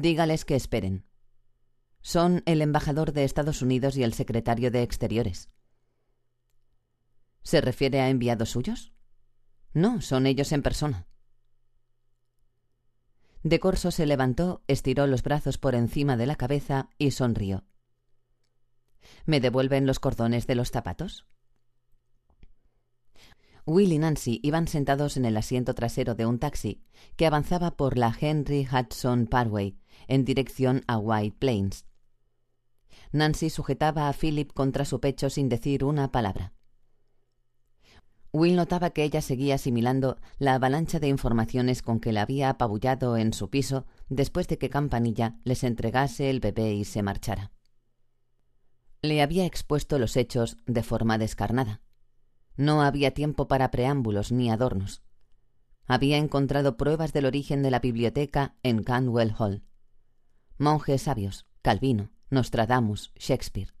Dígales 0.00 0.44
que 0.44 0.56
esperen. 0.56 1.06
Son 2.00 2.42
el 2.46 2.62
embajador 2.62 3.12
de 3.12 3.22
Estados 3.22 3.62
Unidos 3.62 3.96
y 3.96 4.02
el 4.02 4.12
secretario 4.12 4.72
de 4.72 4.82
Exteriores. 4.82 5.50
¿Se 7.44 7.60
refiere 7.60 8.00
a 8.00 8.08
enviados 8.08 8.50
suyos? 8.50 8.92
No, 9.72 10.00
son 10.00 10.26
ellos 10.26 10.50
en 10.50 10.62
persona. 10.62 11.06
De 13.44 13.60
Corso 13.60 13.92
se 13.92 14.06
levantó, 14.06 14.64
estiró 14.66 15.06
los 15.06 15.22
brazos 15.22 15.58
por 15.58 15.76
encima 15.76 16.16
de 16.16 16.26
la 16.26 16.34
cabeza 16.34 16.90
y 16.98 17.12
sonrió. 17.12 17.64
¿Me 19.26 19.40
devuelven 19.40 19.86
los 19.86 20.00
cordones 20.00 20.48
de 20.48 20.56
los 20.56 20.72
zapatos? 20.72 21.24
Will 23.66 23.92
y 23.92 23.98
Nancy 23.98 24.40
iban 24.42 24.68
sentados 24.68 25.16
en 25.16 25.24
el 25.24 25.36
asiento 25.36 25.74
trasero 25.74 26.14
de 26.14 26.26
un 26.26 26.38
taxi 26.38 26.82
que 27.16 27.26
avanzaba 27.26 27.70
por 27.76 27.96
la 27.96 28.14
Henry 28.18 28.68
Hudson 28.70 29.26
Parkway 29.26 29.78
en 30.06 30.24
dirección 30.24 30.82
a 30.86 30.98
White 30.98 31.36
Plains. 31.38 31.86
Nancy 33.12 33.48
sujetaba 33.48 34.08
a 34.08 34.12
Philip 34.12 34.52
contra 34.52 34.84
su 34.84 35.00
pecho 35.00 35.30
sin 35.30 35.48
decir 35.48 35.84
una 35.84 36.12
palabra. 36.12 36.52
Will 38.32 38.56
notaba 38.56 38.90
que 38.90 39.04
ella 39.04 39.22
seguía 39.22 39.54
asimilando 39.54 40.18
la 40.38 40.54
avalancha 40.54 40.98
de 40.98 41.08
informaciones 41.08 41.82
con 41.82 42.00
que 42.00 42.12
la 42.12 42.22
había 42.22 42.50
apabullado 42.50 43.16
en 43.16 43.32
su 43.32 43.48
piso 43.48 43.86
después 44.08 44.48
de 44.48 44.58
que 44.58 44.68
Campanilla 44.68 45.38
les 45.44 45.62
entregase 45.62 46.28
el 46.28 46.40
bebé 46.40 46.74
y 46.74 46.84
se 46.84 47.02
marchara. 47.02 47.52
Le 49.02 49.22
había 49.22 49.46
expuesto 49.46 49.98
los 49.98 50.16
hechos 50.16 50.56
de 50.66 50.82
forma 50.82 51.16
descarnada. 51.16 51.80
No 52.56 52.82
había 52.82 53.12
tiempo 53.12 53.48
para 53.48 53.70
preámbulos 53.70 54.30
ni 54.30 54.50
adornos. 54.50 55.02
Había 55.86 56.16
encontrado 56.16 56.76
pruebas 56.76 57.12
del 57.12 57.26
origen 57.26 57.62
de 57.62 57.70
la 57.70 57.80
biblioteca 57.80 58.54
en 58.62 58.82
Canwell 58.82 59.34
Hall. 59.38 59.64
Monjes 60.56 61.02
sabios, 61.02 61.46
Calvino, 61.62 62.10
Nostradamus, 62.30 63.12
Shakespeare. 63.16 63.74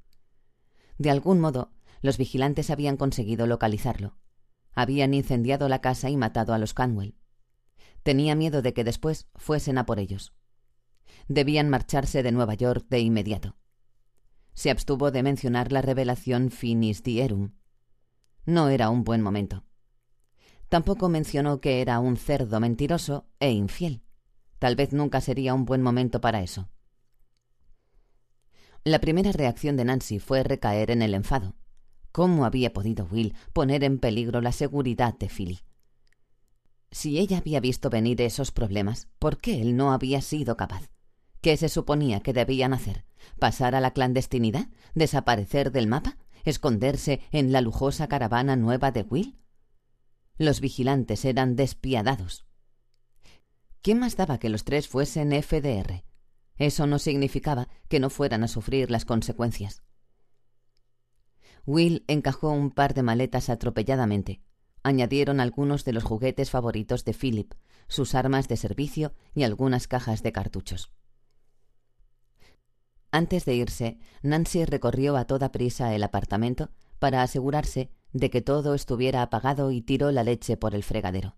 De 0.98 1.10
algún 1.10 1.40
modo, 1.40 1.70
los 2.02 2.18
vigilantes 2.18 2.70
habían 2.70 2.96
conseguido 2.96 3.46
localizarlo. 3.46 4.16
Habían 4.72 5.14
incendiado 5.14 5.68
la 5.68 5.80
casa 5.80 6.10
y 6.10 6.16
matado 6.16 6.52
a 6.52 6.58
los 6.58 6.74
Canwell. 6.74 7.16
Tenía 8.02 8.34
miedo 8.34 8.60
de 8.60 8.74
que 8.74 8.84
después 8.84 9.28
fuesen 9.34 9.78
a 9.78 9.86
por 9.86 9.98
ellos. 9.98 10.34
Debían 11.28 11.70
marcharse 11.70 12.22
de 12.22 12.32
Nueva 12.32 12.54
York 12.54 12.86
de 12.90 12.98
inmediato. 12.98 13.56
Se 14.52 14.70
abstuvo 14.70 15.10
de 15.10 15.22
mencionar 15.22 15.72
la 15.72 15.80
revelación 15.80 16.50
Finis 16.50 17.02
Dierum. 17.02 17.52
No 18.46 18.68
era 18.68 18.90
un 18.90 19.04
buen 19.04 19.22
momento. 19.22 19.64
Tampoco 20.68 21.08
mencionó 21.08 21.60
que 21.60 21.80
era 21.80 21.98
un 22.00 22.16
cerdo 22.16 22.60
mentiroso 22.60 23.26
e 23.40 23.52
infiel. 23.52 24.02
Tal 24.58 24.76
vez 24.76 24.92
nunca 24.92 25.20
sería 25.20 25.54
un 25.54 25.64
buen 25.64 25.82
momento 25.82 26.20
para 26.20 26.42
eso. 26.42 26.68
La 28.82 29.00
primera 29.00 29.32
reacción 29.32 29.76
de 29.76 29.84
Nancy 29.84 30.18
fue 30.18 30.42
recaer 30.42 30.90
en 30.90 31.00
el 31.00 31.14
enfado. 31.14 31.54
¿Cómo 32.12 32.44
había 32.44 32.72
podido 32.72 33.06
Will 33.10 33.34
poner 33.52 33.82
en 33.82 33.98
peligro 33.98 34.40
la 34.40 34.52
seguridad 34.52 35.14
de 35.18 35.28
Philly? 35.28 35.60
Si 36.90 37.18
ella 37.18 37.38
había 37.38 37.60
visto 37.60 37.90
venir 37.90 38.20
esos 38.20 38.52
problemas, 38.52 39.08
¿por 39.18 39.38
qué 39.38 39.60
él 39.60 39.76
no 39.76 39.92
había 39.92 40.20
sido 40.20 40.56
capaz? 40.56 40.90
¿Qué 41.40 41.56
se 41.56 41.68
suponía 41.68 42.20
que 42.20 42.32
debían 42.32 42.72
hacer? 42.72 43.04
¿Pasar 43.38 43.74
a 43.74 43.80
la 43.80 43.92
clandestinidad? 43.92 44.68
¿Desaparecer 44.94 45.72
del 45.72 45.88
mapa? 45.88 46.16
¿Esconderse 46.44 47.20
en 47.32 47.52
la 47.52 47.60
lujosa 47.60 48.06
caravana 48.06 48.54
nueva 48.56 48.90
de 48.90 49.02
Will? 49.02 49.38
Los 50.36 50.60
vigilantes 50.60 51.24
eran 51.24 51.56
despiadados. 51.56 52.44
¿Qué 53.82 53.94
más 53.94 54.16
daba 54.16 54.38
que 54.38 54.48
los 54.48 54.64
tres 54.64 54.88
fuesen 54.88 55.32
FDR? 55.42 56.04
Eso 56.56 56.86
no 56.86 56.98
significaba 56.98 57.68
que 57.88 58.00
no 58.00 58.10
fueran 58.10 58.44
a 58.44 58.48
sufrir 58.48 58.90
las 58.90 59.04
consecuencias. 59.04 59.82
Will 61.66 62.04
encajó 62.08 62.50
un 62.50 62.70
par 62.70 62.94
de 62.94 63.02
maletas 63.02 63.48
atropelladamente. 63.48 64.42
Añadieron 64.82 65.40
algunos 65.40 65.84
de 65.84 65.94
los 65.94 66.04
juguetes 66.04 66.50
favoritos 66.50 67.04
de 67.04 67.14
Philip, 67.14 67.54
sus 67.88 68.14
armas 68.14 68.48
de 68.48 68.58
servicio 68.58 69.14
y 69.34 69.44
algunas 69.44 69.88
cajas 69.88 70.22
de 70.22 70.32
cartuchos. 70.32 70.92
Antes 73.14 73.44
de 73.44 73.54
irse, 73.54 74.00
Nancy 74.22 74.64
recorrió 74.64 75.16
a 75.16 75.24
toda 75.24 75.52
prisa 75.52 75.94
el 75.94 76.02
apartamento 76.02 76.70
para 76.98 77.22
asegurarse 77.22 77.92
de 78.12 78.28
que 78.28 78.42
todo 78.42 78.74
estuviera 78.74 79.22
apagado 79.22 79.70
y 79.70 79.82
tiró 79.82 80.10
la 80.10 80.24
leche 80.24 80.56
por 80.56 80.74
el 80.74 80.82
fregadero. 80.82 81.36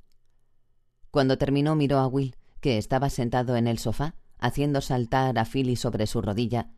Cuando 1.11 1.37
terminó 1.37 1.75
miró 1.75 1.99
a 1.99 2.07
Will, 2.07 2.35
que 2.63 2.79
estaba 2.79 3.11
sentado 3.11 3.57
en 3.57 3.67
el 3.67 3.77
sofá, 3.79 4.15
haciendo 4.39 4.81
saltar 4.81 5.39
a 5.39 5.45
Philly 5.45 5.77
sobre 5.77 6.07
su 6.07 6.23
rodilla, 6.23 6.71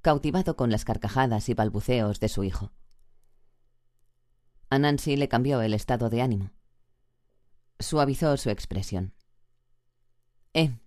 cautivado 0.00 0.56
con 0.56 0.70
las 0.70 0.86
carcajadas 0.86 1.50
y 1.50 1.52
balbuceos 1.52 2.18
de 2.18 2.30
su 2.30 2.42
hijo. 2.42 2.72
A 4.70 4.78
Nancy 4.78 5.16
le 5.16 5.28
cambió 5.28 5.60
el 5.60 5.74
estado 5.74 6.08
de 6.08 6.22
ánimo. 6.22 6.52
Suavizó 7.78 8.34
su 8.38 8.48
expresión. 8.48 9.12
Eh, 10.54 10.78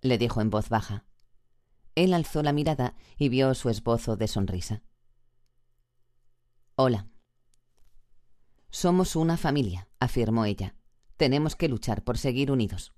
le 0.00 0.18
dijo 0.18 0.40
en 0.40 0.50
voz 0.50 0.68
baja. 0.70 1.04
Él 1.94 2.14
alzó 2.14 2.42
la 2.42 2.52
mirada 2.52 2.94
y 3.18 3.28
vio 3.28 3.54
su 3.54 3.68
esbozo 3.68 4.16
de 4.16 4.28
sonrisa. 4.28 4.82
Hola. 6.74 7.06
Somos 8.70 9.16
una 9.16 9.36
familia, 9.36 9.88
afirmó 10.00 10.46
ella. 10.46 10.74
Tenemos 11.18 11.54
que 11.54 11.68
luchar 11.68 12.02
por 12.02 12.16
seguir 12.16 12.50
unidos. 12.50 12.94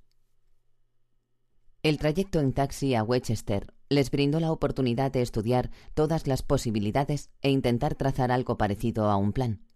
El 1.83 1.99
trayecto 1.99 2.39
en 2.39 2.53
taxi 2.53 2.95
a 2.95 3.03
Westchester 3.03 3.75
les 3.89 4.11
brindó 4.11 4.41
la 4.41 4.53
oportunidad 4.53 5.13
de 5.13 5.23
estudiar 5.23 5.71
todas 5.95 6.27
las 6.27 6.43
posibilidades 6.43 7.31
e 7.43 7.51
intentar 7.51 7.95
trazar 7.97 8.31
algo 8.31 8.57
parecido 8.57 9.11
a 9.11 9.17
un 9.17 9.33
plan. 9.33 9.67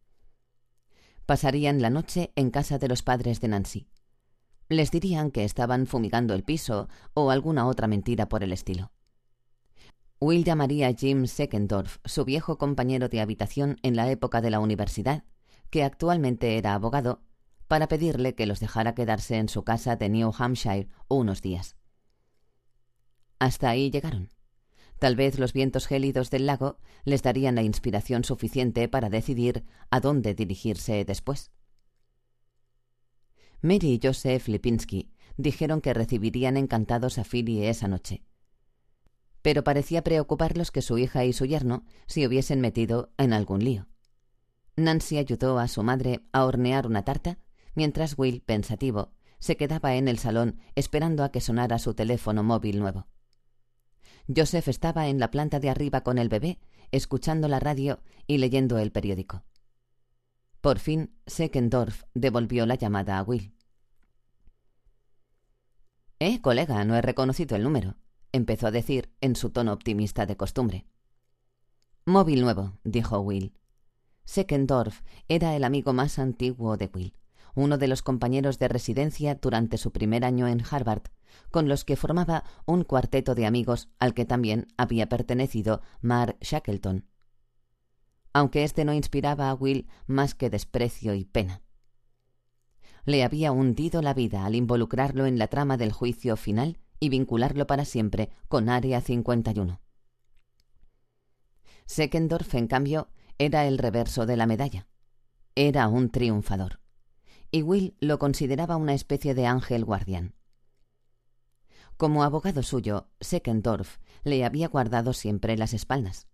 Pasarían 1.26 1.82
la 1.82 1.90
noche 1.90 2.32
en 2.36 2.50
casa 2.50 2.78
de 2.78 2.88
los 2.88 3.02
padres 3.02 3.40
de 3.40 3.48
Nancy. 3.48 3.88
Les 4.68 4.90
dirían 4.90 5.30
que 5.30 5.44
estaban 5.44 5.86
fumigando 5.86 6.34
el 6.34 6.44
piso 6.44 6.88
o 7.12 7.30
alguna 7.30 7.66
otra 7.66 7.88
mentira 7.88 8.28
por 8.28 8.42
el 8.42 8.52
estilo. 8.52 8.92
Will 10.20 10.42
llamaría 10.42 10.88
a 10.88 10.94
Jim 10.94 11.26
Seckendorf, 11.26 11.98
su 12.04 12.24
viejo 12.24 12.58
compañero 12.58 13.08
de 13.08 13.20
habitación 13.20 13.76
en 13.82 13.94
la 13.94 14.10
época 14.10 14.40
de 14.40 14.50
la 14.50 14.58
universidad, 14.58 15.22
que 15.70 15.84
actualmente 15.84 16.58
era 16.58 16.74
abogado, 16.74 17.22
para 17.68 17.86
pedirle 17.86 18.34
que 18.34 18.46
los 18.46 18.58
dejara 18.58 18.94
quedarse 18.94 19.36
en 19.36 19.48
su 19.48 19.62
casa 19.62 19.94
de 19.94 20.08
New 20.08 20.32
Hampshire 20.36 20.88
unos 21.06 21.40
días. 21.40 21.76
Hasta 23.38 23.70
ahí 23.70 23.90
llegaron. 23.90 24.30
Tal 24.98 25.14
vez 25.14 25.38
los 25.38 25.52
vientos 25.52 25.86
gélidos 25.86 26.30
del 26.30 26.46
lago 26.46 26.78
les 27.04 27.22
darían 27.22 27.54
la 27.54 27.62
inspiración 27.62 28.24
suficiente 28.24 28.88
para 28.88 29.10
decidir 29.10 29.64
a 29.90 30.00
dónde 30.00 30.34
dirigirse 30.34 31.04
después. 31.04 31.52
Mary 33.60 33.92
y 33.92 34.00
Joseph 34.02 34.48
Lipinski 34.48 35.12
dijeron 35.36 35.80
que 35.80 35.94
recibirían 35.94 36.56
encantados 36.56 37.18
a 37.18 37.24
Philly 37.24 37.64
esa 37.64 37.86
noche. 37.86 38.24
Pero 39.42 39.64
parecía 39.64 40.02
preocuparlos 40.02 40.70
que 40.70 40.82
su 40.82 40.98
hija 40.98 41.24
y 41.24 41.32
su 41.32 41.44
yerno 41.44 41.84
se 42.06 42.26
hubiesen 42.26 42.60
metido 42.60 43.12
en 43.18 43.32
algún 43.32 43.64
lío. 43.64 43.86
Nancy 44.76 45.18
ayudó 45.18 45.58
a 45.58 45.68
su 45.68 45.82
madre 45.82 46.20
a 46.32 46.44
hornear 46.44 46.86
una 46.86 47.04
tarta, 47.04 47.38
mientras 47.74 48.18
Will, 48.18 48.42
pensativo, 48.42 49.12
se 49.38 49.56
quedaba 49.56 49.94
en 49.94 50.08
el 50.08 50.18
salón 50.18 50.58
esperando 50.74 51.24
a 51.24 51.30
que 51.30 51.40
sonara 51.40 51.78
su 51.78 51.94
teléfono 51.94 52.42
móvil 52.42 52.78
nuevo. 52.78 53.06
Joseph 54.34 54.68
estaba 54.68 55.08
en 55.08 55.18
la 55.18 55.30
planta 55.30 55.58
de 55.58 55.70
arriba 55.70 56.02
con 56.02 56.18
el 56.18 56.28
bebé, 56.28 56.58
escuchando 56.90 57.48
la 57.48 57.60
radio 57.60 58.00
y 58.26 58.38
leyendo 58.38 58.78
el 58.78 58.92
periódico. 58.92 59.44
Por 60.60 60.78
fin, 60.80 61.14
Seckendorf 61.26 62.02
devolvió 62.14 62.66
la 62.66 62.74
llamada 62.74 63.18
a 63.18 63.22
Will. 63.22 63.54
Eh, 66.18 66.40
colega, 66.40 66.84
no 66.84 66.96
he 66.96 67.02
reconocido 67.02 67.56
el 67.56 67.62
número, 67.62 67.96
empezó 68.32 68.66
a 68.66 68.70
decir 68.70 69.10
en 69.20 69.36
su 69.36 69.50
tono 69.50 69.72
optimista 69.72 70.26
de 70.26 70.36
costumbre. 70.36 70.86
Móvil 72.04 72.40
nuevo, 72.40 72.78
dijo 72.84 73.20
Will. 73.20 73.52
Seckendorf 74.24 75.02
era 75.28 75.56
el 75.56 75.64
amigo 75.64 75.92
más 75.92 76.18
antiguo 76.18 76.76
de 76.76 76.90
Will, 76.92 77.14
uno 77.54 77.78
de 77.78 77.88
los 77.88 78.02
compañeros 78.02 78.58
de 78.58 78.68
residencia 78.68 79.34
durante 79.34 79.78
su 79.78 79.92
primer 79.92 80.24
año 80.24 80.46
en 80.48 80.62
Harvard, 80.70 81.02
con 81.50 81.68
los 81.68 81.84
que 81.84 81.96
formaba 81.96 82.44
un 82.66 82.84
cuarteto 82.84 83.34
de 83.34 83.46
amigos 83.46 83.88
al 83.98 84.14
que 84.14 84.24
también 84.24 84.66
había 84.76 85.08
pertenecido 85.08 85.82
Mark 86.00 86.36
Shackleton. 86.40 87.06
Aunque 88.32 88.64
éste 88.64 88.84
no 88.84 88.92
inspiraba 88.92 89.50
a 89.50 89.54
Will 89.54 89.88
más 90.06 90.34
que 90.34 90.50
desprecio 90.50 91.14
y 91.14 91.24
pena. 91.24 91.62
Le 93.04 93.24
había 93.24 93.52
hundido 93.52 94.02
la 94.02 94.12
vida 94.12 94.44
al 94.44 94.54
involucrarlo 94.54 95.26
en 95.26 95.38
la 95.38 95.48
trama 95.48 95.76
del 95.76 95.92
juicio 95.92 96.36
final 96.36 96.78
y 97.00 97.08
vincularlo 97.08 97.66
para 97.66 97.84
siempre 97.84 98.30
con 98.48 98.68
Área 98.68 99.00
51. 99.00 99.80
Seckendorf, 101.86 102.54
en 102.54 102.66
cambio, 102.66 103.08
era 103.38 103.66
el 103.66 103.78
reverso 103.78 104.26
de 104.26 104.36
la 104.36 104.46
medalla. 104.46 104.88
Era 105.54 105.88
un 105.88 106.10
triunfador. 106.10 106.80
Y 107.50 107.62
Will 107.62 107.96
lo 108.00 108.18
consideraba 108.18 108.76
una 108.76 108.94
especie 108.94 109.34
de 109.34 109.46
ángel 109.46 109.84
guardián. 109.84 110.34
Como 111.96 112.22
abogado 112.22 112.62
suyo, 112.62 113.08
Seckendorf 113.20 113.98
le 114.22 114.44
había 114.44 114.68
guardado 114.68 115.12
siempre 115.12 115.56
las 115.56 115.72
espaldas. 115.72 116.28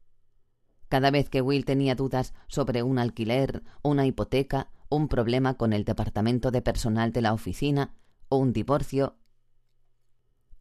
Cada 0.89 1.11
vez 1.11 1.31
que 1.31 1.41
Will 1.41 1.65
tenía 1.65 1.95
dudas 1.95 2.35
sobre 2.49 2.83
un 2.83 2.99
alquiler, 2.99 3.63
una 3.83 4.07
hipoteca, 4.07 4.71
un 4.89 5.09
problema 5.09 5.55
con 5.55 5.73
el 5.73 5.85
departamento 5.85 6.51
de 6.51 6.63
personal 6.63 7.13
de 7.13 7.23
la 7.23 7.33
oficina, 7.33 7.95
o 8.29 8.37
un 8.37 8.53
divorcio, 8.53 9.17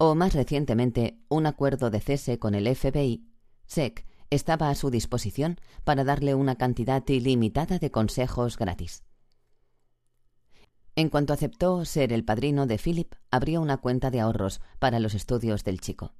o 0.06 0.16
más 0.16 0.34
recientemente 0.34 1.18
un 1.30 1.45
acuerdo 1.45 1.89
de 1.89 2.01
cese 2.01 2.38
con 2.38 2.56
el 2.56 2.68
FBI, 2.76 3.26
Seck 3.66 4.06
estaba 4.32 4.70
a 4.70 4.76
su 4.76 4.89
disposición 4.89 5.62
para 5.86 6.04
darle 6.04 6.36
una 6.36 6.58
cantidad 6.58 7.08
ilimitada 7.08 7.80
de 7.80 7.89
consejos 7.89 8.58
gratis. 8.58 9.06
En 10.97 11.08
cuanto 11.08 11.32
aceptó 11.32 11.86
ser 11.86 12.12
el 12.12 12.26
padrino 12.26 12.68
de 12.68 12.78
Philip, 12.78 13.14
abrió 13.32 13.62
una 13.62 13.78
cuenta 13.78 14.12
de 14.12 14.20
ahorros 14.20 14.60
para 14.78 14.99
los 14.99 15.14
estudios 15.14 15.64
del 15.64 15.80
chico. 15.80 16.14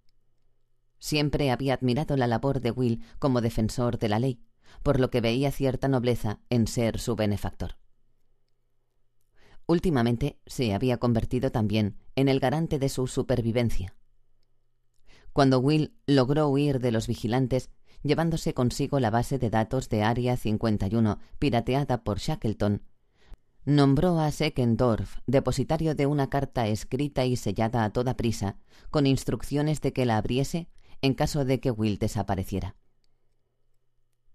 Siempre 0.98 1.52
había 1.52 1.74
admirado 1.74 2.16
la 2.16 2.28
labor 2.28 2.62
de 2.62 2.72
Will 2.72 3.04
como 3.20 3.42
defensor 3.42 4.00
de 4.00 4.08
la 4.08 4.20
ley, 4.20 4.46
por 4.82 5.02
lo 5.02 5.10
que 5.10 5.20
veía 5.20 5.52
cierta 5.52 5.90
nobleza 5.90 6.40
en 6.50 6.68
ser 6.68 7.00
su 7.00 7.18
benefactor. 7.18 7.76
Últimamente 9.66 10.40
se 10.46 10.74
había 10.74 10.98
convertido 10.98 11.52
también 11.52 11.98
en 12.16 12.28
el 12.28 12.40
garante 12.40 12.80
de 12.80 12.90
su 12.90 13.08
supervivencia. 13.08 13.96
Cuando 15.32 15.60
Will 15.60 15.96
logró 16.06 16.48
huir 16.50 16.80
de 16.80 16.92
los 16.92 17.08
vigilantes, 17.08 17.70
llevándose 18.04 18.54
consigo 18.54 19.00
la 19.00 19.10
base 19.10 19.40
de 19.40 19.50
datos 19.50 19.90
de 19.90 20.04
Área 20.04 20.38
51 20.38 21.20
pirateada 21.40 22.04
por 22.04 22.20
Shackleton, 22.20 22.84
nombró 23.66 24.20
a 24.20 24.30
Seckendorf 24.32 25.18
depositario 25.26 25.96
de 25.96 26.06
una 26.06 26.30
carta 26.30 26.68
escrita 26.68 27.26
y 27.26 27.38
sellada 27.38 27.86
a 27.86 27.92
toda 27.92 28.18
prisa, 28.18 28.58
con 28.92 29.08
instrucciones 29.08 29.82
de 29.82 29.94
que 29.94 30.06
la 30.06 30.18
abriese 30.18 30.68
en 31.02 31.14
caso 31.14 31.46
de 31.46 31.60
que 31.60 31.72
Will 31.72 31.98
desapareciera. 31.98 32.76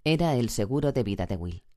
Era 0.04 0.34
el 0.34 0.48
seguro 0.48 0.92
de 0.92 1.02
vida 1.02 1.26
de 1.26 1.36
Will. 1.36 1.67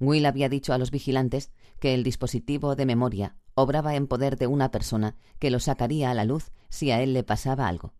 Will 0.00 0.24
había 0.24 0.48
dicho 0.48 0.72
a 0.72 0.78
los 0.78 0.90
vigilantes 0.90 1.52
que 1.78 1.94
el 1.94 2.02
dispositivo 2.02 2.74
de 2.74 2.86
memoria 2.86 3.36
obraba 3.54 3.94
en 3.94 4.06
poder 4.06 4.36
de 4.36 4.46
una 4.46 4.70
persona 4.70 5.16
que 5.38 5.50
lo 5.50 5.60
sacaría 5.60 6.10
a 6.10 6.14
la 6.14 6.24
luz 6.24 6.50
si 6.70 6.90
a 6.90 7.02
él 7.02 7.12
le 7.12 7.22
pasaba 7.22 7.68
algo. 7.68 7.94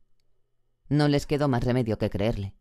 No 0.89 1.07
les 1.09 1.27
quedó 1.27 1.47
más 1.47 1.63
remedio 1.63 1.99
que 1.99 2.11
creerle. 2.11 2.55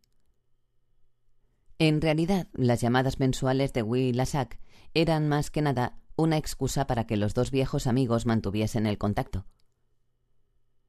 En 1.78 2.02
realidad, 2.02 2.48
las 2.52 2.82
llamadas 2.82 3.18
mensuales 3.18 3.72
de 3.72 3.82
Will 3.82 4.16
Lassac 4.16 4.60
eran 4.92 5.28
más 5.28 5.50
que 5.50 5.62
nada 5.62 5.98
una 6.14 6.36
excusa 6.36 6.86
para 6.86 7.06
que 7.06 7.16
los 7.16 7.32
dos 7.32 7.50
viejos 7.50 7.86
amigos 7.86 8.26
mantuviesen 8.26 8.86
el 8.86 8.98
contacto. 8.98 9.46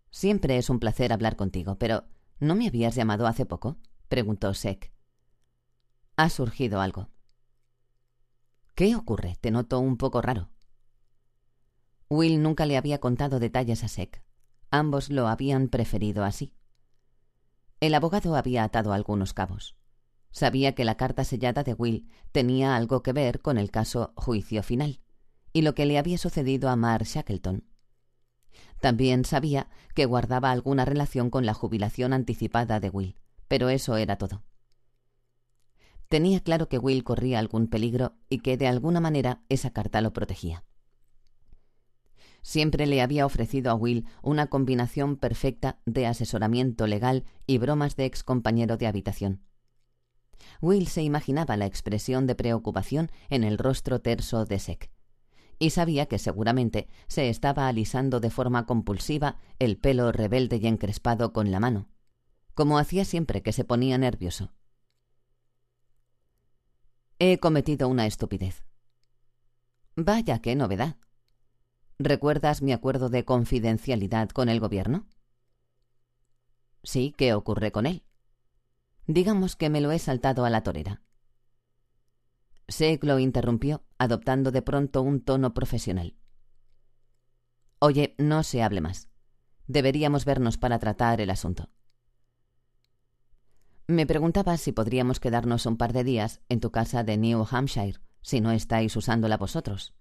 Siempre 0.10 0.58
es 0.58 0.70
un 0.70 0.80
placer 0.80 1.14
hablar 1.14 1.38
contigo, 1.38 1.78
pero 1.78 2.04
¿no 2.40 2.56
me 2.56 2.68
habías 2.68 2.96
llamado 2.96 3.26
hace 3.28 3.46
poco? 3.46 3.78
preguntó 4.10 4.54
Seck. 4.54 4.92
Ha 6.18 6.30
surgido 6.30 6.82
algo. 6.82 7.10
¿Qué 8.76 8.96
ocurre? 8.96 9.38
Te 9.42 9.52
noto 9.52 9.80
un 9.80 9.98
poco 9.98 10.22
raro. 10.22 10.50
Will 12.10 12.42
nunca 12.42 12.66
le 12.66 12.78
había 12.78 13.00
contado 13.00 13.40
detalles 13.40 13.84
a 13.84 13.88
Seck. 13.88 14.24
Ambos 14.70 15.10
lo 15.10 15.28
habían 15.28 15.68
preferido 15.68 16.24
así. 16.24 16.54
El 17.80 17.94
abogado 17.94 18.36
había 18.36 18.64
atado 18.64 18.94
algunos 18.94 19.34
cabos. 19.34 19.76
Sabía 20.32 20.74
que 20.76 20.86
la 20.86 20.96
carta 20.96 21.24
sellada 21.24 21.64
de 21.64 21.74
Will 21.74 22.10
tenía 22.32 22.76
algo 22.76 23.04
que 23.04 23.12
ver 23.12 23.42
con 23.42 23.58
el 23.58 23.70
caso 23.72 24.14
Juicio 24.16 24.64
Final 24.64 25.02
y 25.54 25.62
lo 25.64 25.76
que 25.76 25.86
le 25.86 25.98
había 25.98 26.18
sucedido 26.18 26.70
a 26.70 26.76
Mark 26.76 27.06
Shackleton. 27.06 27.66
También 28.80 29.26
sabía 29.26 29.70
que 29.94 30.06
guardaba 30.06 30.52
alguna 30.52 30.86
relación 30.86 31.30
con 31.30 31.46
la 31.46 31.54
jubilación 31.54 32.14
anticipada 32.14 32.80
de 32.80 32.90
Will, 32.90 33.18
pero 33.48 33.70
eso 33.70 33.98
era 33.98 34.18
todo. 34.18 34.44
Tenía 36.12 36.42
claro 36.42 36.68
que 36.68 36.78
Will 36.78 37.06
corría 37.06 37.40
algún 37.40 37.68
peligro 37.68 38.18
y 38.28 38.40
que 38.40 38.58
de 38.58 38.68
alguna 38.68 39.00
manera 39.00 39.44
esa 39.48 39.72
carta 39.72 40.02
lo 40.02 40.12
protegía. 40.12 40.66
Siempre 42.42 42.86
le 42.86 43.02
había 43.02 43.26
ofrecido 43.26 43.72
a 43.72 43.76
Will 43.76 44.06
una 44.22 44.48
combinación 44.48 45.16
perfecta 45.16 45.80
de 45.86 46.08
asesoramiento 46.08 46.86
legal 46.86 47.24
y 47.48 47.60
bromas 47.60 47.96
de 47.96 48.04
ex 48.04 48.26
compañero 48.26 48.76
de 48.76 48.88
habitación. 48.88 49.46
Will 50.60 50.88
se 50.88 51.02
imaginaba 51.02 51.56
la 51.56 51.66
expresión 51.66 52.28
de 52.28 52.36
preocupación 52.36 53.10
en 53.30 53.46
el 53.46 53.58
rostro 53.58 54.02
terso 54.02 54.44
de 54.44 54.60
Sec. 54.60 54.92
Y 55.60 55.70
sabía 55.70 56.08
que 56.08 56.20
seguramente 56.20 56.90
se 57.08 57.30
estaba 57.30 57.70
alisando 57.70 58.20
de 58.20 58.32
forma 58.32 58.66
compulsiva 58.66 59.38
el 59.60 59.78
pelo 59.78 60.12
rebelde 60.12 60.60
y 60.62 60.68
encrespado 60.68 61.32
con 61.32 61.52
la 61.52 61.62
mano, 61.62 61.88
como 62.54 62.80
hacía 62.80 63.06
siempre 63.06 63.42
que 63.42 63.54
se 63.54 63.64
ponía 63.64 63.98
nervioso. 63.98 64.52
He 67.24 67.38
cometido 67.38 67.88
una 67.88 68.08
estupidez. 68.08 68.64
Vaya, 69.96 70.40
qué 70.40 70.56
novedad. 70.56 70.98
¿Recuerdas 72.00 72.64
mi 72.64 72.74
acuerdo 72.74 73.10
de 73.10 73.26
confidencialidad 73.26 74.30
con 74.30 74.50
el 74.50 74.60
gobierno? 74.60 75.06
Sí, 76.82 77.14
¿qué 77.16 77.36
ocurre 77.36 77.72
con 77.72 77.86
él? 77.86 78.04
Digamos 79.06 79.56
que 79.56 79.70
me 79.70 79.82
lo 79.82 79.92
he 79.92 80.00
saltado 80.00 80.46
a 80.46 80.50
la 80.50 80.64
torera. 80.64 81.04
Sek 82.68 83.04
lo 83.04 83.20
interrumpió, 83.20 83.84
adoptando 84.00 84.50
de 84.50 84.64
pronto 84.64 85.04
un 85.04 85.22
tono 85.22 85.54
profesional. 85.54 86.16
Oye, 87.78 88.16
no 88.18 88.42
se 88.42 88.64
hable 88.64 88.82
más. 88.82 89.10
Deberíamos 89.68 90.26
vernos 90.26 90.58
para 90.58 90.80
tratar 90.80 91.22
el 91.22 91.30
asunto. 91.30 91.70
Me 93.92 94.06
preguntaba 94.06 94.56
si 94.56 94.72
podríamos 94.72 95.20
quedarnos 95.20 95.66
un 95.66 95.76
par 95.76 95.92
de 95.92 96.06
días 96.06 96.40
en 96.48 96.62
tu 96.62 96.72
casa 96.72 97.04
de 97.04 97.18
New 97.18 97.46
Hampshire, 97.52 98.00
si 98.22 98.40
no 98.40 98.52
estáis 98.52 98.96
usándola 98.96 99.36
vosotros. 99.36 99.94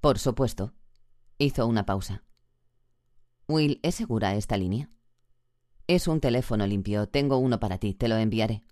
Por 0.00 0.18
supuesto. 0.18 0.74
Hizo 1.38 1.64
una 1.64 1.86
pausa. 1.86 2.24
Will, 3.46 3.78
¿es 3.84 3.94
segura 3.94 4.34
esta 4.34 4.56
línea? 4.56 4.90
Es 5.86 6.08
un 6.08 6.20
teléfono 6.20 6.66
limpio. 6.66 7.08
Tengo 7.08 7.38
uno 7.38 7.60
para 7.60 7.78
ti. 7.78 7.94
Te 7.94 8.08
lo 8.08 8.16
enviaré. 8.16 8.64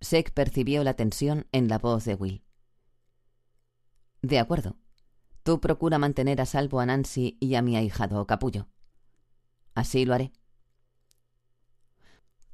Sek 0.00 0.32
percibió 0.32 0.82
la 0.82 0.94
tensión 0.94 1.46
en 1.52 1.68
la 1.68 1.76
voz 1.78 2.06
de 2.06 2.14
Will. 2.14 2.42
De 4.22 4.38
acuerdo. 4.38 4.78
Tú 5.42 5.60
procura 5.60 5.98
mantener 5.98 6.40
a 6.40 6.46
salvo 6.46 6.80
a 6.80 6.86
Nancy 6.86 7.36
y 7.38 7.54
a 7.54 7.60
mi 7.60 7.76
ahijado 7.76 8.26
Capullo. 8.26 8.66
Así 9.74 10.06
lo 10.06 10.14
haré. 10.14 10.32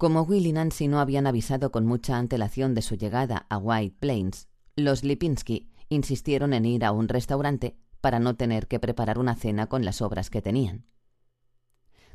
Como 0.02 0.22
Will 0.22 0.48
y 0.48 0.52
Nancy 0.52 0.88
no 0.88 0.98
habían 0.98 1.28
avisado 1.28 1.70
con 1.70 1.86
mucha 1.86 2.18
antelación 2.18 2.74
de 2.74 2.82
su 2.82 2.96
llegada 2.96 3.46
a 3.48 3.56
White 3.56 3.98
Plains, 4.00 4.48
los 4.74 5.04
Lipinski 5.04 5.70
insistieron 5.90 6.54
en 6.54 6.64
ir 6.64 6.84
a 6.84 6.90
un 6.90 7.06
restaurante 7.06 7.76
para 8.00 8.18
no 8.18 8.34
tener 8.34 8.66
que 8.66 8.80
preparar 8.80 9.20
una 9.20 9.36
cena 9.36 9.68
con 9.68 9.84
las 9.84 10.02
obras 10.02 10.28
que 10.28 10.42
tenían. 10.42 10.86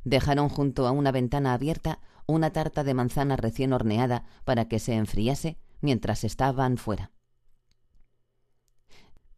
Dejaron 0.04 0.50
junto 0.50 0.86
a 0.86 0.92
una 0.92 1.14
ventana 1.14 1.54
abierta 1.54 2.02
una 2.26 2.52
tarta 2.52 2.84
de 2.84 2.94
manzana 2.94 3.38
recién 3.38 3.72
horneada 3.72 4.26
para 4.44 4.68
que 4.68 4.80
se 4.80 4.96
enfriase 4.96 5.58
mientras 5.80 6.26
estaban 6.26 6.76
fuera. 6.76 7.14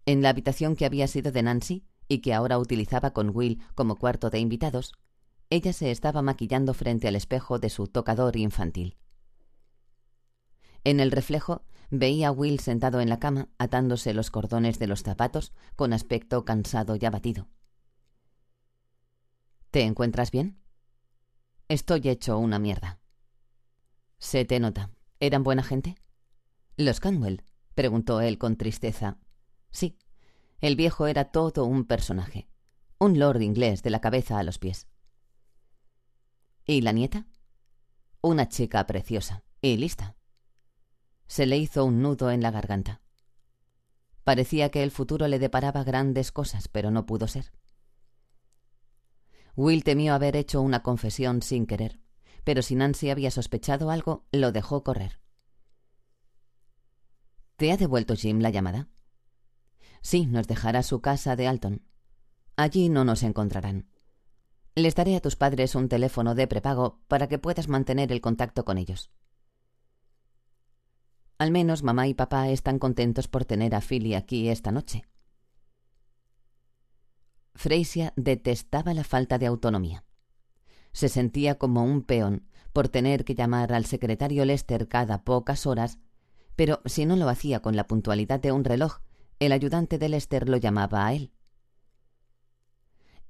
En 0.08 0.24
la 0.24 0.30
habitación 0.30 0.76
que 0.76 0.88
había 0.88 1.08
sido 1.08 1.32
de 1.32 1.43
Nancy 1.43 1.86
y 2.08 2.22
que 2.22 2.34
ahora 2.34 2.58
utilizaba 2.58 3.12
con 3.12 3.30
Will 3.30 3.62
como 3.76 3.97
cuarto 3.97 4.32
de 4.32 4.39
invitados, 4.39 4.93
ella 5.50 5.74
se 5.74 5.91
estaba 5.91 6.22
maquillando 6.22 6.74
frente 6.74 7.08
al 7.08 7.16
espejo 7.16 7.60
de 7.60 7.70
su 7.70 7.88
tocador 7.88 8.38
infantil. 8.38 8.97
En 10.84 11.00
el 11.00 11.12
reflejo 11.12 11.64
veía 11.89 12.30
a 12.30 12.32
Will 12.32 12.60
sentado 12.60 13.02
en 13.02 13.10
la 13.10 13.20
cama 13.20 13.50
atándose 13.58 14.14
los 14.14 14.32
cordones 14.32 14.80
de 14.80 14.88
los 14.88 15.04
zapatos 15.04 15.54
con 15.76 15.93
aspecto 15.93 16.45
cansado 16.45 16.95
y 16.95 17.06
abatido. 17.06 17.47
¿Te 19.72 19.84
encuentras 19.84 20.32
bien? 20.32 20.60
Estoy 21.68 22.08
hecho 22.10 22.38
una 22.38 22.60
mierda. 22.60 23.00
Se 24.18 24.45
te 24.45 24.60
nota. 24.60 24.91
¿Eran 25.20 25.43
buena 25.43 25.64
gente? 25.64 25.95
¿Los 26.78 27.00
Canwell? 27.00 27.43
preguntó 27.76 28.22
él 28.22 28.38
con 28.38 28.56
tristeza. 28.56 29.18
Sí, 29.70 29.97
el 30.60 30.76
viejo 30.76 31.08
era 31.08 31.26
todo 31.26 31.66
un 31.66 31.86
personaje, 31.86 32.50
un 33.00 33.20
lord 33.20 33.41
inglés 33.41 33.84
de 33.84 33.89
la 33.89 34.02
cabeza 34.02 34.39
a 34.39 34.43
los 34.43 34.60
pies. 34.60 34.88
¿Y 36.70 36.82
la 36.82 36.91
nieta? 36.91 37.26
Una 38.22 38.47
chica 38.47 38.86
preciosa 38.86 39.43
y 39.59 39.78
lista. 39.78 40.15
Se 41.26 41.47
le 41.47 41.57
hizo 41.57 41.84
un 41.84 42.03
nudo 42.03 42.30
en 42.30 42.43
la 42.43 42.51
garganta. 42.51 43.01
Parecía 44.24 44.70
que 44.70 44.84
el 44.84 44.91
futuro 44.91 45.28
le 45.28 45.39
deparaba 45.39 45.84
grandes 45.84 46.32
cosas, 46.32 46.67
pero 46.67 46.91
no 46.91 47.07
pudo 47.07 47.28
ser. 47.28 47.51
Will 49.55 49.84
temió 49.84 50.13
haber 50.13 50.36
hecho 50.36 50.61
una 50.61 50.84
confesión 50.84 51.41
sin 51.41 51.65
querer, 51.65 52.01
pero 52.43 52.61
si 52.61 52.76
Nancy 52.76 53.09
había 53.09 53.32
sospechado 53.32 53.89
algo, 53.89 54.28
lo 54.32 54.51
dejó 54.51 54.84
correr. 54.84 55.20
¿Te 57.55 57.72
ha 57.72 57.78
devuelto 57.78 58.15
Jim 58.15 58.41
la 58.41 58.51
llamada? 58.51 58.89
Sí, 60.03 60.28
nos 60.28 60.45
dejará 60.45 60.84
su 60.84 61.01
casa 61.01 61.36
de 61.36 61.47
Alton. 61.47 61.82
Allí 62.57 62.89
no 62.89 63.05
nos 63.05 63.24
encontrarán. 63.24 63.89
Les 64.76 64.95
daré 64.95 65.15
a 65.15 65.20
tus 65.20 65.36
padres 65.36 65.76
un 65.76 65.89
teléfono 65.89 66.36
de 66.36 66.47
prepago 66.47 66.99
para 67.07 67.28
que 67.28 67.39
puedas 67.39 67.67
mantener 67.67 68.11
el 68.11 68.22
contacto 68.22 68.65
con 68.65 68.78
ellos. 68.78 69.09
Al 71.38 71.51
menos 71.51 71.84
mamá 71.84 72.07
y 72.07 72.13
papá 72.13 72.49
están 72.49 72.80
contentos 72.80 73.28
por 73.28 73.45
tener 73.45 73.74
a 73.74 73.82
Philly 73.82 74.13
aquí 74.13 74.49
esta 74.49 74.72
noche. 74.72 75.03
Freisia 77.55 78.13
detestaba 78.15 78.93
la 78.93 79.03
falta 79.03 79.38
de 79.38 79.45
autonomía. 79.45 80.05
Se 80.91 81.09
sentía 81.09 81.57
como 81.57 81.84
un 81.84 82.03
peón 82.03 82.47
por 82.74 82.89
tener 82.89 83.26
que 83.26 83.36
llamar 83.36 83.74
al 83.74 83.86
secretario 83.86 84.45
Lester 84.45 84.88
cada 84.88 85.24
pocas 85.24 85.65
horas, 85.65 85.97
pero 86.55 86.82
si 86.86 87.05
no 87.05 87.15
lo 87.15 87.30
hacía 87.30 87.61
con 87.61 87.76
la 87.76 87.88
puntualidad 87.88 88.39
de 88.39 88.51
un 88.51 88.63
reloj, 88.63 88.99
el 89.39 89.51
ayudante 89.51 89.97
de 89.97 90.09
Lester 90.09 90.49
lo 90.49 90.57
llamaba 90.57 91.05
a 91.05 91.13
él. 91.13 91.32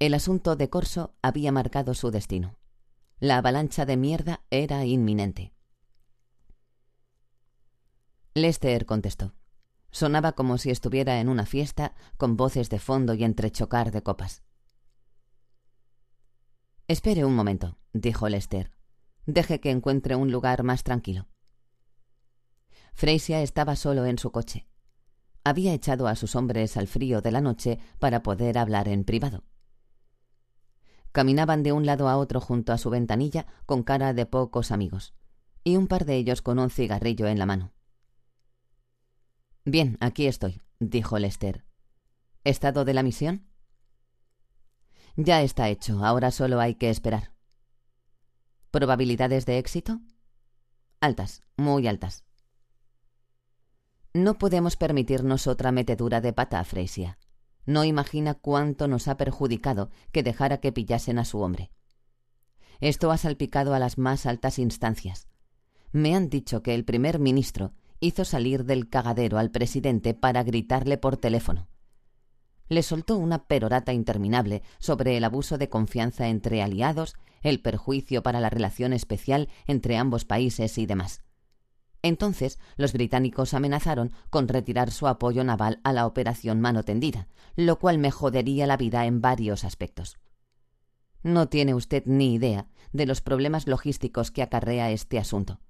El 0.00 0.14
asunto 0.14 0.56
de 0.56 0.70
Corso 0.70 1.14
había 1.20 1.52
marcado 1.52 1.92
su 1.92 2.10
destino. 2.10 2.56
La 3.18 3.36
avalancha 3.36 3.84
de 3.84 3.98
mierda 3.98 4.40
era 4.48 4.86
inminente. 4.86 5.52
Lester 8.32 8.86
contestó. 8.86 9.34
Sonaba 9.90 10.32
como 10.32 10.56
si 10.56 10.70
estuviera 10.70 11.20
en 11.20 11.28
una 11.28 11.44
fiesta, 11.44 11.94
con 12.16 12.38
voces 12.38 12.70
de 12.70 12.78
fondo 12.78 13.12
y 13.12 13.24
entrechocar 13.24 13.90
de 13.90 14.02
copas. 14.02 14.42
Espere 16.88 17.26
un 17.26 17.36
momento, 17.36 17.76
dijo 17.92 18.26
Lester. 18.30 18.70
Deje 19.26 19.60
que 19.60 19.70
encuentre 19.70 20.16
un 20.16 20.32
lugar 20.32 20.62
más 20.62 20.82
tranquilo. 20.82 21.28
Freisia 22.94 23.42
estaba 23.42 23.76
solo 23.76 24.06
en 24.06 24.16
su 24.16 24.32
coche. 24.32 24.66
Había 25.44 25.74
echado 25.74 26.08
a 26.08 26.16
sus 26.16 26.36
hombres 26.36 26.78
al 26.78 26.88
frío 26.88 27.20
de 27.20 27.32
la 27.32 27.42
noche 27.42 27.78
para 27.98 28.22
poder 28.22 28.56
hablar 28.56 28.88
en 28.88 29.04
privado. 29.04 29.44
Caminaban 31.12 31.62
de 31.62 31.72
un 31.72 31.86
lado 31.86 32.08
a 32.08 32.16
otro 32.16 32.40
junto 32.40 32.72
a 32.72 32.78
su 32.78 32.90
ventanilla 32.90 33.46
con 33.66 33.82
cara 33.82 34.12
de 34.12 34.26
pocos 34.26 34.70
amigos, 34.70 35.14
y 35.64 35.76
un 35.76 35.86
par 35.86 36.04
de 36.04 36.16
ellos 36.16 36.42
con 36.42 36.58
un 36.58 36.70
cigarrillo 36.70 37.26
en 37.26 37.38
la 37.38 37.46
mano. 37.46 37.72
Bien, 39.64 39.96
aquí 40.00 40.26
estoy, 40.26 40.62
dijo 40.78 41.18
Lester. 41.18 41.64
¿Estado 42.44 42.84
de 42.84 42.94
la 42.94 43.02
misión? 43.02 43.46
Ya 45.16 45.42
está 45.42 45.68
hecho, 45.68 46.04
ahora 46.04 46.30
solo 46.30 46.60
hay 46.60 46.76
que 46.76 46.90
esperar. 46.90 47.32
¿Probabilidades 48.70 49.46
de 49.46 49.58
éxito? 49.58 50.00
Altas, 51.00 51.42
muy 51.56 51.88
altas. 51.88 52.24
No 54.14 54.38
podemos 54.38 54.76
permitirnos 54.76 55.46
otra 55.46 55.72
metedura 55.72 56.20
de 56.20 56.32
pata 56.32 56.60
a. 56.60 57.18
No 57.70 57.84
imagina 57.84 58.34
cuánto 58.34 58.88
nos 58.88 59.06
ha 59.06 59.16
perjudicado 59.16 59.90
que 60.10 60.24
dejara 60.24 60.58
que 60.58 60.72
pillasen 60.72 61.20
a 61.20 61.24
su 61.24 61.38
hombre. 61.38 61.70
Esto 62.80 63.12
ha 63.12 63.16
salpicado 63.16 63.74
a 63.74 63.78
las 63.78 63.96
más 63.96 64.26
altas 64.26 64.58
instancias. 64.58 65.28
Me 65.92 66.16
han 66.16 66.30
dicho 66.30 66.64
que 66.64 66.74
el 66.74 66.84
primer 66.84 67.20
ministro 67.20 67.72
hizo 68.00 68.24
salir 68.24 68.64
del 68.64 68.88
cagadero 68.88 69.38
al 69.38 69.52
presidente 69.52 70.14
para 70.14 70.42
gritarle 70.42 70.98
por 70.98 71.16
teléfono. 71.16 71.68
Le 72.66 72.82
soltó 72.82 73.16
una 73.18 73.44
perorata 73.44 73.92
interminable 73.92 74.64
sobre 74.80 75.16
el 75.16 75.22
abuso 75.22 75.56
de 75.56 75.68
confianza 75.68 76.26
entre 76.26 76.62
aliados, 76.62 77.14
el 77.40 77.62
perjuicio 77.62 78.24
para 78.24 78.40
la 78.40 78.50
relación 78.50 78.92
especial 78.92 79.48
entre 79.68 79.96
ambos 79.96 80.24
países 80.24 80.76
y 80.76 80.86
demás. 80.86 81.22
Entonces 82.02 82.58
los 82.76 82.92
británicos 82.92 83.54
amenazaron 83.54 84.12
con 84.30 84.48
retirar 84.48 84.90
su 84.90 85.06
apoyo 85.06 85.44
naval 85.44 85.80
a 85.84 85.92
la 85.92 86.06
operación 86.06 86.60
mano 86.60 86.82
tendida, 86.82 87.28
lo 87.56 87.78
cual 87.78 87.98
me 87.98 88.10
jodería 88.10 88.66
la 88.66 88.76
vida 88.76 89.06
en 89.06 89.20
varios 89.20 89.64
aspectos. 89.64 90.18
No 91.22 91.48
tiene 91.48 91.74
usted 91.74 92.04
ni 92.06 92.34
idea 92.34 92.68
de 92.92 93.06
los 93.06 93.20
problemas 93.20 93.66
logísticos 93.66 94.30
que 94.30 94.42
acarrea 94.42 94.90
este 94.90 95.18
asunto 95.18 95.60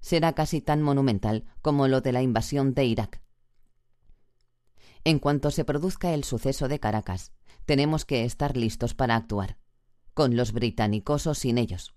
será 0.00 0.32
casi 0.34 0.60
tan 0.60 0.82
monumental 0.82 1.44
como 1.62 1.88
lo 1.88 2.00
de 2.00 2.12
la 2.12 2.22
invasión 2.22 2.74
de 2.74 2.84
Irak. 2.84 3.20
En 5.04 5.18
cuanto 5.18 5.50
se 5.50 5.64
produzca 5.64 6.12
el 6.14 6.24
suceso 6.24 6.68
de 6.68 6.80
Caracas, 6.80 7.32
tenemos 7.64 8.04
que 8.04 8.24
estar 8.24 8.56
listos 8.56 8.94
para 8.94 9.16
actuar, 9.16 9.58
con 10.14 10.36
los 10.36 10.52
británicos 10.52 11.26
o 11.26 11.34
sin 11.34 11.58
ellos. 11.58 11.94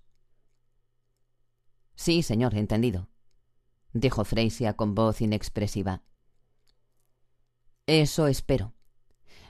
Sí, 1.94 2.22
señor, 2.22 2.54
entendido, 2.54 3.08
dijo 3.92 4.24
Freisia 4.24 4.74
con 4.74 4.94
voz 4.94 5.20
inexpresiva. 5.20 6.02
Eso 7.86 8.26
espero. 8.26 8.72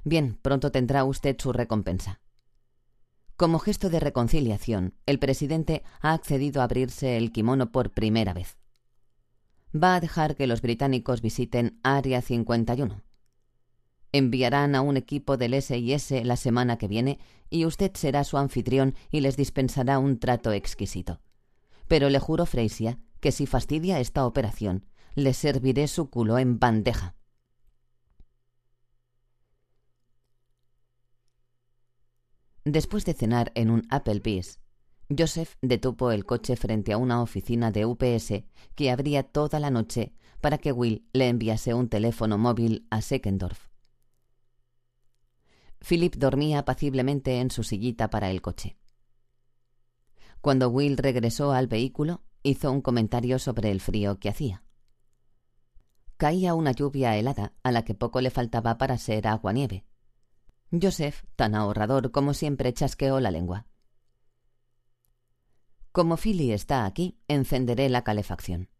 Bien, 0.05 0.38
pronto 0.43 0.72
tendrá 0.72 1.05
usted 1.05 1.36
su 1.38 1.53
recompensa. 1.53 2.20
Como 3.36 3.59
gesto 3.59 3.90
de 3.90 4.01
reconciliación, 4.01 4.95
el 5.07 5.18
presidente 5.18 5.82
ha 6.01 6.12
accedido 6.12 6.61
a 6.61 6.64
abrirse 6.64 7.16
el 7.16 7.32
kimono 7.32 7.72
por 7.72 7.90
primera 7.90 8.32
vez. 8.32 8.57
va 9.74 9.95
a 9.95 10.01
dejar 10.01 10.36
que 10.36 10.47
los 10.47 10.61
británicos 10.61 11.22
visiten 11.22 11.80
Área 11.82 12.20
51. 12.20 13.03
Enviarán 14.12 14.74
a 14.74 14.82
un 14.82 14.99
equipo 14.99 15.38
del 15.38 15.61
SIS 15.62 16.11
la 16.24 16.36
semana 16.36 16.76
que 16.76 16.88
viene 16.88 17.18
y 17.49 17.64
usted 17.64 17.93
será 17.95 18.24
su 18.24 18.36
anfitrión 18.36 18.95
y 19.11 19.20
les 19.20 19.36
dispensará 19.36 19.99
un 19.99 20.18
trato 20.18 20.53
exquisito. 20.53 21.20
Pero 21.88 22.11
le 22.11 22.18
juro, 22.18 22.45
Freisia, 22.45 22.99
que 23.22 23.30
si 23.30 23.46
fastidia 23.46 24.00
esta 24.00 24.26
operación, 24.26 24.84
le 25.14 25.32
serviré 25.32 25.86
su 25.86 26.10
culo 26.10 26.38
en 26.38 26.58
bandeja. 26.58 27.14
Después 32.64 33.04
de 33.04 33.14
cenar 33.14 33.52
en 33.54 33.70
un 33.70 33.86
Applebee's, 33.90 34.58
Joseph 35.16 35.54
detuvo 35.62 36.10
el 36.10 36.26
coche 36.26 36.56
frente 36.56 36.92
a 36.92 36.96
una 36.96 37.22
oficina 37.22 37.70
de 37.70 37.86
UPS 37.86 38.42
que 38.74 38.90
abría 38.90 39.22
toda 39.22 39.60
la 39.60 39.70
noche 39.70 40.14
para 40.40 40.58
que 40.58 40.72
Will 40.72 41.08
le 41.12 41.28
enviase 41.28 41.74
un 41.74 41.88
teléfono 41.88 42.38
móvil 42.38 42.88
a 42.90 43.02
Seckendorf. 43.02 43.68
Philip 45.78 46.16
dormía 46.16 46.58
apaciblemente 46.58 47.38
en 47.38 47.52
su 47.52 47.62
sillita 47.62 48.10
para 48.10 48.32
el 48.32 48.42
coche. 48.42 48.76
Cuando 50.40 50.70
Will 50.70 50.96
regresó 50.96 51.52
al 51.52 51.68
vehículo, 51.68 52.22
hizo 52.43 52.72
un 52.72 52.80
comentario 52.80 53.38
sobre 53.38 53.70
el 53.70 53.80
frío 53.80 54.18
que 54.18 54.28
hacía. 54.28 54.62
Caía 56.16 56.55
una 56.55 56.72
lluvia 56.72 57.16
helada 57.16 57.53
a 57.62 57.72
la 57.72 57.84
que 57.84 57.95
poco 57.95 58.20
le 58.20 58.30
faltaba 58.30 58.78
para 58.78 58.99
ser 58.99 59.26
agua-nieve. 59.26 59.84
Joseph, 60.70 61.24
tan 61.36 61.55
ahorrador 61.55 62.11
como 62.12 62.32
siempre, 62.32 62.72
chasqueó 62.72 63.20
la 63.20 63.30
lengua. 63.30 63.66
Como 65.93 66.16
Philly 66.16 66.53
está 66.53 66.86
aquí, 66.86 67.18
encenderé 67.28 67.88
la 67.88 68.03
calefacción. 68.03 68.70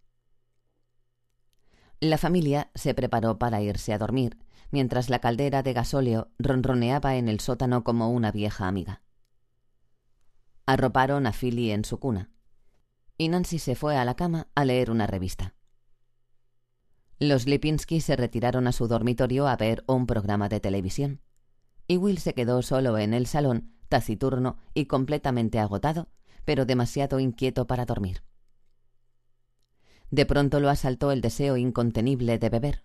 La 2.01 2.17
familia 2.17 2.71
se 2.75 2.95
preparó 2.95 3.39
para 3.39 3.61
irse 3.61 3.93
a 3.93 3.99
dormir, 3.99 4.39
mientras 4.71 5.11
la 5.11 5.21
caldera 5.21 5.63
de 5.63 5.75
gasóleo 5.75 6.31
ronroneaba 6.39 7.17
en 7.17 7.29
el 7.29 7.41
sótano 7.41 7.85
como 7.85 8.11
una 8.11 8.33
vieja 8.33 8.67
amiga. 8.67 9.03
Arroparon 10.65 11.27
a 11.27 11.33
Philly 11.33 11.71
en 11.71 11.85
su 11.85 12.01
cuna, 12.01 12.31
y 13.23 13.29
Nancy 13.29 13.61
se 13.61 13.77
fue 13.77 13.97
a 13.97 14.05
la 14.05 14.17
cama 14.17 14.49
a 14.57 14.65
leer 14.65 14.91
una 14.91 15.07
revista. 15.07 15.55
Los 17.21 17.47
Lipinski 17.47 18.01
se 18.01 18.17
retiraron 18.17 18.67
a 18.67 18.73
su 18.73 18.89
dormitorio 18.89 19.47
a 19.47 19.55
ver 19.55 19.85
un 19.87 20.07
programa 20.07 20.49
de 20.49 20.59
televisión, 20.59 21.21
y 21.87 21.99
Will 21.99 22.19
se 22.19 22.35
quedó 22.35 22.63
solo 22.63 22.99
en 22.99 23.15
el 23.15 23.29
salón, 23.29 23.75
taciturno 23.89 24.57
y 24.75 24.87
completamente 24.87 25.61
agotado, 25.61 26.09
pero 26.45 26.67
demasiado 26.67 27.21
inquieto 27.21 27.69
para 27.69 27.85
dormir. 27.87 28.25
De 30.11 30.27
pronto 30.27 30.59
lo 30.59 30.69
asaltó 30.69 31.13
el 31.13 31.21
deseo 31.21 31.57
incontenible 31.57 32.41
de 32.41 32.51
beber. 32.51 32.85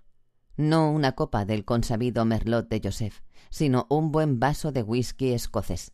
No 0.56 0.92
una 0.92 1.14
copa 1.14 1.46
del 1.46 1.66
consabido 1.66 2.26
merlot 2.26 2.70
de 2.70 2.80
Joseph, 2.84 3.22
sino 3.50 3.88
un 3.90 4.12
buen 4.12 4.40
vaso 4.40 4.72
de 4.72 4.84
whisky 4.84 5.34
escocés. 5.34 5.94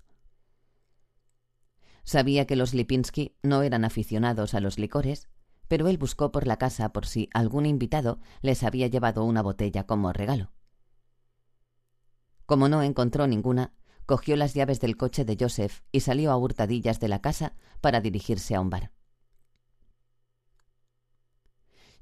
Sabía 2.03 2.45
que 2.45 2.55
los 2.55 2.73
Lipinski 2.73 3.35
no 3.43 3.61
eran 3.63 3.85
aficionados 3.85 4.53
a 4.53 4.59
los 4.59 4.77
licores, 4.77 5.29
pero 5.67 5.87
él 5.87 5.97
buscó 5.97 6.31
por 6.31 6.45
la 6.45 6.57
casa 6.57 6.91
por 6.93 7.05
si 7.05 7.29
algún 7.33 7.65
invitado 7.65 8.19
les 8.41 8.63
había 8.63 8.87
llevado 8.87 9.23
una 9.23 9.41
botella 9.41 9.85
como 9.85 10.11
regalo. 10.11 10.51
Como 12.45 12.67
no 12.67 12.83
encontró 12.83 13.25
ninguna, 13.27 13.73
cogió 14.05 14.35
las 14.35 14.53
llaves 14.53 14.79
del 14.81 14.97
coche 14.97 15.23
de 15.25 15.37
Joseph 15.39 15.81
y 15.91 16.01
salió 16.01 16.31
a 16.31 16.37
hurtadillas 16.37 16.99
de 16.99 17.07
la 17.07 17.21
casa 17.21 17.55
para 17.79 18.01
dirigirse 18.01 18.53
a 18.55 18.61
un 18.61 18.69
bar. 18.69 18.91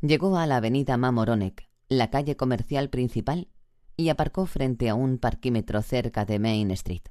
Llegó 0.01 0.35
a 0.37 0.47
la 0.47 0.57
avenida 0.57 0.97
Mamoronek, 0.97 1.69
la 1.87 2.09
calle 2.09 2.35
comercial 2.35 2.89
principal, 2.89 3.49
y 3.95 4.09
aparcó 4.09 4.47
frente 4.47 4.89
a 4.89 4.95
un 4.95 5.19
parquímetro 5.19 5.81
cerca 5.83 6.25
de 6.25 6.39
Main 6.39 6.71
Street. 6.71 7.03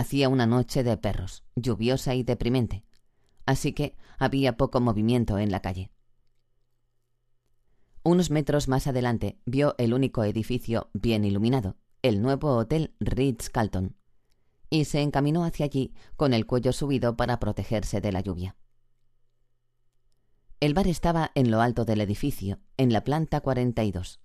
Hacía 0.00 0.30
una 0.30 0.46
noche 0.46 0.82
de 0.82 0.96
perros, 0.96 1.44
lluviosa 1.56 2.14
y 2.14 2.22
deprimente, 2.22 2.86
así 3.44 3.74
que 3.74 3.98
había 4.18 4.56
poco 4.56 4.80
movimiento 4.80 5.36
en 5.36 5.50
la 5.50 5.60
calle. 5.60 5.90
Unos 8.02 8.30
metros 8.30 8.66
más 8.66 8.86
adelante 8.86 9.42
vio 9.44 9.74
el 9.76 9.92
único 9.92 10.24
edificio 10.24 10.88
bien 10.94 11.26
iluminado, 11.26 11.76
el 12.00 12.22
nuevo 12.22 12.56
hotel 12.56 12.94
Ritz-Carlton, 12.98 13.94
y 14.70 14.86
se 14.86 15.02
encaminó 15.02 15.44
hacia 15.44 15.66
allí 15.66 15.92
con 16.16 16.32
el 16.32 16.46
cuello 16.46 16.72
subido 16.72 17.18
para 17.18 17.38
protegerse 17.38 18.00
de 18.00 18.12
la 18.12 18.22
lluvia. 18.22 18.56
El 20.60 20.72
bar 20.72 20.86
estaba 20.86 21.30
en 21.34 21.50
lo 21.50 21.60
alto 21.60 21.84
del 21.84 22.00
edificio, 22.00 22.58
en 22.78 22.90
la 22.94 23.04
planta 23.04 23.42
42. 23.42 24.18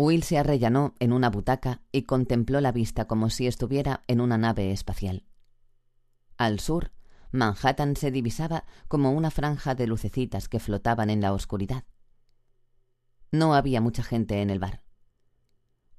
Will 0.00 0.22
se 0.22 0.38
arrellanó 0.38 0.94
en 0.98 1.12
una 1.12 1.28
butaca 1.28 1.82
y 1.92 2.04
contempló 2.04 2.62
la 2.62 2.72
vista 2.72 3.06
como 3.06 3.28
si 3.28 3.46
estuviera 3.46 4.02
en 4.06 4.22
una 4.22 4.38
nave 4.38 4.72
espacial. 4.72 5.26
Al 6.38 6.58
sur, 6.58 6.92
Manhattan 7.32 7.96
se 7.96 8.10
divisaba 8.10 8.64
como 8.88 9.12
una 9.12 9.30
franja 9.30 9.74
de 9.74 9.86
lucecitas 9.86 10.48
que 10.48 10.58
flotaban 10.58 11.10
en 11.10 11.20
la 11.20 11.34
oscuridad. 11.34 11.84
No 13.30 13.54
había 13.54 13.82
mucha 13.82 14.02
gente 14.02 14.40
en 14.40 14.48
el 14.48 14.58
bar. 14.58 14.82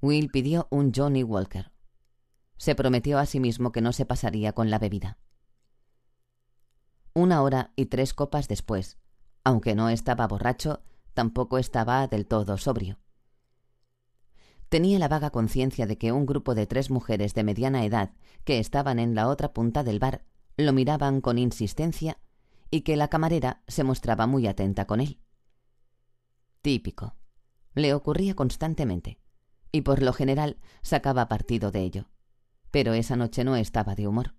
Will 0.00 0.30
pidió 0.30 0.66
un 0.72 0.90
Johnny 0.92 1.22
Walker. 1.22 1.70
Se 2.56 2.74
prometió 2.74 3.20
a 3.20 3.26
sí 3.26 3.38
mismo 3.38 3.70
que 3.70 3.82
no 3.82 3.92
se 3.92 4.04
pasaría 4.04 4.52
con 4.52 4.68
la 4.68 4.80
bebida. 4.80 5.18
Una 7.14 7.40
hora 7.40 7.72
y 7.76 7.86
tres 7.86 8.14
copas 8.14 8.48
después, 8.48 8.98
aunque 9.44 9.76
no 9.76 9.90
estaba 9.90 10.26
borracho, 10.26 10.82
tampoco 11.14 11.58
estaba 11.58 12.08
del 12.08 12.26
todo 12.26 12.58
sobrio. 12.58 12.98
Tenía 14.72 14.98
la 14.98 15.08
vaga 15.08 15.28
conciencia 15.28 15.86
de 15.86 15.98
que 15.98 16.12
un 16.12 16.24
grupo 16.24 16.54
de 16.54 16.66
tres 16.66 16.90
mujeres 16.90 17.34
de 17.34 17.44
mediana 17.44 17.84
edad 17.84 18.14
que 18.44 18.58
estaban 18.58 18.98
en 18.98 19.14
la 19.14 19.28
otra 19.28 19.52
punta 19.52 19.84
del 19.84 19.98
bar 19.98 20.24
lo 20.56 20.72
miraban 20.72 21.20
con 21.20 21.36
insistencia 21.36 22.16
y 22.70 22.80
que 22.80 22.96
la 22.96 23.08
camarera 23.08 23.62
se 23.68 23.84
mostraba 23.84 24.26
muy 24.26 24.46
atenta 24.46 24.86
con 24.86 25.02
él. 25.02 25.20
Típico. 26.62 27.16
Le 27.74 27.92
ocurría 27.92 28.34
constantemente 28.34 29.18
y 29.72 29.82
por 29.82 30.00
lo 30.00 30.14
general 30.14 30.56
sacaba 30.80 31.28
partido 31.28 31.70
de 31.70 31.82
ello. 31.82 32.06
Pero 32.70 32.94
esa 32.94 33.14
noche 33.14 33.44
no 33.44 33.56
estaba 33.56 33.94
de 33.94 34.08
humor. 34.08 34.36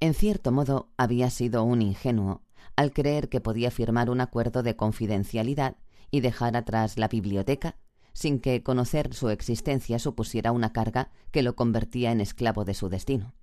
En 0.00 0.14
cierto 0.14 0.50
modo 0.50 0.90
había 0.96 1.30
sido 1.30 1.62
un 1.62 1.80
ingenuo 1.80 2.42
al 2.74 2.92
creer 2.92 3.28
que 3.28 3.40
podía 3.40 3.70
firmar 3.70 4.10
un 4.10 4.20
acuerdo 4.20 4.64
de 4.64 4.74
confidencialidad 4.74 5.76
y 6.10 6.22
dejar 6.22 6.56
atrás 6.56 6.98
la 6.98 7.06
biblioteca 7.06 7.76
sin 8.12 8.40
que 8.40 8.62
conocer 8.62 9.14
su 9.14 9.28
existencia 9.30 9.98
supusiera 9.98 10.52
una 10.52 10.72
carga 10.72 11.10
que 11.30 11.42
lo 11.42 11.56
convertía 11.56 12.12
en 12.12 12.20
esclavo 12.20 12.64
de 12.64 12.74
su 12.74 12.88
destino. 12.88 13.34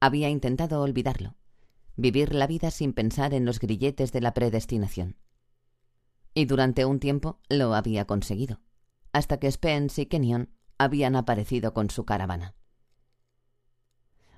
Había 0.00 0.28
intentado 0.28 0.80
olvidarlo, 0.82 1.36
vivir 1.96 2.34
la 2.34 2.46
vida 2.46 2.70
sin 2.70 2.92
pensar 2.92 3.34
en 3.34 3.44
los 3.44 3.60
grilletes 3.60 4.12
de 4.12 4.20
la 4.20 4.34
predestinación. 4.34 5.16
Y 6.34 6.46
durante 6.46 6.84
un 6.84 6.98
tiempo 6.98 7.40
lo 7.48 7.74
había 7.74 8.06
conseguido, 8.06 8.60
hasta 9.12 9.38
que 9.38 9.50
Spence 9.50 10.02
y 10.02 10.06
Kenyon 10.06 10.50
habían 10.78 11.14
aparecido 11.14 11.74
con 11.74 11.90
su 11.90 12.04
caravana. 12.04 12.54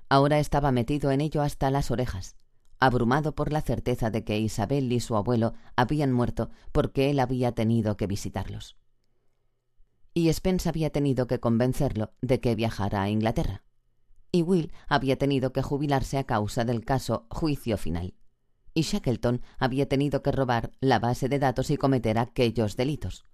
Ahora 0.09 0.39
estaba 0.39 0.71
metido 0.71 1.11
en 1.11 1.21
ello 1.21 1.41
hasta 1.41 1.71
las 1.71 1.89
orejas, 1.89 2.35
abrumado 2.79 3.35
por 3.35 3.51
la 3.51 3.61
certeza 3.61 4.09
de 4.09 4.23
que 4.23 4.39
Isabel 4.39 4.91
y 4.91 4.99
su 4.99 5.15
abuelo 5.15 5.53
habían 5.75 6.11
muerto 6.11 6.49
porque 6.71 7.09
él 7.09 7.19
había 7.19 7.53
tenido 7.53 7.97
que 7.97 8.07
visitarlos. 8.07 8.77
Y 10.13 10.31
Spence 10.31 10.69
había 10.69 10.91
tenido 10.91 11.27
que 11.27 11.39
convencerlo 11.39 12.13
de 12.21 12.39
que 12.39 12.55
viajara 12.55 13.01
a 13.01 13.09
Inglaterra. 13.09 13.63
Y 14.31 14.41
Will 14.41 14.71
había 14.87 15.17
tenido 15.17 15.53
que 15.53 15.61
jubilarse 15.61 16.17
a 16.17 16.25
causa 16.25 16.65
del 16.65 16.83
caso 16.83 17.25
Juicio 17.29 17.77
Final 17.77 18.15
y 18.75 18.81
Shackleton 18.81 19.41
había 19.57 19.87
tenido 19.87 20.21
que 20.21 20.33
robar 20.33 20.71
la 20.81 20.99
base 20.99 21.29
de 21.29 21.39
datos 21.39 21.71
y 21.71 21.77
cometer 21.77 22.19
aquellos 22.19 22.75
delitos. 22.75 23.25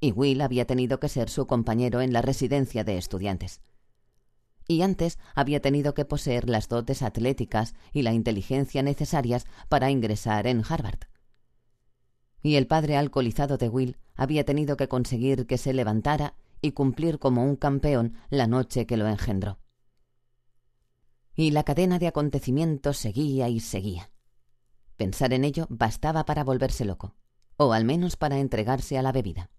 Y 0.00 0.10
Will 0.10 0.40
había 0.40 0.66
tenido 0.66 0.98
que 0.98 1.08
ser 1.08 1.28
su 1.28 1.46
compañero 1.46 2.00
en 2.00 2.12
la 2.12 2.22
residencia 2.22 2.82
de 2.82 2.96
estudiantes. 2.96 3.60
Y 4.66 4.82
antes 4.82 5.18
había 5.34 5.60
tenido 5.60 5.94
que 5.94 6.04
poseer 6.04 6.48
las 6.48 6.68
dotes 6.68 7.02
atléticas 7.02 7.74
y 7.92 8.02
la 8.02 8.12
inteligencia 8.12 8.82
necesarias 8.82 9.46
para 9.68 9.90
ingresar 9.90 10.46
en 10.46 10.62
Harvard. 10.66 11.00
Y 12.42 12.56
el 12.56 12.66
padre 12.66 12.96
alcoholizado 12.96 13.56
de 13.56 13.68
Will 13.68 13.96
había 14.14 14.44
tenido 14.44 14.76
que 14.76 14.88
conseguir 14.88 15.46
que 15.46 15.58
se 15.58 15.72
levantara 15.72 16.34
y 16.60 16.72
cumplir 16.72 17.18
como 17.18 17.44
un 17.44 17.56
campeón 17.56 18.14
la 18.30 18.46
noche 18.46 18.86
que 18.86 18.96
lo 18.96 19.06
engendró. 19.06 19.58
Y 21.34 21.50
la 21.50 21.64
cadena 21.64 21.98
de 21.98 22.06
acontecimientos 22.06 22.96
seguía 22.96 23.48
y 23.48 23.60
seguía. 23.60 24.10
Pensar 24.96 25.32
en 25.32 25.44
ello 25.44 25.66
bastaba 25.68 26.24
para 26.24 26.44
volverse 26.44 26.84
loco, 26.84 27.16
o 27.56 27.72
al 27.72 27.84
menos 27.84 28.16
para 28.16 28.38
entregarse 28.38 28.96
a 28.96 29.02
la 29.02 29.12
bebida. 29.12 29.50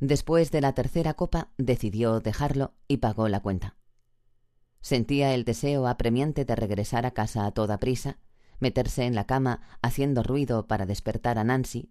Después 0.00 0.52
de 0.52 0.60
la 0.60 0.74
tercera 0.74 1.14
copa 1.14 1.50
decidió 1.58 2.20
dejarlo 2.20 2.74
y 2.86 2.98
pagó 2.98 3.28
la 3.28 3.40
cuenta. 3.40 3.76
Sentía 4.80 5.34
el 5.34 5.44
deseo 5.44 5.88
apremiante 5.88 6.44
de 6.44 6.54
regresar 6.54 7.04
a 7.04 7.10
casa 7.10 7.46
a 7.46 7.50
toda 7.50 7.78
prisa, 7.78 8.18
meterse 8.60 9.04
en 9.04 9.14
la 9.14 9.26
cama 9.26 9.60
haciendo 9.82 10.22
ruido 10.22 10.68
para 10.68 10.86
despertar 10.86 11.38
a 11.38 11.44
Nancy, 11.44 11.90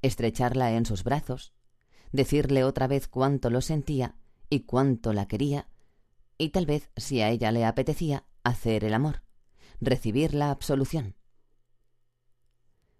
estrecharla 0.00 0.72
en 0.72 0.86
sus 0.86 1.02
brazos, 1.02 1.52
decirle 2.12 2.62
otra 2.64 2.86
vez 2.86 3.08
cuánto 3.08 3.50
lo 3.50 3.60
sentía 3.60 4.14
y 4.48 4.60
cuánto 4.60 5.12
la 5.12 5.26
quería, 5.26 5.68
y 6.38 6.50
tal 6.50 6.66
vez, 6.66 6.90
si 6.96 7.20
a 7.20 7.30
ella 7.30 7.52
le 7.52 7.64
apetecía, 7.64 8.24
hacer 8.44 8.84
el 8.84 8.94
amor, 8.94 9.22
recibir 9.80 10.34
la 10.34 10.50
absolución. 10.50 11.16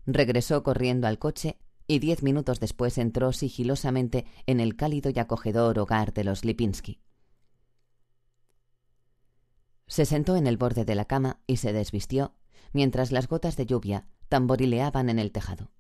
Regresó 0.07 0.63
corriendo 0.63 1.07
al 1.07 1.19
coche 1.19 1.59
y 1.91 1.99
diez 1.99 2.23
minutos 2.23 2.61
después 2.61 2.99
entró 2.99 3.33
sigilosamente 3.33 4.25
en 4.47 4.61
el 4.61 4.77
cálido 4.77 5.11
y 5.11 5.19
acogedor 5.19 5.77
hogar 5.81 6.13
de 6.13 6.23
los 6.23 6.45
Lipinski. 6.45 7.01
Se 9.89 10.05
sentó 10.05 10.37
en 10.37 10.47
el 10.47 10.57
borde 10.57 10.85
de 10.85 10.95
la 10.95 11.07
cama 11.07 11.41
y 11.49 11.57
se 11.57 11.73
desvistió, 11.73 12.37
mientras 12.73 13.11
las 13.11 13.27
gotas 13.27 13.57
de 13.57 13.67
lluvia 13.67 14.07
tamborileaban 14.29 15.11
en 15.11 15.19
el 15.19 15.33
tejado. 15.33 15.73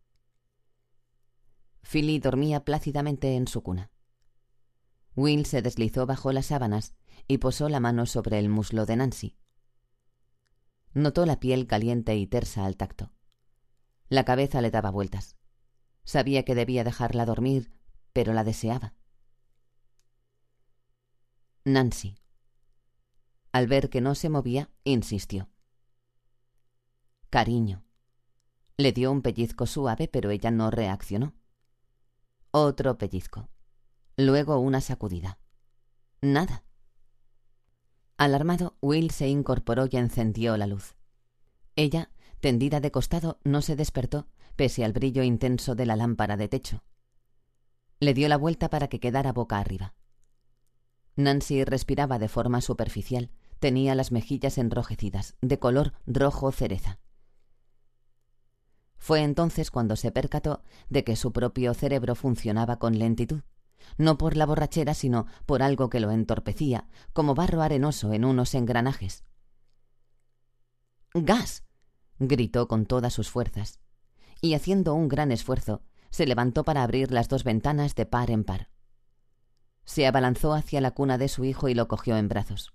Philly 1.82 2.18
dormía 2.18 2.64
plácidamente 2.64 3.36
en 3.36 3.46
su 3.46 3.62
cuna. 3.62 3.92
Will 5.14 5.46
se 5.46 5.62
deslizó 5.62 6.06
bajo 6.06 6.32
las 6.32 6.46
sábanas 6.46 6.92
y 7.28 7.38
posó 7.38 7.68
la 7.68 7.78
mano 7.78 8.04
sobre 8.06 8.40
el 8.40 8.48
muslo 8.48 8.84
de 8.84 8.96
Nancy. 8.96 9.36
Notó 10.92 11.24
la 11.24 11.38
piel 11.38 11.68
caliente 11.68 12.16
y 12.16 12.26
tersa 12.26 12.66
al 12.66 12.76
tacto. 12.76 13.12
La 14.08 14.24
cabeza 14.24 14.60
le 14.60 14.72
daba 14.72 14.90
vueltas. 14.90 15.36
Sabía 16.04 16.44
que 16.44 16.54
debía 16.54 16.84
dejarla 16.84 17.26
dormir, 17.26 17.70
pero 18.12 18.32
la 18.32 18.44
deseaba. 18.44 18.94
Nancy. 21.64 22.16
Al 23.52 23.66
ver 23.66 23.90
que 23.90 24.00
no 24.00 24.14
se 24.14 24.28
movía, 24.28 24.70
insistió. 24.84 25.48
Cariño. 27.28 27.84
Le 28.76 28.92
dio 28.92 29.12
un 29.12 29.22
pellizco 29.22 29.66
suave, 29.66 30.08
pero 30.08 30.30
ella 30.30 30.50
no 30.50 30.70
reaccionó. 30.70 31.34
Otro 32.50 32.96
pellizco. 32.98 33.48
Luego 34.16 34.58
una 34.58 34.80
sacudida. 34.80 35.38
Nada. 36.20 36.64
Alarmado, 38.16 38.76
Will 38.80 39.10
se 39.10 39.28
incorporó 39.28 39.86
y 39.90 39.96
encendió 39.96 40.56
la 40.56 40.66
luz. 40.66 40.96
Ella, 41.76 42.10
tendida 42.40 42.80
de 42.80 42.90
costado, 42.90 43.38
no 43.44 43.62
se 43.62 43.76
despertó, 43.76 44.26
pese 44.56 44.84
al 44.84 44.92
brillo 44.92 45.22
intenso 45.22 45.74
de 45.74 45.86
la 45.86 45.96
lámpara 45.96 46.36
de 46.36 46.48
techo. 46.48 46.82
Le 47.98 48.14
dio 48.14 48.28
la 48.28 48.36
vuelta 48.36 48.70
para 48.70 48.88
que 48.88 49.00
quedara 49.00 49.32
boca 49.32 49.58
arriba. 49.58 49.94
Nancy 51.16 51.64
respiraba 51.64 52.18
de 52.18 52.28
forma 52.28 52.60
superficial, 52.60 53.30
tenía 53.58 53.94
las 53.94 54.10
mejillas 54.12 54.58
enrojecidas, 54.58 55.36
de 55.42 55.58
color 55.58 55.92
rojo 56.06 56.50
cereza. 56.52 56.98
Fue 58.96 59.22
entonces 59.22 59.70
cuando 59.70 59.96
se 59.96 60.12
percató 60.12 60.62
de 60.88 61.04
que 61.04 61.16
su 61.16 61.32
propio 61.32 61.74
cerebro 61.74 62.14
funcionaba 62.14 62.78
con 62.78 62.98
lentitud, 62.98 63.40
no 63.96 64.18
por 64.18 64.36
la 64.36 64.46
borrachera, 64.46 64.94
sino 64.94 65.26
por 65.46 65.62
algo 65.62 65.88
que 65.88 66.00
lo 66.00 66.10
entorpecía, 66.10 66.88
como 67.12 67.34
barro 67.34 67.62
arenoso 67.62 68.12
en 68.12 68.24
unos 68.24 68.54
engranajes. 68.54 69.24
¡Gas! 71.14 71.64
gritó 72.18 72.68
con 72.68 72.86
todas 72.86 73.14
sus 73.14 73.30
fuerzas, 73.30 73.80
y 74.40 74.54
haciendo 74.54 74.94
un 74.94 75.08
gran 75.08 75.32
esfuerzo, 75.32 75.82
se 76.10 76.26
levantó 76.26 76.64
para 76.64 76.82
abrir 76.82 77.12
las 77.12 77.28
dos 77.28 77.44
ventanas 77.44 77.94
de 77.94 78.06
par 78.06 78.30
en 78.30 78.44
par. 78.44 78.68
Se 79.84 80.06
abalanzó 80.06 80.54
hacia 80.54 80.80
la 80.80 80.92
cuna 80.92 81.18
de 81.18 81.28
su 81.28 81.44
hijo 81.44 81.68
y 81.68 81.74
lo 81.74 81.88
cogió 81.88 82.16
en 82.16 82.28
brazos. 82.28 82.72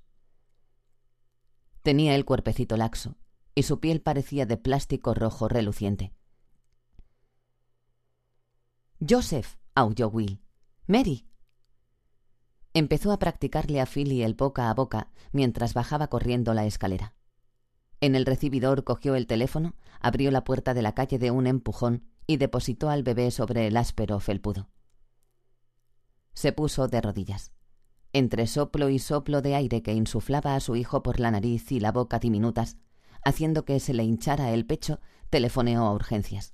Tenía 1.82 2.16
el 2.16 2.26
cuerpecito 2.26 2.78
laxo, 2.78 3.16
y 3.53 3.63
su 3.63 3.80
piel 3.80 4.01
parecía 4.01 4.45
de 4.45 4.57
plástico 4.57 5.13
rojo 5.13 5.47
reluciente. 5.47 6.13
Joseph, 9.07 9.57
aulló 9.76 10.09
Will. 10.09 10.41
Mary. 10.88 11.28
Empezó 12.74 13.11
a 13.11 13.20
practicarle 13.20 13.80
a 13.80 13.86
Philly 13.86 14.24
el 14.24 14.34
boca 14.34 14.70
a 14.70 14.74
boca 14.74 15.11
mientras 15.32 15.74
bajaba 15.74 16.07
corriendo 16.07 16.53
la 16.53 16.66
escalera. 16.66 17.13
En 18.02 18.16
el 18.16 18.26
recibidor 18.26 18.84
cogió 18.84 19.16
el 19.16 19.28
teléfono, 19.28 19.76
abrió 20.00 20.32
la 20.32 20.43
puerta 20.43 20.74
de 20.74 20.82
la 20.82 20.93
calle 20.93 21.18
de 21.18 21.32
un 21.32 21.48
empujón 21.48 22.04
y 22.28 22.38
depositó 22.38 22.89
al 22.89 23.04
bebé 23.04 23.32
sobre 23.32 23.68
el 23.68 23.78
áspero 23.78 24.20
felpudo. 24.20 24.70
Se 26.34 26.52
puso 26.52 26.88
de 26.88 27.02
rodillas. 27.02 27.52
Entre 28.14 28.48
soplo 28.48 28.89
y 28.89 29.00
soplo 29.00 29.41
de 29.41 29.56
aire 29.56 29.82
que 29.82 29.93
insuflaba 29.93 30.56
a 30.56 30.60
su 30.60 30.76
hijo 30.76 31.04
por 31.04 31.20
la 31.20 31.32
nariz 31.32 31.72
y 31.72 31.80
la 31.80 31.91
boca 31.91 32.20
diminutas, 32.20 32.78
haciendo 33.24 33.66
que 33.66 33.80
se 33.80 33.93
le 33.93 34.04
hinchara 34.04 34.52
el 34.52 34.66
pecho, 34.66 35.00
telefoneó 35.30 35.86
a 35.86 35.93
urgencias. 35.93 36.54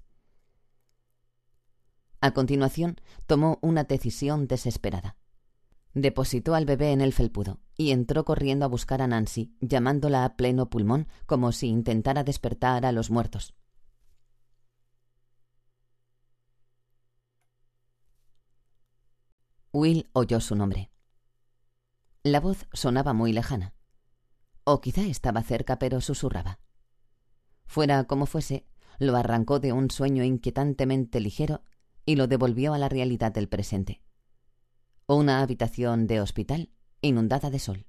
A 2.21 2.31
continuación, 2.31 2.97
tomó 3.25 3.57
una 3.61 3.83
decisión 3.83 4.47
desesperada. 4.47 5.17
Depositó 5.93 6.55
al 6.55 6.65
bebé 6.65 6.91
en 6.91 7.01
el 7.01 7.11
felpudo 7.11 7.59
y 7.75 7.91
entró 7.91 8.23
corriendo 8.23 8.65
a 8.65 8.69
buscar 8.69 9.01
a 9.01 9.07
Nancy, 9.07 9.53
llamándola 9.59 10.23
a 10.23 10.37
pleno 10.37 10.69
pulmón 10.69 11.07
como 11.25 11.51
si 11.51 11.67
intentara 11.67 12.23
despertar 12.23 12.85
a 12.85 12.91
los 12.91 13.09
muertos. 13.09 13.53
Will 19.73 20.09
oyó 20.13 20.39
su 20.39 20.55
nombre. 20.55 20.91
La 22.23 22.39
voz 22.39 22.67
sonaba 22.73 23.13
muy 23.13 23.33
lejana. 23.33 23.73
O 24.63 24.79
quizá 24.79 25.01
estaba 25.01 25.41
cerca, 25.43 25.79
pero 25.79 26.01
susurraba. 26.01 26.59
Fuera 27.65 28.03
como 28.03 28.25
fuese, 28.25 28.67
lo 28.99 29.15
arrancó 29.15 29.59
de 29.59 29.73
un 29.73 29.89
sueño 29.89 30.23
inquietantemente 30.23 31.19
ligero 31.19 31.63
y 32.05 32.15
lo 32.15 32.27
devolvió 32.27 32.73
a 32.73 32.77
la 32.77 32.89
realidad 32.89 33.31
del 33.31 33.47
presente. 33.47 34.01
Una 35.07 35.41
habitación 35.41 36.07
de 36.07 36.21
hospital 36.21 36.69
inundada 37.01 37.49
de 37.49 37.59
sol. 37.59 37.87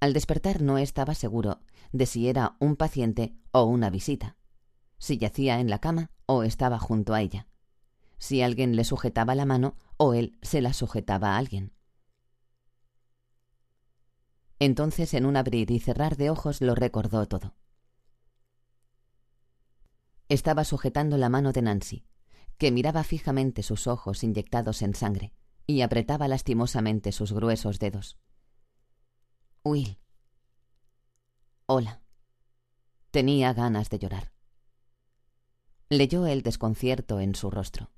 Al 0.00 0.14
despertar 0.14 0.62
no 0.62 0.78
estaba 0.78 1.14
seguro 1.14 1.60
de 1.92 2.06
si 2.06 2.28
era 2.28 2.56
un 2.58 2.76
paciente 2.76 3.36
o 3.52 3.64
una 3.64 3.90
visita, 3.90 4.36
si 4.98 5.18
yacía 5.18 5.60
en 5.60 5.68
la 5.68 5.80
cama 5.80 6.10
o 6.26 6.42
estaba 6.42 6.78
junto 6.78 7.14
a 7.14 7.20
ella, 7.20 7.46
si 8.18 8.42
alguien 8.42 8.74
le 8.74 8.84
sujetaba 8.84 9.34
la 9.34 9.44
mano 9.44 9.76
o 9.96 10.14
él 10.14 10.38
se 10.42 10.60
la 10.62 10.72
sujetaba 10.72 11.34
a 11.34 11.38
alguien. 11.38 11.72
Entonces, 14.58 15.14
en 15.14 15.24
un 15.26 15.36
abrir 15.36 15.70
y 15.70 15.78
cerrar 15.78 16.16
de 16.16 16.30
ojos, 16.30 16.60
lo 16.60 16.74
recordó 16.74 17.26
todo. 17.26 17.54
Estaba 20.28 20.64
sujetando 20.64 21.16
la 21.16 21.28
mano 21.28 21.52
de 21.52 21.62
Nancy, 21.62 22.04
que 22.60 22.70
miraba 22.70 23.04
fijamente 23.04 23.62
sus 23.62 23.86
ojos 23.86 24.22
inyectados 24.22 24.82
en 24.82 24.94
sangre 24.94 25.32
y 25.66 25.80
apretaba 25.80 26.28
lastimosamente 26.28 27.10
sus 27.10 27.32
gruesos 27.32 27.78
dedos. 27.78 28.18
Will. 29.64 29.98
Hola. 31.64 32.02
Tenía 33.10 33.54
ganas 33.54 33.88
de 33.88 33.98
llorar. 33.98 34.34
Leyó 35.88 36.26
el 36.26 36.42
desconcierto 36.42 37.18
en 37.18 37.34
su 37.34 37.50
rostro. 37.50 37.92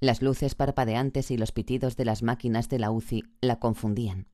Las 0.00 0.22
luces 0.22 0.54
parpadeantes 0.54 1.30
y 1.30 1.36
los 1.36 1.52
pitidos 1.52 1.96
de 1.96 2.06
las 2.06 2.22
máquinas 2.22 2.70
de 2.70 2.78
la 2.78 2.90
UCI 2.90 3.24
la 3.42 3.60
confundían. 3.60 4.32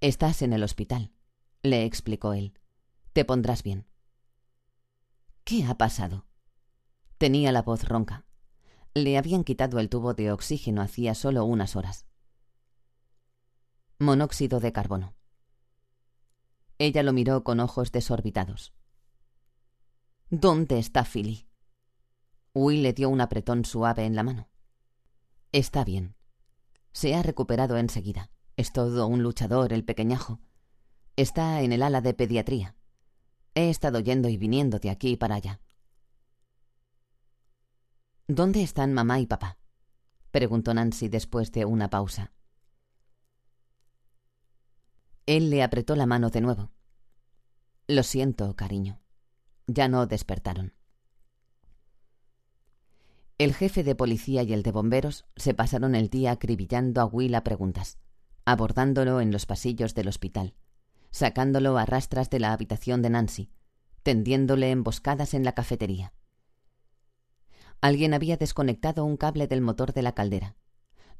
Estás 0.00 0.40
en 0.40 0.54
el 0.54 0.62
hospital, 0.62 1.12
le 1.62 1.84
explicó 1.84 2.32
él. 2.32 2.58
Te 3.12 3.26
pondrás 3.26 3.62
bien. 3.62 3.86
¿Qué 5.44 5.66
ha 5.66 5.76
pasado? 5.76 6.29
Tenía 7.20 7.52
la 7.52 7.60
voz 7.60 7.86
ronca. 7.86 8.24
Le 8.94 9.18
habían 9.18 9.44
quitado 9.44 9.78
el 9.78 9.90
tubo 9.90 10.14
de 10.14 10.32
oxígeno 10.32 10.80
hacía 10.80 11.14
solo 11.14 11.44
unas 11.44 11.76
horas. 11.76 12.06
Monóxido 13.98 14.58
de 14.58 14.72
carbono. 14.72 15.14
Ella 16.78 17.02
lo 17.02 17.12
miró 17.12 17.44
con 17.44 17.60
ojos 17.60 17.92
desorbitados. 17.92 18.72
¿Dónde 20.30 20.78
está 20.78 21.04
Philly? 21.04 21.46
Will 22.54 22.82
le 22.82 22.94
dio 22.94 23.10
un 23.10 23.20
apretón 23.20 23.66
suave 23.66 24.06
en 24.06 24.16
la 24.16 24.22
mano. 24.22 24.48
Está 25.52 25.84
bien. 25.84 26.16
Se 26.92 27.14
ha 27.14 27.22
recuperado 27.22 27.76
enseguida. 27.76 28.30
Es 28.56 28.72
todo 28.72 29.06
un 29.06 29.22
luchador, 29.22 29.74
el 29.74 29.84
pequeñajo. 29.84 30.40
Está 31.16 31.60
en 31.60 31.74
el 31.74 31.82
ala 31.82 32.00
de 32.00 32.14
pediatría. 32.14 32.76
He 33.54 33.68
estado 33.68 34.00
yendo 34.00 34.30
y 34.30 34.38
viniendo 34.38 34.78
de 34.78 34.88
aquí 34.88 35.18
para 35.18 35.34
allá. 35.34 35.60
¿Dónde 38.32 38.62
están 38.62 38.92
mamá 38.92 39.18
y 39.18 39.26
papá? 39.26 39.58
preguntó 40.30 40.72
Nancy 40.72 41.08
después 41.08 41.50
de 41.50 41.64
una 41.64 41.90
pausa. 41.90 42.30
Él 45.26 45.50
le 45.50 45.64
apretó 45.64 45.96
la 45.96 46.06
mano 46.06 46.30
de 46.30 46.40
nuevo. 46.40 46.70
Lo 47.88 48.04
siento, 48.04 48.54
cariño. 48.54 49.00
Ya 49.66 49.88
no 49.88 50.06
despertaron. 50.06 50.74
El 53.36 53.52
jefe 53.52 53.82
de 53.82 53.96
policía 53.96 54.44
y 54.44 54.52
el 54.52 54.62
de 54.62 54.70
bomberos 54.70 55.26
se 55.34 55.52
pasaron 55.52 55.96
el 55.96 56.08
día 56.08 56.30
acribillando 56.30 57.00
a 57.00 57.06
Will 57.06 57.34
a 57.34 57.42
preguntas 57.42 57.98
abordándolo 58.44 59.20
en 59.20 59.32
los 59.32 59.44
pasillos 59.44 59.94
del 59.94 60.06
hospital, 60.06 60.54
sacándolo 61.10 61.78
a 61.78 61.84
rastras 61.84 62.30
de 62.30 62.38
la 62.38 62.52
habitación 62.52 63.02
de 63.02 63.10
Nancy, 63.10 63.50
tendiéndole 64.04 64.70
emboscadas 64.70 65.34
en 65.34 65.44
la 65.44 65.52
cafetería. 65.52 66.14
Alguien 67.80 68.12
había 68.12 68.36
desconectado 68.36 69.04
un 69.04 69.16
cable 69.16 69.46
del 69.46 69.62
motor 69.62 69.92
de 69.94 70.02
la 70.02 70.12
caldera, 70.12 70.56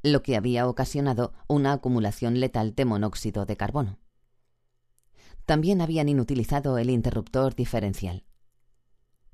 lo 0.03 0.21
que 0.21 0.35
había 0.35 0.67
ocasionado 0.67 1.33
una 1.47 1.73
acumulación 1.73 2.39
letal 2.39 2.75
de 2.75 2.85
monóxido 2.85 3.45
de 3.45 3.57
carbono. 3.57 3.99
También 5.45 5.81
habían 5.81 6.07
inutilizado 6.07 6.77
el 6.77 6.89
interruptor 6.89 7.55
diferencial. 7.55 8.25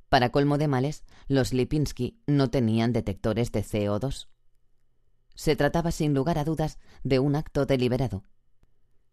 Para 0.09 0.31
colmo 0.31 0.57
de 0.57 0.69
males, 0.69 1.03
los 1.27 1.53
Lipinski 1.53 2.21
no 2.27 2.49
tenían 2.49 2.93
detectores 2.93 3.51
de 3.51 3.61
CO2. 3.61 4.29
Se 5.35 5.55
trataba 5.55 5.91
sin 5.91 6.13
lugar 6.13 6.37
a 6.37 6.45
dudas 6.45 6.79
de 7.03 7.19
un 7.19 7.35
acto 7.35 7.65
deliberado. 7.65 8.23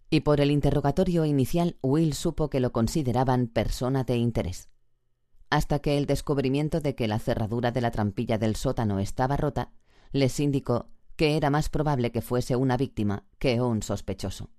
Y 0.09 0.21
por 0.21 0.41
el 0.41 0.53
interrogatorio 0.53 1.25
inicial, 1.25 1.77
Will 1.83 2.15
supo 2.15 2.49
que 2.49 2.61
lo 2.61 2.71
consideraban 2.71 3.49
persona 3.49 4.05
de 4.05 4.17
interés. 4.17 4.69
Hasta 5.55 5.79
que 5.79 5.97
el 5.99 6.07
descubrimiento 6.07 6.81
de 6.81 6.97
que 6.97 7.07
la 7.07 7.21
cerradura 7.21 7.71
de 7.71 7.81
la 7.81 7.93
trampilla 7.93 8.39
del 8.39 8.57
sótano 8.57 8.99
estaba 8.99 9.37
rota 9.37 9.71
les 10.11 10.41
indicó 10.41 10.89
que 11.15 11.37
era 11.37 11.49
más 11.49 11.69
probable 11.69 12.11
que 12.11 12.23
fuese 12.23 12.57
una 12.57 12.77
víctima 12.77 13.23
que 13.39 13.61
un 13.61 13.81
sospechoso. 13.81 14.51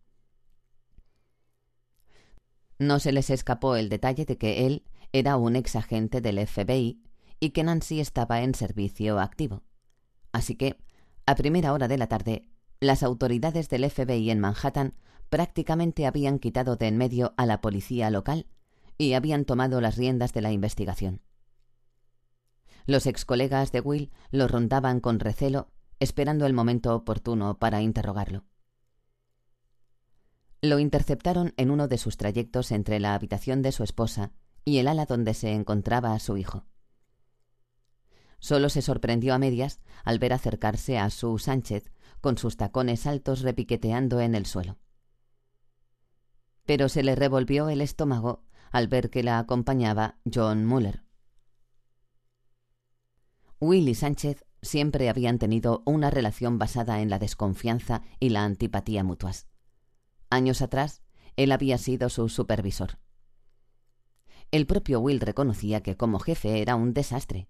No 2.79 2.99
se 2.99 3.11
les 3.11 3.29
escapó 3.29 3.75
el 3.75 3.89
detalle 3.89 4.23
de 4.23 4.37
que 4.37 4.65
él 4.65 4.85
era 5.11 5.35
un 5.35 5.57
ex 5.57 5.75
agente 5.75 6.21
del 6.21 6.39
FBI 6.47 7.03
y 7.41 7.49
que 7.49 7.65
Nancy 7.65 7.99
estaba 7.99 8.41
en 8.41 8.55
servicio 8.55 9.19
activo. 9.19 9.63
Así 10.31 10.55
que, 10.55 10.77
a 11.25 11.35
primera 11.35 11.73
hora 11.73 11.89
de 11.89 11.97
la 11.97 12.07
tarde, 12.07 12.47
las 12.79 13.03
autoridades 13.03 13.67
del 13.67 13.91
FBI 13.91 14.29
en 14.29 14.39
Manhattan 14.39 14.93
prácticamente 15.27 16.05
habían 16.05 16.39
quitado 16.39 16.77
de 16.77 16.87
en 16.87 16.95
medio 16.95 17.33
a 17.35 17.45
la 17.45 17.59
policía 17.59 18.09
local 18.11 18.47
y 18.97 19.13
habían 19.13 19.45
tomado 19.45 19.81
las 19.81 19.97
riendas 19.97 20.33
de 20.33 20.41
la 20.41 20.51
investigación. 20.51 21.21
Los 22.85 23.07
ex 23.07 23.25
colegas 23.25 23.71
de 23.71 23.81
Will 23.81 24.11
lo 24.31 24.47
rondaban 24.47 24.99
con 24.99 25.19
recelo, 25.19 25.71
esperando 25.99 26.45
el 26.45 26.53
momento 26.53 26.95
oportuno 26.95 27.57
para 27.57 27.81
interrogarlo. 27.81 28.45
Lo 30.61 30.79
interceptaron 30.79 31.53
en 31.57 31.71
uno 31.71 31.87
de 31.87 31.97
sus 31.97 32.17
trayectos 32.17 32.71
entre 32.71 32.99
la 32.99 33.13
habitación 33.13 33.61
de 33.61 33.71
su 33.71 33.83
esposa 33.83 34.31
y 34.63 34.77
el 34.77 34.87
ala 34.87 35.05
donde 35.05 35.33
se 35.33 35.53
encontraba 35.53 36.17
su 36.19 36.37
hijo. 36.37 36.65
Solo 38.39 38.69
se 38.69 38.81
sorprendió 38.81 39.33
a 39.33 39.39
medias 39.39 39.79
al 40.03 40.19
ver 40.19 40.33
acercarse 40.33 40.97
a 40.99 41.09
su 41.09 41.37
Sánchez 41.39 41.91
con 42.21 42.37
sus 42.37 42.57
tacones 42.57 43.07
altos 43.07 43.41
repiqueteando 43.41 44.21
en 44.21 44.35
el 44.35 44.45
suelo. 44.45 44.77
Pero 46.65 46.89
se 46.89 47.03
le 47.03 47.15
revolvió 47.15 47.69
el 47.69 47.81
estómago 47.81 48.44
al 48.71 48.87
ver 48.87 49.09
que 49.09 49.23
la 49.23 49.39
acompañaba 49.39 50.17
John 50.31 50.65
Muller. 50.65 51.03
Will 53.59 53.87
y 53.87 53.95
Sánchez 53.95 54.45
siempre 54.61 55.09
habían 55.09 55.39
tenido 55.39 55.81
una 55.85 56.09
relación 56.09 56.59
basada 56.59 57.01
en 57.01 57.09
la 57.09 57.19
desconfianza 57.19 58.01
y 58.19 58.29
la 58.29 58.43
antipatía 58.43 59.03
mutuas. 59.03 59.47
Años 60.29 60.61
atrás, 60.61 61.01
él 61.35 61.51
había 61.51 61.77
sido 61.77 62.09
su 62.09 62.29
supervisor. 62.29 62.97
El 64.51 64.67
propio 64.67 64.99
Will 64.99 65.19
reconocía 65.19 65.81
que 65.81 65.97
como 65.97 66.19
jefe 66.19 66.61
era 66.61 66.75
un 66.75 66.93
desastre. 66.93 67.47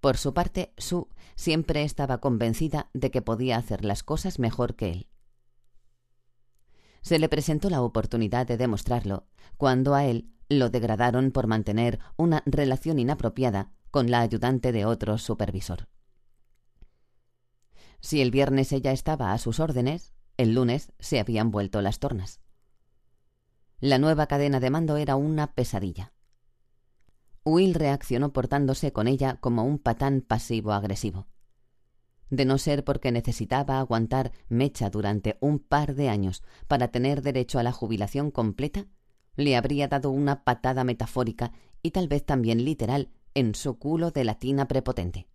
Por 0.00 0.16
su 0.16 0.32
parte, 0.32 0.72
Sue 0.78 1.06
siempre 1.36 1.82
estaba 1.82 2.18
convencida 2.18 2.90
de 2.94 3.10
que 3.10 3.22
podía 3.22 3.56
hacer 3.56 3.84
las 3.84 4.02
cosas 4.02 4.38
mejor 4.38 4.74
que 4.74 4.90
él. 4.90 5.08
Se 7.00 7.18
le 7.18 7.28
presentó 7.28 7.70
la 7.70 7.82
oportunidad 7.82 8.46
de 8.46 8.56
demostrarlo 8.56 9.26
cuando 9.56 9.94
a 9.94 10.04
él 10.04 10.30
lo 10.48 10.68
degradaron 10.68 11.30
por 11.30 11.46
mantener 11.46 11.98
una 12.16 12.42
relación 12.46 12.98
inapropiada 12.98 13.70
con 13.90 14.10
la 14.10 14.20
ayudante 14.20 14.72
de 14.72 14.84
otro 14.84 15.18
supervisor. 15.18 15.88
Si 18.00 18.20
el 18.20 18.30
viernes 18.30 18.72
ella 18.72 18.92
estaba 18.92 19.32
a 19.32 19.38
sus 19.38 19.60
órdenes, 19.60 20.12
el 20.36 20.54
lunes 20.54 20.92
se 20.98 21.20
habían 21.20 21.50
vuelto 21.50 21.82
las 21.82 21.98
tornas. 21.98 22.40
La 23.78 23.98
nueva 23.98 24.26
cadena 24.26 24.60
de 24.60 24.70
mando 24.70 24.96
era 24.96 25.16
una 25.16 25.54
pesadilla. 25.54 26.12
Will 27.44 27.74
reaccionó 27.74 28.32
portándose 28.32 28.92
con 28.92 29.08
ella 29.08 29.36
como 29.40 29.64
un 29.64 29.78
patán 29.78 30.20
pasivo-agresivo. 30.20 31.26
De 32.30 32.44
no 32.44 32.58
ser 32.58 32.84
porque 32.84 33.12
necesitaba 33.12 33.78
aguantar 33.78 34.32
mecha 34.48 34.88
durante 34.88 35.36
un 35.40 35.58
par 35.58 35.94
de 35.94 36.08
años 36.08 36.42
para 36.68 36.88
tener 36.88 37.22
derecho 37.22 37.58
a 37.58 37.62
la 37.62 37.72
jubilación 37.72 38.30
completa, 38.30 38.86
le 39.36 39.56
habría 39.56 39.88
dado 39.88 40.10
una 40.10 40.44
patada 40.44 40.84
metafórica 40.84 41.52
y 41.82 41.90
tal 41.90 42.08
vez 42.08 42.24
también 42.24 42.64
literal 42.64 43.10
en 43.34 43.54
su 43.54 43.78
culo 43.78 44.10
de 44.10 44.24
latina 44.24 44.68
prepotente. 44.68 45.28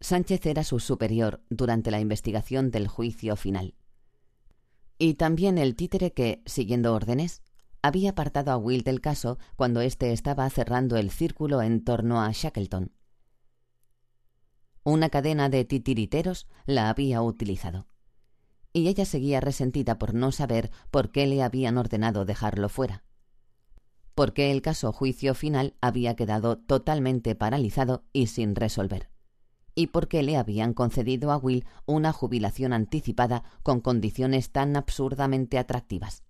Sánchez 0.00 0.44
era 0.46 0.62
su 0.62 0.78
superior 0.78 1.42
durante 1.48 1.90
la 1.90 2.00
investigación 2.00 2.70
del 2.70 2.86
juicio 2.86 3.36
final. 3.36 3.74
Y 4.98 5.14
también 5.14 5.58
el 5.58 5.74
títere 5.76 6.12
que, 6.12 6.42
siguiendo 6.46 6.94
órdenes, 6.94 7.42
había 7.82 8.10
apartado 8.10 8.50
a 8.50 8.56
Will 8.56 8.82
del 8.82 9.00
caso 9.00 9.38
cuando 9.56 9.80
éste 9.80 10.12
estaba 10.12 10.48
cerrando 10.50 10.96
el 10.96 11.10
círculo 11.10 11.62
en 11.62 11.84
torno 11.84 12.20
a 12.20 12.30
Shackleton. 12.32 12.95
Una 14.86 15.08
cadena 15.08 15.48
de 15.48 15.64
titiriteros 15.64 16.46
la 16.64 16.88
había 16.90 17.20
utilizado. 17.20 17.88
Y 18.72 18.86
ella 18.86 19.04
seguía 19.04 19.40
resentida 19.40 19.98
por 19.98 20.14
no 20.14 20.30
saber 20.30 20.70
por 20.92 21.10
qué 21.10 21.26
le 21.26 21.42
habían 21.42 21.76
ordenado 21.76 22.24
dejarlo 22.24 22.68
fuera. 22.68 23.02
Porque 24.14 24.52
el 24.52 24.62
caso 24.62 24.92
juicio 24.92 25.34
final 25.34 25.74
había 25.80 26.14
quedado 26.14 26.58
totalmente 26.58 27.34
paralizado 27.34 28.04
y 28.12 28.28
sin 28.28 28.54
resolver 28.54 29.10
y 29.74 29.88
por 29.88 30.06
qué 30.06 30.22
le 30.22 30.36
habían 30.36 30.72
concedido 30.72 31.32
a 31.32 31.36
Will 31.36 31.66
una 31.84 32.12
jubilación 32.12 32.72
anticipada 32.72 33.42
con 33.64 33.80
condiciones 33.80 34.52
tan 34.52 34.76
absurdamente 34.76 35.58
atractivas. 35.58 36.22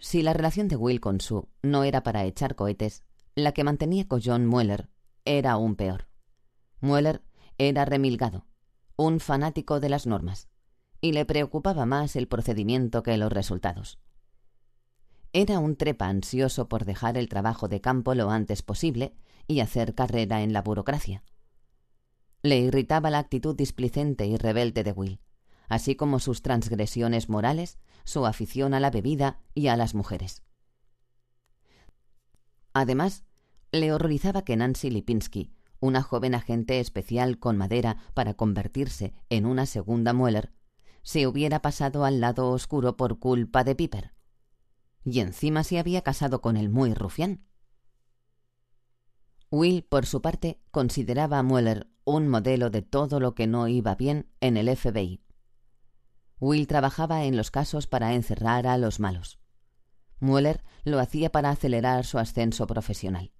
Si 0.00 0.22
la 0.22 0.32
relación 0.32 0.66
de 0.66 0.74
Will 0.74 1.00
con 1.00 1.20
Sue 1.20 1.44
no 1.62 1.84
era 1.84 2.02
para 2.02 2.24
echar 2.24 2.56
cohetes, 2.56 3.04
la 3.36 3.52
que 3.52 3.62
mantenía 3.62 4.08
con 4.08 4.20
John 4.22 4.44
Mueller 4.44 4.90
era 5.24 5.52
aún 5.52 5.76
peor. 5.76 6.08
Mueller 6.80 7.22
era 7.58 7.84
remilgado, 7.84 8.46
un 8.96 9.20
fanático 9.20 9.80
de 9.80 9.88
las 9.88 10.06
normas, 10.06 10.48
y 11.00 11.12
le 11.12 11.24
preocupaba 11.24 11.86
más 11.86 12.16
el 12.16 12.28
procedimiento 12.28 13.02
que 13.02 13.16
los 13.16 13.32
resultados. 13.32 13.98
Era 15.32 15.58
un 15.58 15.76
trepa 15.76 16.08
ansioso 16.08 16.68
por 16.68 16.84
dejar 16.84 17.16
el 17.16 17.28
trabajo 17.28 17.68
de 17.68 17.80
campo 17.80 18.14
lo 18.14 18.30
antes 18.30 18.62
posible 18.62 19.14
y 19.46 19.60
hacer 19.60 19.94
carrera 19.94 20.42
en 20.42 20.52
la 20.52 20.62
burocracia. 20.62 21.22
Le 22.42 22.58
irritaba 22.58 23.10
la 23.10 23.18
actitud 23.18 23.54
displicente 23.54 24.26
y 24.26 24.36
rebelde 24.36 24.82
de 24.82 24.92
Will, 24.92 25.20
así 25.68 25.94
como 25.94 26.18
sus 26.18 26.42
transgresiones 26.42 27.28
morales, 27.28 27.78
su 28.04 28.26
afición 28.26 28.74
a 28.74 28.80
la 28.80 28.90
bebida 28.90 29.40
y 29.54 29.68
a 29.68 29.76
las 29.76 29.94
mujeres. 29.94 30.42
Además, 32.72 33.24
le 33.72 33.92
horrorizaba 33.92 34.42
que 34.42 34.56
Nancy 34.56 34.90
Lipinski, 34.90 35.52
una 35.80 36.02
joven 36.02 36.34
agente 36.34 36.80
especial 36.80 37.38
con 37.38 37.56
madera 37.56 37.96
para 38.14 38.34
convertirse 38.34 39.14
en 39.28 39.46
una 39.46 39.66
segunda 39.66 40.12
Mueller, 40.12 40.52
se 41.02 41.26
hubiera 41.26 41.62
pasado 41.62 42.04
al 42.04 42.20
lado 42.20 42.50
oscuro 42.50 42.96
por 42.96 43.18
culpa 43.18 43.64
de 43.64 43.74
Piper. 43.74 44.12
Y 45.04 45.20
encima 45.20 45.64
se 45.64 45.78
había 45.78 46.02
casado 46.02 46.42
con 46.42 46.56
el 46.56 46.68
muy 46.68 46.92
rufián. 46.92 47.46
Will, 49.50 49.82
por 49.82 50.06
su 50.06 50.20
parte, 50.20 50.60
consideraba 50.70 51.38
a 51.38 51.42
Mueller 51.42 51.88
un 52.04 52.28
modelo 52.28 52.70
de 52.70 52.82
todo 52.82 53.18
lo 53.18 53.34
que 53.34 53.46
no 53.46 53.66
iba 53.66 53.94
bien 53.94 54.28
en 54.40 54.56
el 54.56 54.74
FBI. 54.76 55.22
Will 56.38 56.66
trabajaba 56.66 57.24
en 57.24 57.36
los 57.36 57.50
casos 57.50 57.86
para 57.86 58.14
encerrar 58.14 58.66
a 58.66 58.78
los 58.78 59.00
malos. 59.00 59.38
Mueller 60.18 60.62
lo 60.84 61.00
hacía 61.00 61.32
para 61.32 61.50
acelerar 61.50 62.04
su 62.04 62.18
ascenso 62.18 62.66
profesional. 62.66 63.32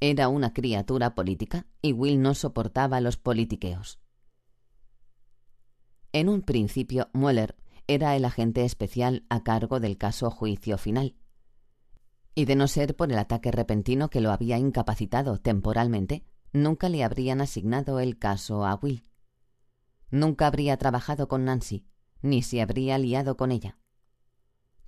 Era 0.00 0.28
una 0.28 0.52
criatura 0.54 1.14
política 1.14 1.66
y 1.82 1.92
Will 1.92 2.22
no 2.22 2.34
soportaba 2.34 3.00
los 3.00 3.18
politiqueos. 3.18 4.00
En 6.12 6.28
un 6.28 6.42
principio, 6.42 7.10
Mueller 7.12 7.54
era 7.86 8.16
el 8.16 8.24
agente 8.24 8.64
especial 8.64 9.24
a 9.28 9.42
cargo 9.42 9.78
del 9.78 9.98
caso 9.98 10.30
juicio 10.30 10.78
final, 10.78 11.16
y 12.34 12.46
de 12.46 12.56
no 12.56 12.66
ser 12.68 12.96
por 12.96 13.12
el 13.12 13.18
ataque 13.18 13.50
repentino 13.50 14.08
que 14.08 14.20
lo 14.20 14.30
había 14.30 14.56
incapacitado 14.58 15.38
temporalmente, 15.38 16.24
nunca 16.52 16.88
le 16.88 17.04
habrían 17.04 17.40
asignado 17.40 18.00
el 18.00 18.18
caso 18.18 18.64
a 18.64 18.74
Will. 18.76 19.02
Nunca 20.10 20.46
habría 20.46 20.76
trabajado 20.76 21.28
con 21.28 21.44
Nancy, 21.44 21.84
ni 22.22 22.42
se 22.42 22.62
habría 22.62 22.98
liado 22.98 23.36
con 23.36 23.52
ella. 23.52 23.78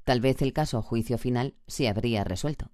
Tal 0.05 0.21
vez 0.21 0.43
el 0.43 0.53
caso 0.53 0.83
juicio 0.83 1.19
final 1.19 1.55
se 1.67 1.89
habría 1.89 2.25
resuelto. 2.25 2.72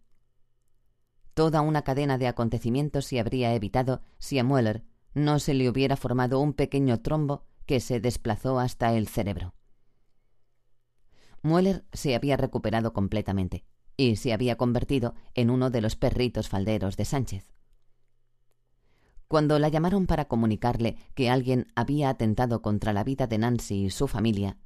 Toda 1.39 1.61
una 1.61 1.82
cadena 1.82 2.18
de 2.18 2.26
acontecimientos 2.26 3.05
se 3.05 3.20
habría 3.20 3.55
evitado 3.55 4.03
si 4.18 4.41
a 4.41 4.43
Mueller 4.43 4.82
no 5.14 5.39
se 5.39 5.55
le 5.55 5.68
hubiera 5.68 5.95
formado 5.95 6.41
un 6.41 6.53
pequeño 6.53 7.01
trombo 7.01 7.45
que 7.64 7.78
se 7.78 8.01
desplazó 8.01 8.59
hasta 8.59 8.93
el 8.95 9.07
cerebro. 9.07 9.55
Mueller 11.43 11.84
se 11.93 12.16
había 12.16 12.36
recuperado 12.36 12.93
completamente 12.93 13.64
y 13.97 14.16
se 14.16 14.32
había 14.32 14.57
convertido 14.57 15.14
en 15.34 15.51
uno 15.51 15.70
de 15.70 15.80
los 15.80 15.95
perritos 15.95 16.49
falderos 16.49 16.97
de 16.97 17.05
Sánchez. 17.05 17.53
Cuando 19.28 19.61
la 19.61 19.68
llamaron 19.68 20.09
para 20.09 20.24
comunicarle 20.24 20.97
que 21.14 21.30
alguien 21.30 21.68
había 21.76 22.09
atentado 22.09 22.62
contra 22.62 22.93
la 22.93 23.05
vida 23.05 23.28
de 23.28 23.39
Nancy 23.39 23.84
y 23.84 23.91
su 23.91 24.09
familia, 24.09 24.57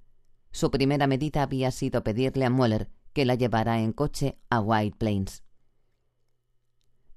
su 0.53 0.71
primera 0.71 1.07
medida 1.07 1.43
había 1.43 1.71
sido 1.71 2.03
pedirle 2.03 2.47
a 2.47 2.51
Mueller 2.51 2.89
que 3.13 3.27
la 3.27 3.35
llevara 3.35 3.81
en 3.81 3.93
coche 3.93 4.39
a 4.49 4.63
White 4.63 4.97
Plains. 4.97 5.43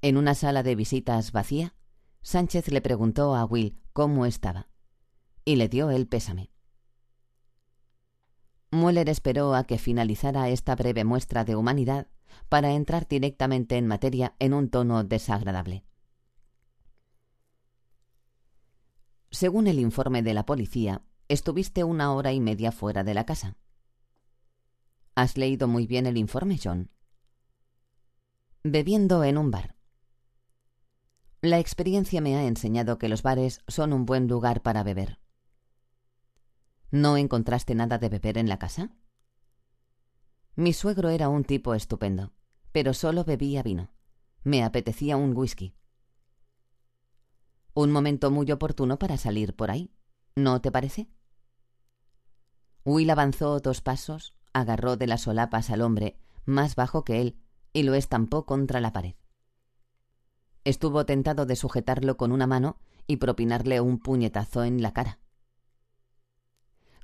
En 0.05 0.17
una 0.17 0.35
sala 0.35 0.61
de 0.61 0.75
visitas 0.75 1.31
vacía, 1.31 1.73
Sánchez 2.21 2.67
le 2.67 2.79
preguntó 2.79 3.33
a 3.33 3.43
Will 3.43 3.75
cómo 3.91 4.27
estaba 4.27 4.69
y 5.45 5.55
le 5.55 5.67
dio 5.67 5.89
el 5.89 6.07
pésame. 6.07 6.51
Mueller 8.69 9.09
esperó 9.09 9.55
a 9.55 9.63
que 9.63 9.79
finalizara 9.79 10.47
esta 10.49 10.75
breve 10.75 11.05
muestra 11.05 11.43
de 11.43 11.55
humanidad 11.55 12.07
para 12.49 12.73
entrar 12.73 13.07
directamente 13.07 13.77
en 13.77 13.87
materia 13.87 14.35
en 14.37 14.53
un 14.53 14.69
tono 14.69 15.03
desagradable. 15.03 15.83
Según 19.31 19.65
el 19.65 19.79
informe 19.79 20.21
de 20.21 20.35
la 20.35 20.45
policía, 20.45 21.01
estuviste 21.29 21.83
una 21.83 22.13
hora 22.13 22.31
y 22.31 22.39
media 22.39 22.71
fuera 22.71 23.03
de 23.03 23.15
la 23.15 23.25
casa. 23.25 23.57
¿Has 25.15 25.35
leído 25.35 25.67
muy 25.67 25.87
bien 25.87 26.05
el 26.05 26.17
informe, 26.17 26.59
John? 26.63 26.91
Bebiendo 28.61 29.23
en 29.23 29.39
un 29.39 29.49
bar. 29.49 29.74
La 31.45 31.59
experiencia 31.59 32.21
me 32.21 32.35
ha 32.35 32.45
enseñado 32.45 32.97
que 32.97 33.07
los 33.07 33.21
bares 33.21 33.61
son 33.67 33.93
un 33.93 34.07
buen 34.07 34.27
lugar 34.27 34.63
para 34.63 34.81
beber. 34.81 35.19
¿No 36.89 37.17
encontraste 37.17 37.75
nada 37.75 37.99
de 37.99 38.09
beber 38.09 38.39
en 38.39 38.49
la 38.49 38.57
casa? 38.57 38.95
Mi 40.55 40.73
suegro 40.73 41.09
era 41.09 41.29
un 41.29 41.43
tipo 41.43 41.75
estupendo, 41.75 42.33
pero 42.71 42.95
solo 42.95 43.23
bebía 43.25 43.61
vino. 43.61 43.91
Me 44.43 44.63
apetecía 44.63 45.17
un 45.17 45.37
whisky. 45.37 45.75
Un 47.75 47.91
momento 47.91 48.31
muy 48.31 48.51
oportuno 48.51 48.97
para 48.97 49.15
salir 49.17 49.55
por 49.55 49.69
ahí, 49.69 49.93
¿no 50.35 50.61
te 50.61 50.71
parece? 50.71 51.11
Will 52.85 53.11
avanzó 53.11 53.59
dos 53.59 53.81
pasos, 53.81 54.33
agarró 54.51 54.97
de 54.97 55.05
las 55.05 55.21
solapas 55.21 55.69
al 55.69 55.83
hombre, 55.83 56.17
más 56.45 56.75
bajo 56.75 57.03
que 57.03 57.21
él, 57.21 57.37
y 57.71 57.83
lo 57.83 57.93
estampó 57.93 58.47
contra 58.47 58.81
la 58.81 58.91
pared. 58.93 59.13
Estuvo 60.65 61.05
tentado 61.05 61.45
de 61.45 61.55
sujetarlo 61.55 62.17
con 62.17 62.31
una 62.31 62.47
mano 62.47 62.77
y 63.05 63.17
propinarle 63.17 63.81
un 63.81 63.99
puñetazo 63.99 64.63
en 64.63 64.81
la 64.81 64.93
cara. 64.93 65.19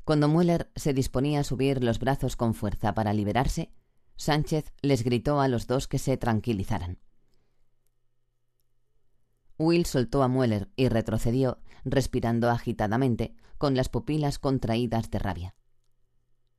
Cuando 0.03 0.27
Mueller 0.27 0.71
se 0.75 0.93
disponía 0.93 1.41
a 1.41 1.43
subir 1.43 1.83
los 1.83 1.99
brazos 1.99 2.35
con 2.35 2.55
fuerza 2.55 2.95
para 2.95 3.13
liberarse, 3.13 3.71
Sánchez 4.15 4.73
les 4.81 5.03
gritó 5.03 5.39
a 5.39 5.47
los 5.47 5.67
dos 5.67 5.87
que 5.87 5.99
se 5.99 6.17
tranquilizaran. 6.17 6.97
Will 9.59 9.85
soltó 9.85 10.23
a 10.23 10.27
Mueller 10.27 10.71
y 10.75 10.89
retrocedió, 10.89 11.59
respirando 11.85 12.49
agitadamente, 12.49 13.35
con 13.59 13.75
las 13.75 13.89
pupilas 13.89 14.39
contraídas 14.39 15.11
de 15.11 15.19
rabia. 15.19 15.55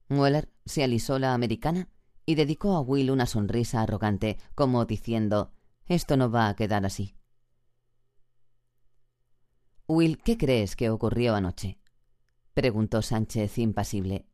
Mueller 0.08 0.52
se 0.66 0.84
alisó 0.84 1.18
la 1.18 1.34
americana 1.34 1.88
y 2.26 2.36
dedicó 2.36 2.76
a 2.76 2.80
Will 2.80 3.10
una 3.10 3.26
sonrisa 3.26 3.82
arrogante, 3.82 4.38
como 4.54 4.84
diciendo 4.84 5.52
Esto 5.86 6.16
no 6.16 6.30
va 6.30 6.48
a 6.48 6.56
quedar 6.56 6.86
así. 6.86 7.16
Will, 9.86 10.18
¿qué 10.22 10.38
crees 10.38 10.76
que 10.76 10.90
ocurrió 10.90 11.34
anoche? 11.34 11.78
preguntó 12.54 13.02
Sánchez 13.02 13.58
impasible. 13.58 14.26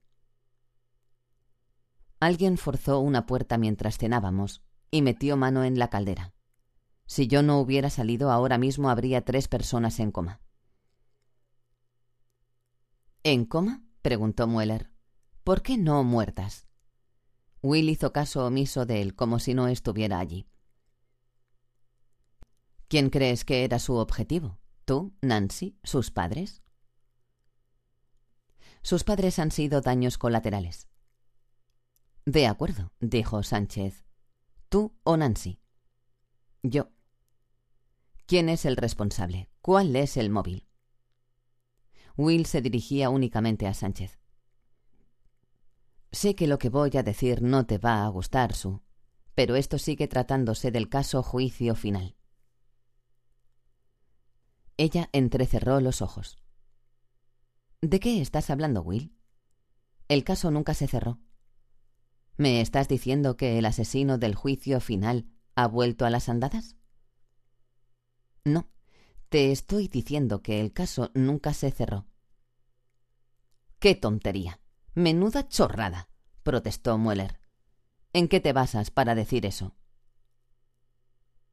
Alguien 2.20 2.58
forzó 2.58 3.00
una 3.00 3.26
puerta 3.26 3.58
mientras 3.58 3.96
cenábamos 3.96 4.62
y 4.90 5.02
metió 5.02 5.36
mano 5.36 5.64
en 5.64 5.78
la 5.78 5.88
caldera. 5.88 6.34
Si 7.06 7.26
yo 7.26 7.42
no 7.42 7.60
hubiera 7.60 7.90
salido 7.90 8.30
ahora 8.30 8.58
mismo 8.58 8.90
habría 8.90 9.24
tres 9.24 9.48
personas 9.48 9.98
en 10.00 10.10
coma. 10.12 10.40
¿En 13.22 13.44
coma? 13.44 13.84
preguntó 14.02 14.46
Mueller. 14.46 14.90
¿Por 15.44 15.62
qué 15.62 15.78
no 15.78 16.04
muertas? 16.04 16.66
Will 17.62 17.88
hizo 17.88 18.12
caso 18.12 18.46
omiso 18.46 18.84
de 18.84 19.00
él 19.00 19.14
como 19.14 19.38
si 19.38 19.54
no 19.54 19.68
estuviera 19.68 20.18
allí. 20.18 20.46
¿Quién 22.88 23.10
crees 23.10 23.44
que 23.44 23.64
era 23.64 23.78
su 23.78 23.94
objetivo? 23.96 24.58
¿Tú, 24.86 25.12
Nancy, 25.20 25.78
sus 25.84 26.10
padres? 26.10 26.62
Sus 28.82 29.04
padres 29.04 29.38
han 29.38 29.50
sido 29.50 29.82
daños 29.82 30.16
colaterales. 30.16 30.88
De 32.24 32.46
acuerdo, 32.46 32.92
dijo 33.00 33.42
Sánchez. 33.42 34.06
¿Tú 34.70 34.94
o 35.04 35.18
Nancy? 35.18 35.60
Yo. 36.62 36.88
¿Quién 38.26 38.48
es 38.48 38.64
el 38.64 38.76
responsable? 38.76 39.50
¿Cuál 39.60 39.94
es 39.94 40.16
el 40.16 40.30
móvil? 40.30 40.66
Will 42.16 42.46
se 42.46 42.62
dirigía 42.62 43.10
únicamente 43.10 43.66
a 43.66 43.74
Sánchez. 43.74 44.18
Sé 46.10 46.34
que 46.34 46.46
lo 46.46 46.58
que 46.58 46.70
voy 46.70 46.90
a 46.96 47.02
decir 47.02 47.42
no 47.42 47.66
te 47.66 47.76
va 47.76 48.04
a 48.04 48.08
gustar, 48.08 48.54
Su, 48.54 48.82
pero 49.34 49.56
esto 49.56 49.78
sigue 49.78 50.08
tratándose 50.08 50.70
del 50.70 50.88
caso 50.88 51.22
juicio 51.22 51.74
final. 51.74 52.17
Ella 54.78 55.10
entrecerró 55.12 55.80
los 55.80 56.02
ojos. 56.02 56.38
¿De 57.82 57.98
qué 57.98 58.22
estás 58.22 58.48
hablando, 58.48 58.80
Will? 58.80 59.12
El 60.06 60.22
caso 60.24 60.52
nunca 60.52 60.72
se 60.72 60.86
cerró. 60.86 61.20
¿Me 62.36 62.60
estás 62.60 62.86
diciendo 62.86 63.36
que 63.36 63.58
el 63.58 63.66
asesino 63.66 64.18
del 64.18 64.36
juicio 64.36 64.80
final 64.80 65.26
ha 65.56 65.66
vuelto 65.66 66.06
a 66.06 66.10
las 66.10 66.28
andadas? 66.28 66.76
No, 68.44 68.70
te 69.28 69.50
estoy 69.50 69.88
diciendo 69.88 70.42
que 70.42 70.60
el 70.60 70.72
caso 70.72 71.10
nunca 71.12 71.52
se 71.54 71.72
cerró. 71.72 72.06
¡Qué 73.80 73.96
tontería! 73.96 74.60
Menuda 74.94 75.48
chorrada, 75.48 76.08
protestó 76.44 76.98
Mueller. 76.98 77.40
¿En 78.12 78.28
qué 78.28 78.38
te 78.40 78.52
basas 78.52 78.92
para 78.92 79.16
decir 79.16 79.44
eso? 79.44 79.74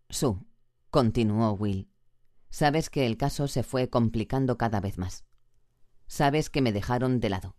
Su, 0.09 0.45
continuó 0.91 1.54
Will, 1.54 1.89
sabes 2.50 2.89
que 2.89 3.05
el 3.05 3.17
caso 3.17 3.47
se 3.47 3.63
fue 3.63 3.89
complicando 3.89 4.58
cada 4.58 4.80
vez 4.80 4.97
más. 4.97 5.26
Sabes 6.08 6.50
que 6.50 6.62
me 6.62 6.72
dejaron 6.72 7.20
de 7.20 7.30
lado. 7.30 7.55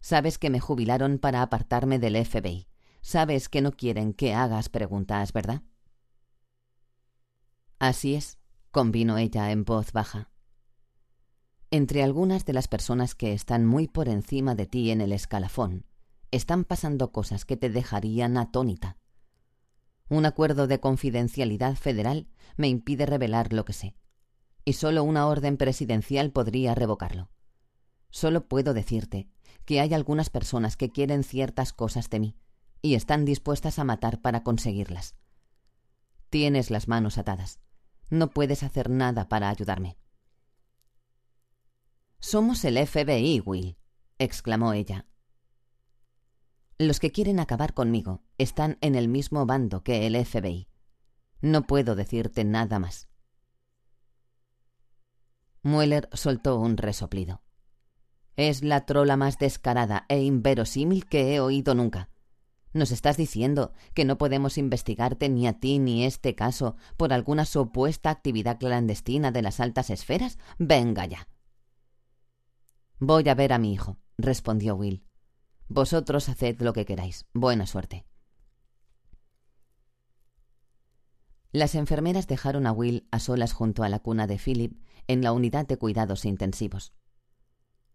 Sabes 0.00 0.38
que 0.38 0.50
me 0.50 0.60
jubilaron 0.60 1.18
para 1.18 1.42
apartarme 1.42 1.98
del 1.98 2.16
FBI. 2.16 2.66
Sabes 3.02 3.48
que 3.48 3.60
no 3.60 3.72
quieren 3.72 4.14
que 4.14 4.34
hagas 4.34 4.68
preguntas, 4.68 5.32
¿verdad? 5.32 5.62
Así 7.78 8.14
es, 8.14 8.38
convino 8.70 9.18
ella 9.18 9.50
en 9.50 9.64
voz 9.64 9.92
baja. 9.92 10.30
Entre 11.70 12.02
algunas 12.02 12.44
de 12.44 12.52
las 12.52 12.68
personas 12.68 13.14
que 13.14 13.32
están 13.32 13.64
muy 13.66 13.88
por 13.88 14.08
encima 14.08 14.54
de 14.54 14.66
ti 14.66 14.90
en 14.90 15.00
el 15.00 15.12
escalafón, 15.12 15.86
están 16.30 16.64
pasando 16.64 17.12
cosas 17.12 17.44
que 17.44 17.56
te 17.56 17.70
dejarían 17.70 18.36
atónita. 18.36 18.98
Un 20.08 20.26
acuerdo 20.26 20.66
de 20.66 20.80
confidencialidad 20.80 21.74
federal 21.76 22.28
me 22.56 22.68
impide 22.68 23.06
revelar 23.06 23.52
lo 23.52 23.64
que 23.64 23.72
sé, 23.72 23.94
y 24.64 24.74
solo 24.74 25.04
una 25.04 25.26
orden 25.26 25.56
presidencial 25.56 26.30
podría 26.30 26.74
revocarlo. 26.74 27.30
Solo 28.10 28.46
puedo 28.46 28.74
decirte 28.74 29.28
que 29.64 29.80
hay 29.80 29.94
algunas 29.94 30.30
personas 30.30 30.76
que 30.76 30.90
quieren 30.90 31.24
ciertas 31.24 31.72
cosas 31.72 32.10
de 32.10 32.20
mí 32.20 32.36
y 32.82 32.94
están 32.94 33.24
dispuestas 33.24 33.78
a 33.78 33.84
matar 33.84 34.20
para 34.20 34.42
conseguirlas. 34.42 35.14
Tienes 36.30 36.70
las 36.70 36.88
manos 36.88 37.18
atadas. 37.18 37.60
No 38.10 38.30
puedes 38.30 38.62
hacer 38.62 38.90
nada 38.90 39.28
para 39.28 39.48
ayudarme. 39.48 39.96
Somos 42.18 42.64
el 42.64 42.76
FBI, 42.86 43.40
Will, 43.44 43.76
exclamó 44.18 44.72
ella. 44.72 45.06
Los 46.78 47.00
que 47.00 47.12
quieren 47.12 47.40
acabar 47.40 47.74
conmigo 47.74 48.22
están 48.38 48.78
en 48.80 48.94
el 48.94 49.08
mismo 49.08 49.46
bando 49.46 49.82
que 49.82 50.06
el 50.06 50.22
FBI. 50.24 50.68
No 51.40 51.66
puedo 51.66 51.94
decirte 51.94 52.44
nada 52.44 52.78
más. 52.78 53.08
Mueller 55.62 56.08
soltó 56.12 56.58
un 56.58 56.76
resoplido. 56.76 57.42
Es 58.36 58.62
la 58.62 58.86
trola 58.86 59.16
más 59.16 59.38
descarada 59.38 60.06
e 60.08 60.22
inverosímil 60.22 61.06
que 61.06 61.34
he 61.34 61.40
oído 61.40 61.74
nunca. 61.74 62.08
¿Nos 62.72 62.90
estás 62.90 63.16
diciendo 63.18 63.72
que 63.94 64.04
no 64.04 64.16
podemos 64.16 64.56
investigarte 64.56 65.28
ni 65.28 65.46
a 65.46 65.60
ti 65.60 65.78
ni 65.78 66.04
este 66.04 66.34
caso 66.34 66.76
por 66.96 67.12
alguna 67.12 67.44
supuesta 67.44 68.10
actividad 68.10 68.58
clandestina 68.58 69.30
de 69.30 69.42
las 69.42 69.60
altas 69.60 69.90
esferas? 69.90 70.38
Venga 70.58 71.04
ya. 71.04 71.28
Voy 72.98 73.28
a 73.28 73.34
ver 73.34 73.52
a 73.52 73.58
mi 73.58 73.72
hijo, 73.72 73.98
respondió 74.16 74.74
Will. 74.74 75.04
Vosotros 75.68 76.28
haced 76.28 76.60
lo 76.60 76.72
que 76.72 76.86
queráis. 76.86 77.26
Buena 77.34 77.66
suerte. 77.66 78.06
Las 81.50 81.74
enfermeras 81.74 82.26
dejaron 82.26 82.66
a 82.66 82.72
Will 82.72 83.06
a 83.10 83.18
solas 83.18 83.52
junto 83.52 83.82
a 83.82 83.90
la 83.90 83.98
cuna 83.98 84.26
de 84.26 84.38
Philip 84.38 84.72
en 85.06 85.22
la 85.22 85.32
unidad 85.32 85.66
de 85.66 85.76
cuidados 85.76 86.24
intensivos. 86.24 86.92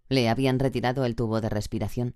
Le 0.09 0.29
habían 0.29 0.59
retirado 0.59 1.05
el 1.05 1.15
tubo 1.15 1.41
de 1.41 1.49
respiración 1.49 2.15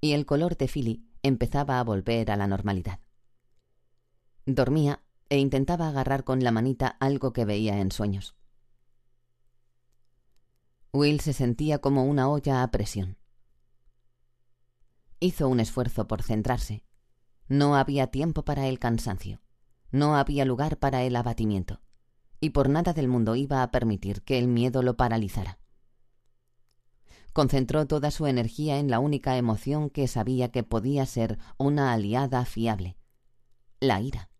y 0.00 0.12
el 0.12 0.26
color 0.26 0.56
de 0.56 0.68
Philly 0.68 1.08
empezaba 1.22 1.80
a 1.80 1.84
volver 1.84 2.30
a 2.30 2.36
la 2.36 2.46
normalidad. 2.46 3.00
Dormía 4.46 5.02
e 5.28 5.38
intentaba 5.38 5.88
agarrar 5.88 6.24
con 6.24 6.42
la 6.42 6.50
manita 6.50 6.88
algo 7.00 7.32
que 7.32 7.44
veía 7.44 7.80
en 7.80 7.92
sueños. 7.92 8.34
Will 10.92 11.20
se 11.20 11.34
sentía 11.34 11.80
como 11.80 12.04
una 12.04 12.28
olla 12.30 12.62
a 12.62 12.70
presión. 12.70 13.18
Hizo 15.20 15.48
un 15.48 15.60
esfuerzo 15.60 16.06
por 16.06 16.22
centrarse. 16.22 16.84
No 17.48 17.76
había 17.76 18.06
tiempo 18.06 18.44
para 18.44 18.68
el 18.68 18.78
cansancio. 18.78 19.42
No 19.90 20.16
había 20.16 20.44
lugar 20.44 20.78
para 20.78 21.02
el 21.02 21.16
abatimiento. 21.16 21.80
Y 22.40 22.50
por 22.50 22.68
nada 22.68 22.92
del 22.92 23.08
mundo 23.08 23.34
iba 23.36 23.62
a 23.62 23.70
permitir 23.70 24.22
que 24.22 24.38
el 24.38 24.48
miedo 24.48 24.82
lo 24.82 24.96
paralizara. 24.96 25.58
Concentró 27.32 27.86
toda 27.86 28.10
su 28.10 28.26
energía 28.26 28.78
en 28.78 28.90
la 28.90 29.00
única 29.00 29.36
emoción 29.36 29.90
que 29.90 30.08
sabía 30.08 30.50
que 30.50 30.62
podía 30.62 31.06
ser 31.06 31.38
una 31.56 31.92
aliada 31.92 32.44
fiable, 32.44 32.96
la 33.80 34.00
ira. 34.00 34.30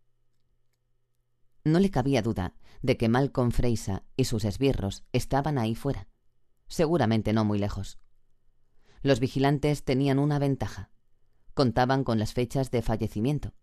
No 1.64 1.80
le 1.80 1.90
cabía 1.90 2.22
duda 2.22 2.54
de 2.82 2.96
que 2.96 3.08
Malcolm 3.08 3.50
Freisa 3.50 4.04
y 4.16 4.24
sus 4.24 4.44
esbirros 4.44 5.04
estaban 5.12 5.58
ahí 5.58 5.74
fuera, 5.74 6.08
seguramente 6.66 7.32
no 7.32 7.44
muy 7.44 7.58
lejos. 7.58 7.98
Los 9.02 9.20
vigilantes 9.20 9.84
tenían 9.84 10.18
una 10.18 10.38
ventaja. 10.38 10.90
Contaban 11.54 12.04
con 12.04 12.18
las 12.18 12.32
fechas 12.32 12.70
de 12.70 12.82
fallecimiento. 12.82 13.54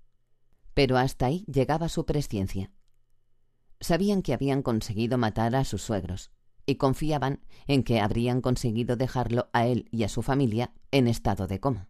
Pero 0.73 0.97
hasta 0.97 1.27
ahí 1.27 1.45
llegaba 1.47 1.89
su 1.89 2.05
presciencia. 2.05 2.71
Sabían 3.79 4.21
que 4.21 4.33
habían 4.33 4.61
conseguido 4.61 5.17
matar 5.17 5.55
a 5.55 5.65
sus 5.65 5.81
suegros 5.81 6.31
y 6.65 6.75
confiaban 6.75 7.41
en 7.67 7.83
que 7.83 7.99
habrían 7.99 8.41
conseguido 8.41 8.95
dejarlo 8.95 9.49
a 9.53 9.67
él 9.67 9.87
y 9.91 10.03
a 10.03 10.09
su 10.09 10.21
familia 10.21 10.73
en 10.91 11.07
estado 11.07 11.47
de 11.47 11.59
coma. 11.59 11.89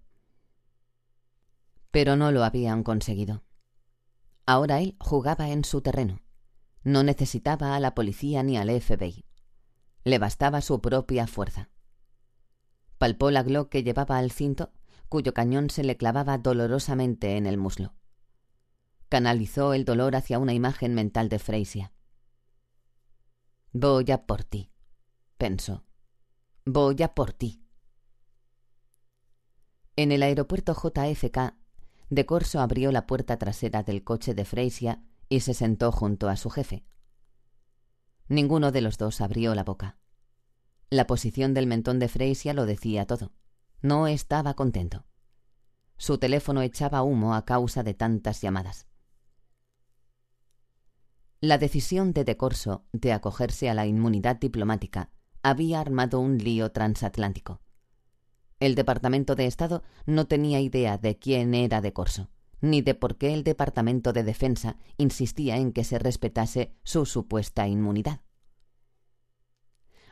Pero 1.91 2.15
no 2.15 2.31
lo 2.31 2.43
habían 2.43 2.83
conseguido. 2.83 3.43
Ahora 4.45 4.79
él 4.79 4.95
jugaba 4.99 5.49
en 5.49 5.63
su 5.63 5.81
terreno. 5.81 6.21
No 6.83 7.03
necesitaba 7.03 7.75
a 7.75 7.79
la 7.79 7.95
policía 7.95 8.43
ni 8.43 8.57
al 8.57 8.69
FBI. 8.69 9.25
Le 10.03 10.19
bastaba 10.19 10.61
su 10.61 10.81
propia 10.81 11.25
fuerza. 11.25 11.69
Palpó 12.97 13.31
la 13.31 13.43
Glock 13.43 13.69
que 13.69 13.83
llevaba 13.83 14.17
al 14.17 14.31
cinto, 14.31 14.71
cuyo 15.09 15.33
cañón 15.33 15.69
se 15.69 15.83
le 15.83 15.97
clavaba 15.97 16.37
dolorosamente 16.37 17.37
en 17.37 17.45
el 17.45 17.57
muslo. 17.57 17.93
Canalizó 19.09 19.73
el 19.73 19.85
dolor 19.85 20.15
hacia 20.15 20.39
una 20.39 20.53
imagen 20.53 20.93
mental 20.93 21.29
de 21.29 21.39
Freisia. 21.39 21.91
Voy 23.71 24.09
a 24.11 24.25
por 24.25 24.43
ti, 24.43 24.71
pensó. 25.37 25.83
Voy 26.65 27.03
a 27.03 27.13
por 27.13 27.33
ti. 27.33 27.61
En 29.95 30.11
el 30.11 30.23
aeropuerto 30.23 30.73
JFK, 30.73 31.55
de 32.09 32.25
Corso 32.25 32.59
abrió 32.59 32.91
la 32.91 33.07
puerta 33.07 33.37
trasera 33.37 33.83
del 33.83 34.03
coche 34.03 34.33
de 34.33 34.45
Freisia 34.45 35.03
y 35.29 35.41
se 35.41 35.53
sentó 35.53 35.91
junto 35.91 36.29
a 36.29 36.35
su 36.35 36.49
jefe. 36.49 36.85
Ninguno 38.27 38.71
de 38.71 38.81
los 38.81 38.97
dos 38.97 39.21
abrió 39.21 39.53
la 39.55 39.63
boca. 39.63 39.97
La 40.89 41.07
posición 41.07 41.53
del 41.53 41.67
mentón 41.67 41.99
de 41.99 42.07
Freisia 42.07 42.53
lo 42.53 42.65
decía 42.65 43.05
todo. 43.05 43.33
No 43.81 44.07
estaba 44.07 44.55
contento. 44.55 45.05
Su 45.97 46.17
teléfono 46.17 46.61
echaba 46.61 47.03
humo 47.03 47.35
a 47.35 47.45
causa 47.45 47.83
de 47.83 47.93
tantas 47.93 48.41
llamadas. 48.41 48.87
La 51.45 51.59
decisión 51.59 52.11
de 52.11 52.23
De 52.23 52.37
Corso 52.37 52.85
de 52.91 53.13
acogerse 53.13 53.69
a 53.69 53.75
la 53.75 53.85
inmunidad 53.85 54.37
diplomática 54.37 55.11
había 55.43 55.79
armado 55.79 56.19
un 56.19 56.39
lío 56.39 56.71
transatlántico. 56.71 57.61
El 58.59 58.73
Departamento 58.73 59.35
de 59.35 59.45
Estado 59.45 59.83
no 60.07 60.25
tenía 60.25 60.59
idea 60.59 60.97
de 60.97 61.19
quién 61.19 61.53
era 61.53 61.81
De 61.81 61.93
Corso, 61.93 62.31
ni 62.61 62.81
de 62.81 62.95
por 62.95 63.17
qué 63.17 63.35
el 63.35 63.43
Departamento 63.43 64.11
de 64.11 64.23
Defensa 64.23 64.77
insistía 64.97 65.57
en 65.57 65.71
que 65.71 65.83
se 65.83 65.99
respetase 65.99 66.73
su 66.81 67.05
supuesta 67.05 67.67
inmunidad. 67.67 68.21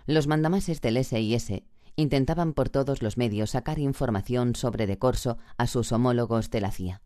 Los 0.06 0.28
mandamases 0.28 0.82
del 0.82 1.04
SIS 1.04 1.64
intentaban 1.96 2.54
por 2.54 2.70
todos 2.70 3.02
los 3.02 3.18
medios 3.18 3.50
sacar 3.50 3.80
información 3.80 4.56
sobre 4.56 4.86
De 4.86 5.00
Corso 5.00 5.40
a 5.58 5.66
sus 5.66 5.94
homólogos 5.94 6.52
de 6.52 6.62
la 6.62 6.70
CIA. 6.70 7.02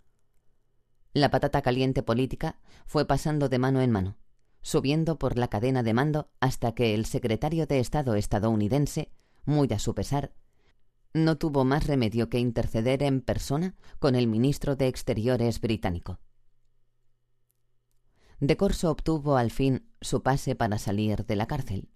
La 1.17 1.31
patata 1.31 1.63
caliente 1.63 2.03
política 2.03 2.59
fue 2.85 3.07
pasando 3.07 3.49
de 3.49 3.57
mano 3.57 3.81
en 3.81 3.89
mano, 3.89 4.17
subiendo 4.61 5.17
por 5.17 5.35
la 5.35 5.47
cadena 5.47 5.81
de 5.81 5.91
mando 5.91 6.29
hasta 6.41 6.75
que 6.75 6.93
el 6.93 7.07
secretario 7.07 7.65
de 7.65 7.79
Estado 7.79 8.13
estadounidense, 8.13 9.09
muy 9.43 9.67
a 9.73 9.79
su 9.79 9.95
pesar, 9.95 10.31
no 11.15 11.39
tuvo 11.39 11.65
más 11.65 11.87
remedio 11.87 12.29
que 12.29 12.37
interceder 12.37 13.01
en 13.01 13.21
persona 13.21 13.73
con 13.97 14.13
el 14.13 14.27
ministro 14.27 14.75
de 14.75 14.89
Exteriores 14.89 15.59
británico. 15.59 16.19
De 18.39 18.55
Corso 18.55 18.91
obtuvo 18.91 19.37
al 19.37 19.49
fin 19.49 19.89
su 20.01 20.21
pase 20.21 20.53
para 20.53 20.77
salir 20.77 21.25
de 21.25 21.35
la 21.35 21.47
cárcel. 21.47 21.89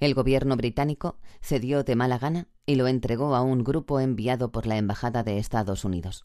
El 0.00 0.14
gobierno 0.14 0.56
británico 0.56 1.18
cedió 1.42 1.84
de 1.84 1.96
mala 1.96 2.16
gana 2.16 2.48
y 2.64 2.76
lo 2.76 2.88
entregó 2.88 3.34
a 3.34 3.42
un 3.42 3.62
grupo 3.62 4.00
enviado 4.00 4.52
por 4.52 4.64
la 4.66 4.78
Embajada 4.78 5.22
de 5.22 5.36
Estados 5.36 5.84
Unidos. 5.84 6.24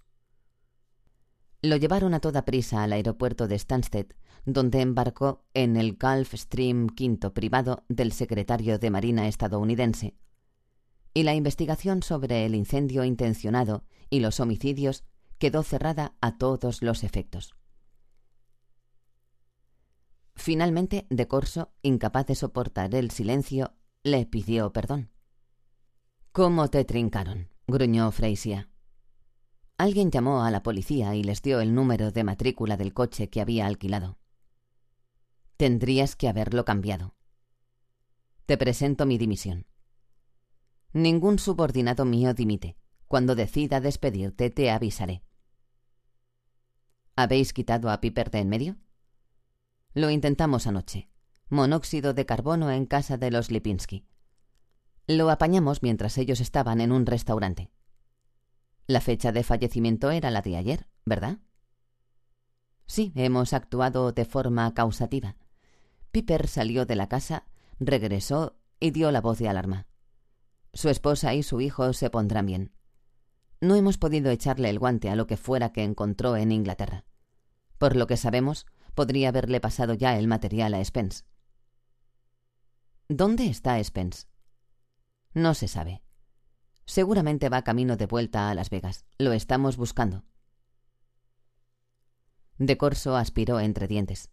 Lo 1.62 1.76
llevaron 1.76 2.14
a 2.14 2.20
toda 2.20 2.46
prisa 2.46 2.84
al 2.84 2.94
aeropuerto 2.94 3.48
de 3.48 3.58
Stansted, 3.58 4.08
donde 4.46 4.82
embarcó 4.82 5.44
en 5.54 5.76
el 5.76 5.98
Gulfstream 5.98 6.88
V 6.88 7.32
privado 7.32 7.84
del 7.90 8.12
secretario 8.12 8.78
de 8.80 8.90
Marina 8.92 9.28
estadounidense. 9.28 10.16
Y 11.14 11.24
la 11.24 11.34
investigación 11.34 12.04
sobre 12.04 12.46
el 12.46 12.54
incendio 12.54 13.04
intencionado 13.04 13.84
y 14.10 14.20
los 14.20 14.40
homicidios 14.40 15.04
quedó 15.40 15.64
cerrada 15.64 16.16
a 16.22 16.38
todos 16.38 16.82
los 16.84 17.04
efectos. 17.04 17.56
Finalmente, 20.36 21.08
De 21.10 21.28
Corso, 21.28 21.74
incapaz 21.82 22.28
de 22.28 22.36
soportar 22.36 22.94
el 22.94 23.10
silencio, 23.10 23.74
le 24.04 24.28
pidió 24.28 24.72
perdón. 24.72 25.10
¿Cómo 26.32 26.70
te 26.70 26.86
trincaron? 26.86 27.50
gruñó 27.68 28.12
Freisia. 28.12 28.70
Alguien 29.80 30.10
llamó 30.10 30.44
a 30.44 30.50
la 30.50 30.64
policía 30.64 31.14
y 31.14 31.24
les 31.24 31.44
dio 31.44 31.62
el 31.62 31.76
número 31.76 32.12
de 32.12 32.24
matrícula 32.24 32.78
del 32.78 32.96
coche 32.96 33.30
que 33.30 33.42
había 33.42 33.68
alquilado. 33.68 34.18
Tendrías 35.56 36.16
que 36.16 36.28
haberlo 36.28 36.66
cambiado. 36.66 37.16
Te 38.48 38.58
presento 38.58 39.06
mi 39.06 39.20
dimisión. 39.20 39.68
Ningún 40.94 41.38
subordinado 41.38 42.06
mío 42.06 42.34
dimite. 42.34 42.76
Cuando 43.08 43.36
decida 43.36 43.80
despedirte 43.80 44.50
te 44.50 44.72
avisaré. 44.72 45.24
¿Habéis 47.16 47.54
quitado 47.54 47.90
a 47.90 48.02
Piper 48.02 48.32
de 48.32 48.40
en 48.40 48.50
medio? 48.50 48.78
Lo 49.94 50.10
intentamos 50.10 50.68
anoche. 50.68 51.10
Monóxido 51.50 52.14
de 52.14 52.26
carbono 52.26 52.72
en 52.72 52.86
casa 52.86 53.18
de 53.18 53.32
los 53.32 53.52
Lipinski. 53.52 54.06
Lo 55.06 55.30
apañamos 55.30 55.84
mientras 55.84 56.18
ellos 56.18 56.42
estaban 56.42 56.82
en 56.82 56.92
un 56.92 57.06
restaurante. 57.06 57.72
La 58.88 59.02
fecha 59.02 59.34
de 59.34 59.44
fallecimiento 59.44 60.12
era 60.12 60.32
la 60.32 60.42
de 60.42 60.56
ayer, 60.56 60.88
¿verdad? 61.06 61.40
Sí, 62.86 63.12
hemos 63.16 63.52
actuado 63.52 64.14
de 64.14 64.24
forma 64.24 64.74
causativa. 64.74 65.36
Piper 66.12 66.48
salió 66.48 66.86
de 66.86 66.96
la 66.96 67.10
casa, 67.10 67.46
regresó 67.82 68.58
y 68.80 68.92
dio 68.92 69.12
la 69.12 69.20
voz 69.20 69.40
de 69.40 69.50
alarma. 69.50 69.88
Su 70.74 70.88
esposa 70.88 71.34
y 71.34 71.44
su 71.44 71.60
hijo 71.60 71.92
se 71.92 72.10
pondrán 72.10 72.46
bien. 72.46 72.72
No 73.60 73.76
hemos 73.76 73.98
podido 73.98 74.32
echarle 74.32 74.70
el 74.70 74.80
guante 74.80 75.10
a 75.10 75.18
lo 75.18 75.28
que 75.28 75.36
fuera 75.36 75.74
que 75.74 75.84
encontró 75.84 76.38
en 76.38 76.54
Inglaterra. 76.54 77.04
Por 77.78 77.98
lo 77.98 78.08
que 78.08 78.16
sabemos, 78.16 78.66
podría 78.96 79.30
haberle 79.30 79.60
pasado 79.60 79.96
ya 79.96 80.18
el 80.18 80.28
material 80.28 80.74
a 80.76 80.86
Spence. 80.86 81.26
¿Dónde 83.10 83.48
está 83.48 83.84
Spence? 83.84 84.28
No 85.34 85.54
se 85.54 85.68
sabe. 85.68 86.04
Seguramente 86.88 87.50
va 87.50 87.64
camino 87.64 87.98
de 87.98 88.06
vuelta 88.06 88.50
a 88.50 88.56
Las 88.56 88.70
Vegas. 88.70 89.06
Lo 89.20 89.34
estamos 89.34 89.76
buscando. 89.76 90.24
De 92.58 92.78
Corso 92.78 93.18
aspiró 93.18 93.60
entre 93.60 93.88
dientes. 93.88 94.32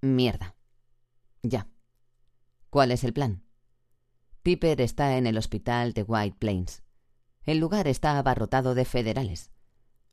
Mierda. 0.00 0.56
Ya. 1.42 1.68
¿Cuál 2.70 2.92
es 2.92 3.04
el 3.04 3.12
plan? 3.12 3.44
Piper 4.42 4.80
está 4.80 5.18
en 5.18 5.26
el 5.26 5.36
hospital 5.36 5.92
de 5.92 6.02
White 6.02 6.38
Plains. 6.40 6.82
El 7.42 7.58
lugar 7.58 7.88
está 7.88 8.18
abarrotado 8.18 8.74
de 8.74 8.86
federales. 8.86 9.50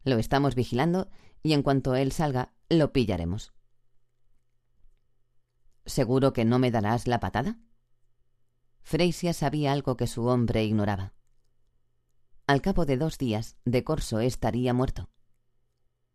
Lo 0.03 0.17
estamos 0.17 0.53
vigilando 0.53 1.09
y 1.41 1.53
en 1.53 1.63
cuanto 1.63 1.95
él 1.95 2.11
salga, 2.11 2.53
lo 2.67 2.91
pillaremos. 2.91 3.53
¿Seguro 5.85 6.33
que 6.33 6.43
no 6.43 6.59
me 6.59 6.71
darás 6.71 7.07
la 7.07 7.21
patada? 7.21 7.57
Freisia 8.81 9.31
sabía 9.31 9.71
algo 9.71 9.95
que 9.95 10.07
su 10.07 10.25
hombre 10.25 10.65
ignoraba. 10.65 11.13
Al 12.51 12.61
cabo 12.61 12.85
de 12.85 12.97
dos 12.97 13.17
días, 13.17 13.55
de 13.63 13.85
Corso 13.85 14.19
estaría 14.19 14.73
muerto. 14.73 15.09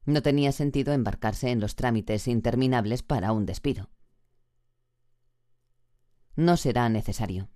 No 0.05 0.21
tenía 0.21 0.53
sentido 0.53 0.93
embarcarse 0.93 1.49
en 1.51 1.61
los 1.61 1.77
trámites 1.77 2.29
interminables 2.29 3.03
para 3.03 3.33
un 3.33 3.47
despido. 3.47 3.89
No 6.35 6.59
será 6.59 6.91
necesario. 6.91 7.49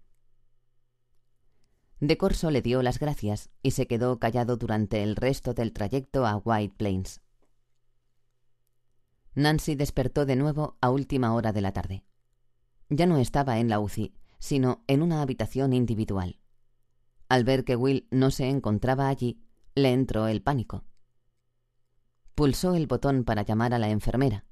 De 1.98 2.16
Corso 2.16 2.50
le 2.50 2.62
dio 2.62 2.80
las 2.80 2.98
gracias 2.98 3.50
y 3.62 3.72
se 3.72 3.86
quedó 3.86 4.18
callado 4.18 4.56
durante 4.56 5.02
el 5.02 5.14
resto 5.14 5.52
del 5.52 5.74
trayecto 5.74 6.24
a 6.24 6.38
White 6.38 6.76
Plains. 6.78 7.20
Nancy 9.34 9.74
despertó 9.74 10.24
de 10.24 10.36
nuevo 10.36 10.78
a 10.80 10.88
última 10.88 11.34
hora 11.34 11.52
de 11.52 11.60
la 11.60 11.72
tarde. 11.72 12.02
Ya 12.88 13.04
no 13.04 13.18
estaba 13.18 13.58
en 13.58 13.68
la 13.68 13.78
UCI, 13.78 14.14
sino 14.38 14.84
en 14.86 15.02
una 15.02 15.20
habitación 15.20 15.74
individual. 15.74 16.39
Al 17.30 17.44
ver 17.44 17.64
que 17.64 17.76
Will 17.76 18.08
no 18.10 18.32
se 18.32 18.48
encontraba 18.48 19.06
allí, 19.06 19.40
le 19.76 19.92
entró 19.92 20.26
el 20.26 20.42
pánico. 20.42 20.84
Pulsó 22.34 22.74
el 22.74 22.88
botón 22.88 23.22
para 23.22 23.42
llamar 23.42 23.72
a 23.72 23.78
la 23.78 23.88
enfermera, 23.88 24.44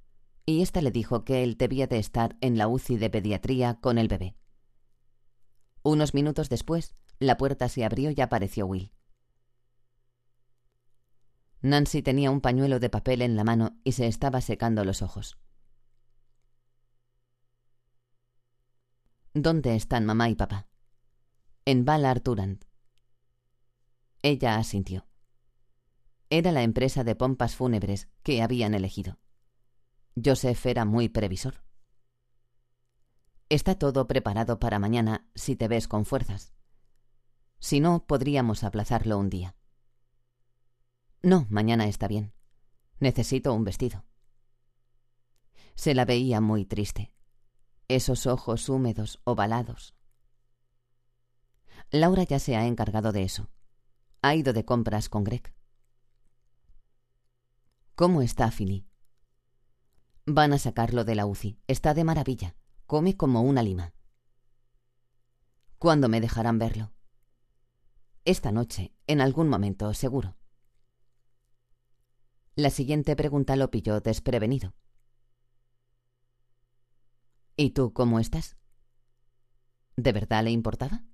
y 0.46 0.62
ésta 0.62 0.80
le 0.80 0.92
dijo 0.92 1.24
que 1.24 1.42
él 1.42 1.56
debía 1.56 1.88
de 1.88 1.98
estar 1.98 2.36
en 2.40 2.56
la 2.56 2.68
UCI 2.68 2.96
de 2.96 3.10
pediatría 3.10 3.80
con 3.80 3.98
el 3.98 4.06
bebé. 4.06 4.36
Unos 5.82 6.14
minutos 6.14 6.48
después, 6.48 6.94
la 7.18 7.36
puerta 7.36 7.68
se 7.68 7.84
abrió 7.84 8.12
y 8.12 8.20
apareció 8.20 8.66
Will. 8.66 8.92
Nancy 11.60 12.00
tenía 12.00 12.30
un 12.30 12.40
pañuelo 12.40 12.78
de 12.78 12.90
papel 12.90 13.22
en 13.22 13.34
la 13.34 13.42
mano 13.42 13.76
y 13.82 13.90
se 13.90 14.06
estaba 14.06 14.40
secando 14.40 14.84
los 14.84 15.02
ojos. 15.02 15.36
¿Dónde 19.34 19.74
están 19.74 20.06
mamá 20.06 20.28
y 20.28 20.36
papá? 20.36 20.68
En 21.64 21.84
Ballard 21.84 22.20
Turant. 22.20 22.67
Ella 24.28 24.58
asintió. 24.58 25.06
Era 26.28 26.52
la 26.52 26.62
empresa 26.62 27.02
de 27.02 27.14
pompas 27.14 27.56
fúnebres 27.56 28.10
que 28.22 28.42
habían 28.42 28.74
elegido. 28.74 29.18
Joseph 30.22 30.66
era 30.66 30.84
muy 30.84 31.08
previsor. 31.08 31.64
Está 33.48 33.78
todo 33.78 34.06
preparado 34.06 34.58
para 34.58 34.78
mañana 34.78 35.26
si 35.34 35.56
te 35.56 35.66
ves 35.66 35.88
con 35.88 36.04
fuerzas. 36.04 36.52
Si 37.58 37.80
no, 37.80 38.06
podríamos 38.06 38.64
aplazarlo 38.64 39.16
un 39.16 39.30
día. 39.30 39.56
No, 41.22 41.46
mañana 41.48 41.86
está 41.86 42.06
bien. 42.06 42.34
Necesito 43.00 43.54
un 43.54 43.64
vestido. 43.64 44.04
Se 45.74 45.94
la 45.94 46.04
veía 46.04 46.42
muy 46.42 46.66
triste. 46.66 47.14
Esos 47.88 48.26
ojos 48.26 48.68
húmedos, 48.68 49.22
ovalados. 49.24 49.94
Laura 51.90 52.24
ya 52.24 52.38
se 52.38 52.56
ha 52.56 52.66
encargado 52.66 53.10
de 53.12 53.22
eso. 53.22 53.48
Ha 54.20 54.34
ido 54.34 54.52
de 54.52 54.64
compras 54.64 55.08
con 55.08 55.22
Greg. 55.22 55.54
¿Cómo 57.94 58.22
está 58.22 58.50
Philly? 58.50 58.86
Van 60.26 60.52
a 60.52 60.58
sacarlo 60.58 61.04
de 61.04 61.14
la 61.14 61.26
UCI. 61.26 61.58
Está 61.68 61.94
de 61.94 62.04
maravilla. 62.04 62.56
Come 62.86 63.16
como 63.16 63.42
una 63.42 63.62
lima. 63.62 63.94
¿Cuándo 65.78 66.08
me 66.08 66.20
dejarán 66.20 66.58
verlo? 66.58 66.92
Esta 68.24 68.50
noche, 68.50 68.92
en 69.06 69.20
algún 69.20 69.48
momento, 69.48 69.94
seguro. 69.94 70.36
La 72.56 72.70
siguiente 72.70 73.14
pregunta 73.14 73.54
lo 73.54 73.70
pilló 73.70 74.00
desprevenido. 74.00 74.74
¿Y 77.56 77.70
tú 77.70 77.92
cómo 77.92 78.18
estás? 78.18 78.56
¿De 79.96 80.12
verdad 80.12 80.42
le 80.44 80.50
importaba? 80.50 81.04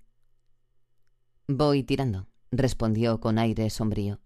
Voy 1.47 1.85
tirando, 1.85 2.29
respondió 2.59 3.21
con 3.21 3.39
aire 3.39 3.69
sombrío. 3.71 4.21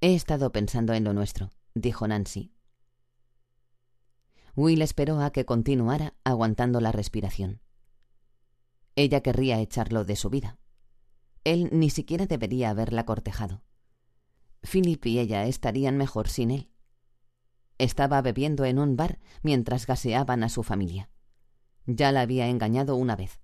He 0.00 0.14
estado 0.14 0.52
pensando 0.52 0.94
en 0.94 1.04
lo 1.04 1.12
nuestro, 1.12 1.50
dijo 1.74 2.08
Nancy. 2.08 2.52
Will 4.56 4.82
esperó 4.82 5.20
a 5.20 5.30
que 5.30 5.44
continuara 5.44 6.14
aguantando 6.24 6.80
la 6.80 6.92
respiración. 6.92 7.60
Ella 8.96 9.20
querría 9.22 9.60
echarlo 9.60 10.04
de 10.04 10.16
su 10.16 10.30
vida. 10.30 10.58
Él 11.44 11.68
ni 11.72 11.90
siquiera 11.90 12.26
debería 12.26 12.70
haberla 12.70 13.04
cortejado. 13.04 13.62
Philip 14.62 15.04
y 15.06 15.18
ella 15.18 15.44
estarían 15.46 15.96
mejor 15.96 16.28
sin 16.28 16.50
él. 16.50 16.70
Estaba 17.78 18.20
bebiendo 18.20 18.64
en 18.64 18.78
un 18.78 18.96
bar 18.96 19.18
mientras 19.42 19.86
gaseaban 19.86 20.44
a 20.44 20.50
su 20.50 20.62
familia. 20.62 21.10
Ya 21.86 22.12
la 22.12 22.20
había 22.20 22.48
engañado 22.48 22.96
una 22.96 23.16
vez. 23.16 23.40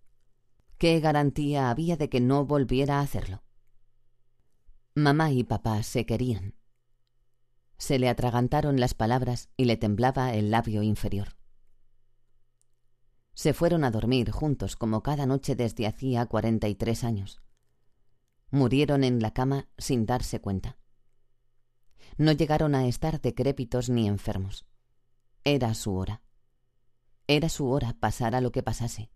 ¿Qué 0.78 1.00
garantía 1.00 1.70
había 1.70 1.96
de 1.96 2.10
que 2.10 2.20
no 2.20 2.44
volviera 2.44 2.98
a 2.98 3.00
hacerlo? 3.00 3.42
Mamá 4.94 5.32
y 5.32 5.42
papá 5.42 5.82
se 5.82 6.04
querían. 6.04 6.54
Se 7.78 7.98
le 7.98 8.10
atragantaron 8.10 8.78
las 8.78 8.92
palabras 8.92 9.48
y 9.56 9.64
le 9.64 9.78
temblaba 9.78 10.34
el 10.34 10.50
labio 10.50 10.82
inferior. 10.82 11.36
Se 13.32 13.54
fueron 13.54 13.84
a 13.84 13.90
dormir 13.90 14.30
juntos 14.30 14.76
como 14.76 15.02
cada 15.02 15.26
noche 15.26 15.56
desde 15.56 15.86
hacía 15.86 16.26
cuarenta 16.26 16.68
y 16.68 16.74
tres 16.74 17.04
años. 17.04 17.42
Murieron 18.50 19.02
en 19.02 19.20
la 19.20 19.32
cama 19.32 19.68
sin 19.78 20.04
darse 20.04 20.40
cuenta. 20.40 20.78
No 22.18 22.32
llegaron 22.32 22.74
a 22.74 22.86
estar 22.86 23.20
decrépitos 23.20 23.88
ni 23.90 24.08
enfermos. 24.08 24.66
Era 25.44 25.74
su 25.74 25.94
hora. 25.94 26.22
Era 27.26 27.48
su 27.48 27.68
hora, 27.68 27.96
pasara 27.98 28.40
lo 28.40 28.52
que 28.52 28.62
pasase. 28.62 29.10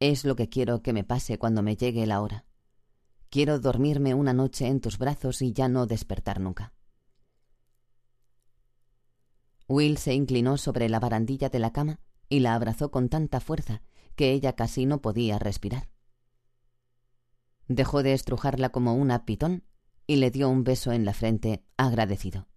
Es 0.00 0.24
lo 0.24 0.36
que 0.36 0.48
quiero 0.48 0.82
que 0.82 0.92
me 0.92 1.04
pase 1.04 1.38
cuando 1.38 1.62
me 1.62 1.76
llegue 1.76 2.06
la 2.06 2.20
hora. 2.20 2.44
Quiero 3.30 3.58
dormirme 3.58 4.14
una 4.14 4.32
noche 4.32 4.66
en 4.66 4.80
tus 4.80 4.96
brazos 4.96 5.42
y 5.42 5.52
ya 5.52 5.68
no 5.68 5.86
despertar 5.86 6.40
nunca. 6.40 6.72
Will 9.66 9.98
se 9.98 10.14
inclinó 10.14 10.56
sobre 10.56 10.88
la 10.88 10.98
barandilla 10.98 11.50
de 11.50 11.58
la 11.58 11.72
cama 11.72 12.00
y 12.28 12.40
la 12.40 12.54
abrazó 12.54 12.90
con 12.90 13.08
tanta 13.08 13.40
fuerza 13.40 13.82
que 14.14 14.32
ella 14.32 14.54
casi 14.54 14.86
no 14.86 15.02
podía 15.02 15.38
respirar. 15.38 15.90
Dejó 17.66 18.02
de 18.02 18.14
estrujarla 18.14 18.70
como 18.70 18.94
una 18.94 19.26
pitón 19.26 19.64
y 20.06 20.16
le 20.16 20.30
dio 20.30 20.48
un 20.48 20.64
beso 20.64 20.92
en 20.92 21.04
la 21.04 21.12
frente 21.12 21.64
agradecido. 21.76 22.48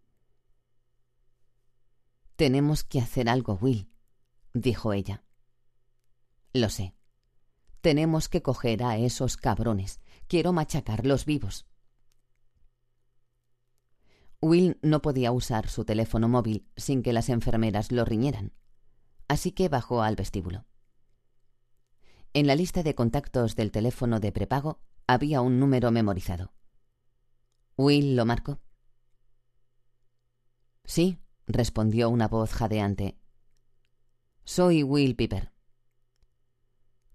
Tenemos 2.37 2.85
que 2.85 2.99
hacer 3.01 3.27
algo, 3.27 3.59
Will, 3.61 3.91
dijo 4.53 4.93
ella. 4.93 5.23
Lo 6.53 6.69
sé. 6.69 6.95
Tenemos 7.81 8.29
que 8.29 8.41
coger 8.41 8.83
a 8.83 8.97
esos 8.97 9.37
cabrones. 9.37 9.99
Quiero 10.27 10.53
machacarlos 10.53 11.25
vivos. 11.25 11.65
Will 14.39 14.79
no 14.81 15.01
podía 15.01 15.31
usar 15.31 15.67
su 15.67 15.85
teléfono 15.85 16.27
móvil 16.27 16.67
sin 16.75 17.03
que 17.03 17.13
las 17.13 17.29
enfermeras 17.29 17.91
lo 17.91 18.05
riñeran, 18.05 18.53
así 19.27 19.51
que 19.51 19.69
bajó 19.69 20.01
al 20.01 20.15
vestíbulo. 20.15 20.65
En 22.33 22.47
la 22.47 22.55
lista 22.55 22.81
de 22.81 22.95
contactos 22.95 23.55
del 23.55 23.71
teléfono 23.71 24.19
de 24.19 24.31
prepago 24.31 24.79
había 25.05 25.41
un 25.41 25.59
número 25.59 25.91
memorizado. 25.91 26.53
Will 27.77 28.15
lo 28.15 28.25
marcó. 28.25 28.61
Sí, 30.85 31.19
respondió 31.45 32.09
una 32.09 32.27
voz 32.27 32.53
jadeante. 32.53 33.17
Soy 34.43 34.81
Will 34.81 35.15
Piper. 35.15 35.50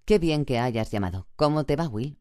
Qué 0.06 0.20
bien 0.20 0.44
que 0.44 0.60
hayas 0.60 0.92
llamado. 0.92 1.26
¿Cómo 1.34 1.64
te 1.64 1.74
va, 1.74 1.88
Will? 1.88 2.20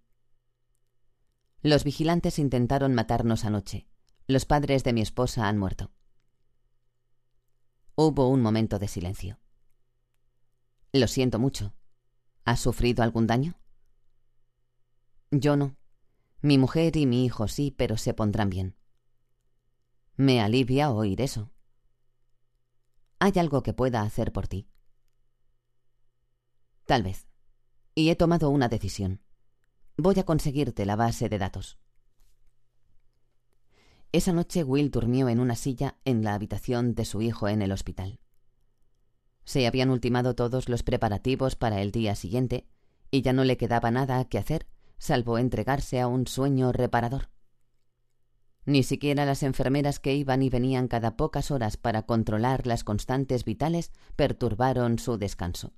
Los 1.61 1.83
vigilantes 1.83 2.39
intentaron 2.39 2.95
matarnos 2.95 3.45
anoche. 3.45 3.87
Los 4.25 4.45
padres 4.45 4.83
de 4.83 4.91
mi 4.91 5.01
esposa 5.01 5.47
han 5.47 5.59
muerto. 5.59 5.91
Hubo 7.93 8.27
un 8.27 8.41
momento 8.41 8.79
de 8.79 8.87
silencio. 8.87 9.39
Lo 10.93 11.07
siento 11.07 11.37
mucho. 11.37 11.75
¿Has 12.43 12.59
sufrido 12.59 13.03
algún 13.03 13.27
daño? 13.27 13.59
Yo 15.29 15.55
no. 15.55 15.77
Mi 16.41 16.57
mujer 16.57 16.97
y 16.97 17.05
mi 17.05 17.23
hijo 17.23 17.47
sí, 17.47 17.69
pero 17.69 17.97
se 17.97 18.15
pondrán 18.15 18.49
bien. 18.49 18.75
Me 20.15 20.41
alivia 20.41 20.89
oír 20.89 21.21
eso. 21.21 21.51
¿Hay 23.19 23.33
algo 23.35 23.61
que 23.61 23.73
pueda 23.73 24.01
hacer 24.01 24.31
por 24.31 24.47
ti? 24.47 24.67
Tal 26.85 27.03
vez. 27.03 27.24
Y 27.95 28.09
he 28.09 28.15
tomado 28.15 28.49
una 28.49 28.67
decisión. 28.67 29.21
Voy 29.97 30.19
a 30.19 30.25
conseguirte 30.25 30.85
la 30.85 30.97
base 30.97 31.29
de 31.29 31.37
datos. 31.37 31.79
Esa 34.11 34.33
noche 34.33 34.63
Will 34.63 34.91
durmió 34.91 35.29
en 35.29 35.39
una 35.39 35.55
silla 35.55 35.97
en 36.05 36.23
la 36.23 36.33
habitación 36.33 36.93
de 36.93 37.05
su 37.05 37.21
hijo 37.21 37.47
en 37.47 37.61
el 37.61 37.71
hospital. 37.71 38.19
Se 39.45 39.65
habían 39.65 39.89
ultimado 39.89 40.35
todos 40.35 40.67
los 40.67 40.83
preparativos 40.83 41.55
para 41.55 41.81
el 41.81 41.91
día 41.91 42.15
siguiente 42.15 42.67
y 43.11 43.21
ya 43.21 43.31
no 43.31 43.45
le 43.45 43.57
quedaba 43.57 43.91
nada 43.91 44.25
que 44.25 44.37
hacer 44.37 44.67
salvo 44.97 45.37
entregarse 45.37 46.01
a 46.01 46.07
un 46.07 46.27
sueño 46.27 46.71
reparador. 46.71 47.29
Ni 48.65 48.83
siquiera 48.83 49.25
las 49.25 49.43
enfermeras 49.43 49.99
que 49.99 50.15
iban 50.15 50.41
y 50.41 50.49
venían 50.49 50.87
cada 50.87 51.15
pocas 51.15 51.51
horas 51.51 51.77
para 51.77 52.03
controlar 52.03 52.65
las 52.65 52.83
constantes 52.83 53.45
vitales 53.45 53.91
perturbaron 54.15 54.97
su 54.97 55.17
descanso. 55.17 55.73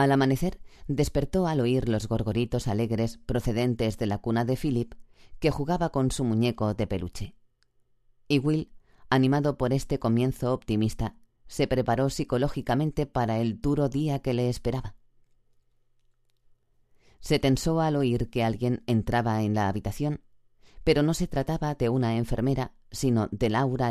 Al 0.00 0.12
amanecer 0.12 0.58
despertó 0.88 1.46
al 1.46 1.60
oír 1.60 1.86
los 1.86 2.08
gorgoritos 2.08 2.68
alegres 2.68 3.18
procedentes 3.18 3.98
de 3.98 4.06
la 4.06 4.16
cuna 4.16 4.46
de 4.46 4.56
Philip 4.56 4.94
que 5.40 5.50
jugaba 5.50 5.90
con 5.90 6.10
su 6.10 6.24
muñeco 6.24 6.72
de 6.72 6.86
peluche. 6.86 7.34
Y 8.26 8.38
Will, 8.38 8.72
animado 9.10 9.58
por 9.58 9.74
este 9.74 9.98
comienzo 9.98 10.54
optimista, 10.54 11.16
se 11.48 11.66
preparó 11.66 12.08
psicológicamente 12.08 13.04
para 13.04 13.40
el 13.40 13.60
duro 13.60 13.90
día 13.90 14.20
que 14.20 14.32
le 14.32 14.48
esperaba. 14.48 14.94
Se 17.20 17.38
tensó 17.38 17.82
al 17.82 17.94
oír 17.94 18.30
que 18.30 18.42
alguien 18.42 18.82
entraba 18.86 19.42
en 19.42 19.52
la 19.52 19.68
habitación, 19.68 20.22
pero 20.82 21.02
no 21.02 21.12
se 21.12 21.26
trataba 21.26 21.74
de 21.74 21.90
una 21.90 22.16
enfermera, 22.16 22.72
sino 22.90 23.28
de 23.32 23.50
Laura 23.50 23.88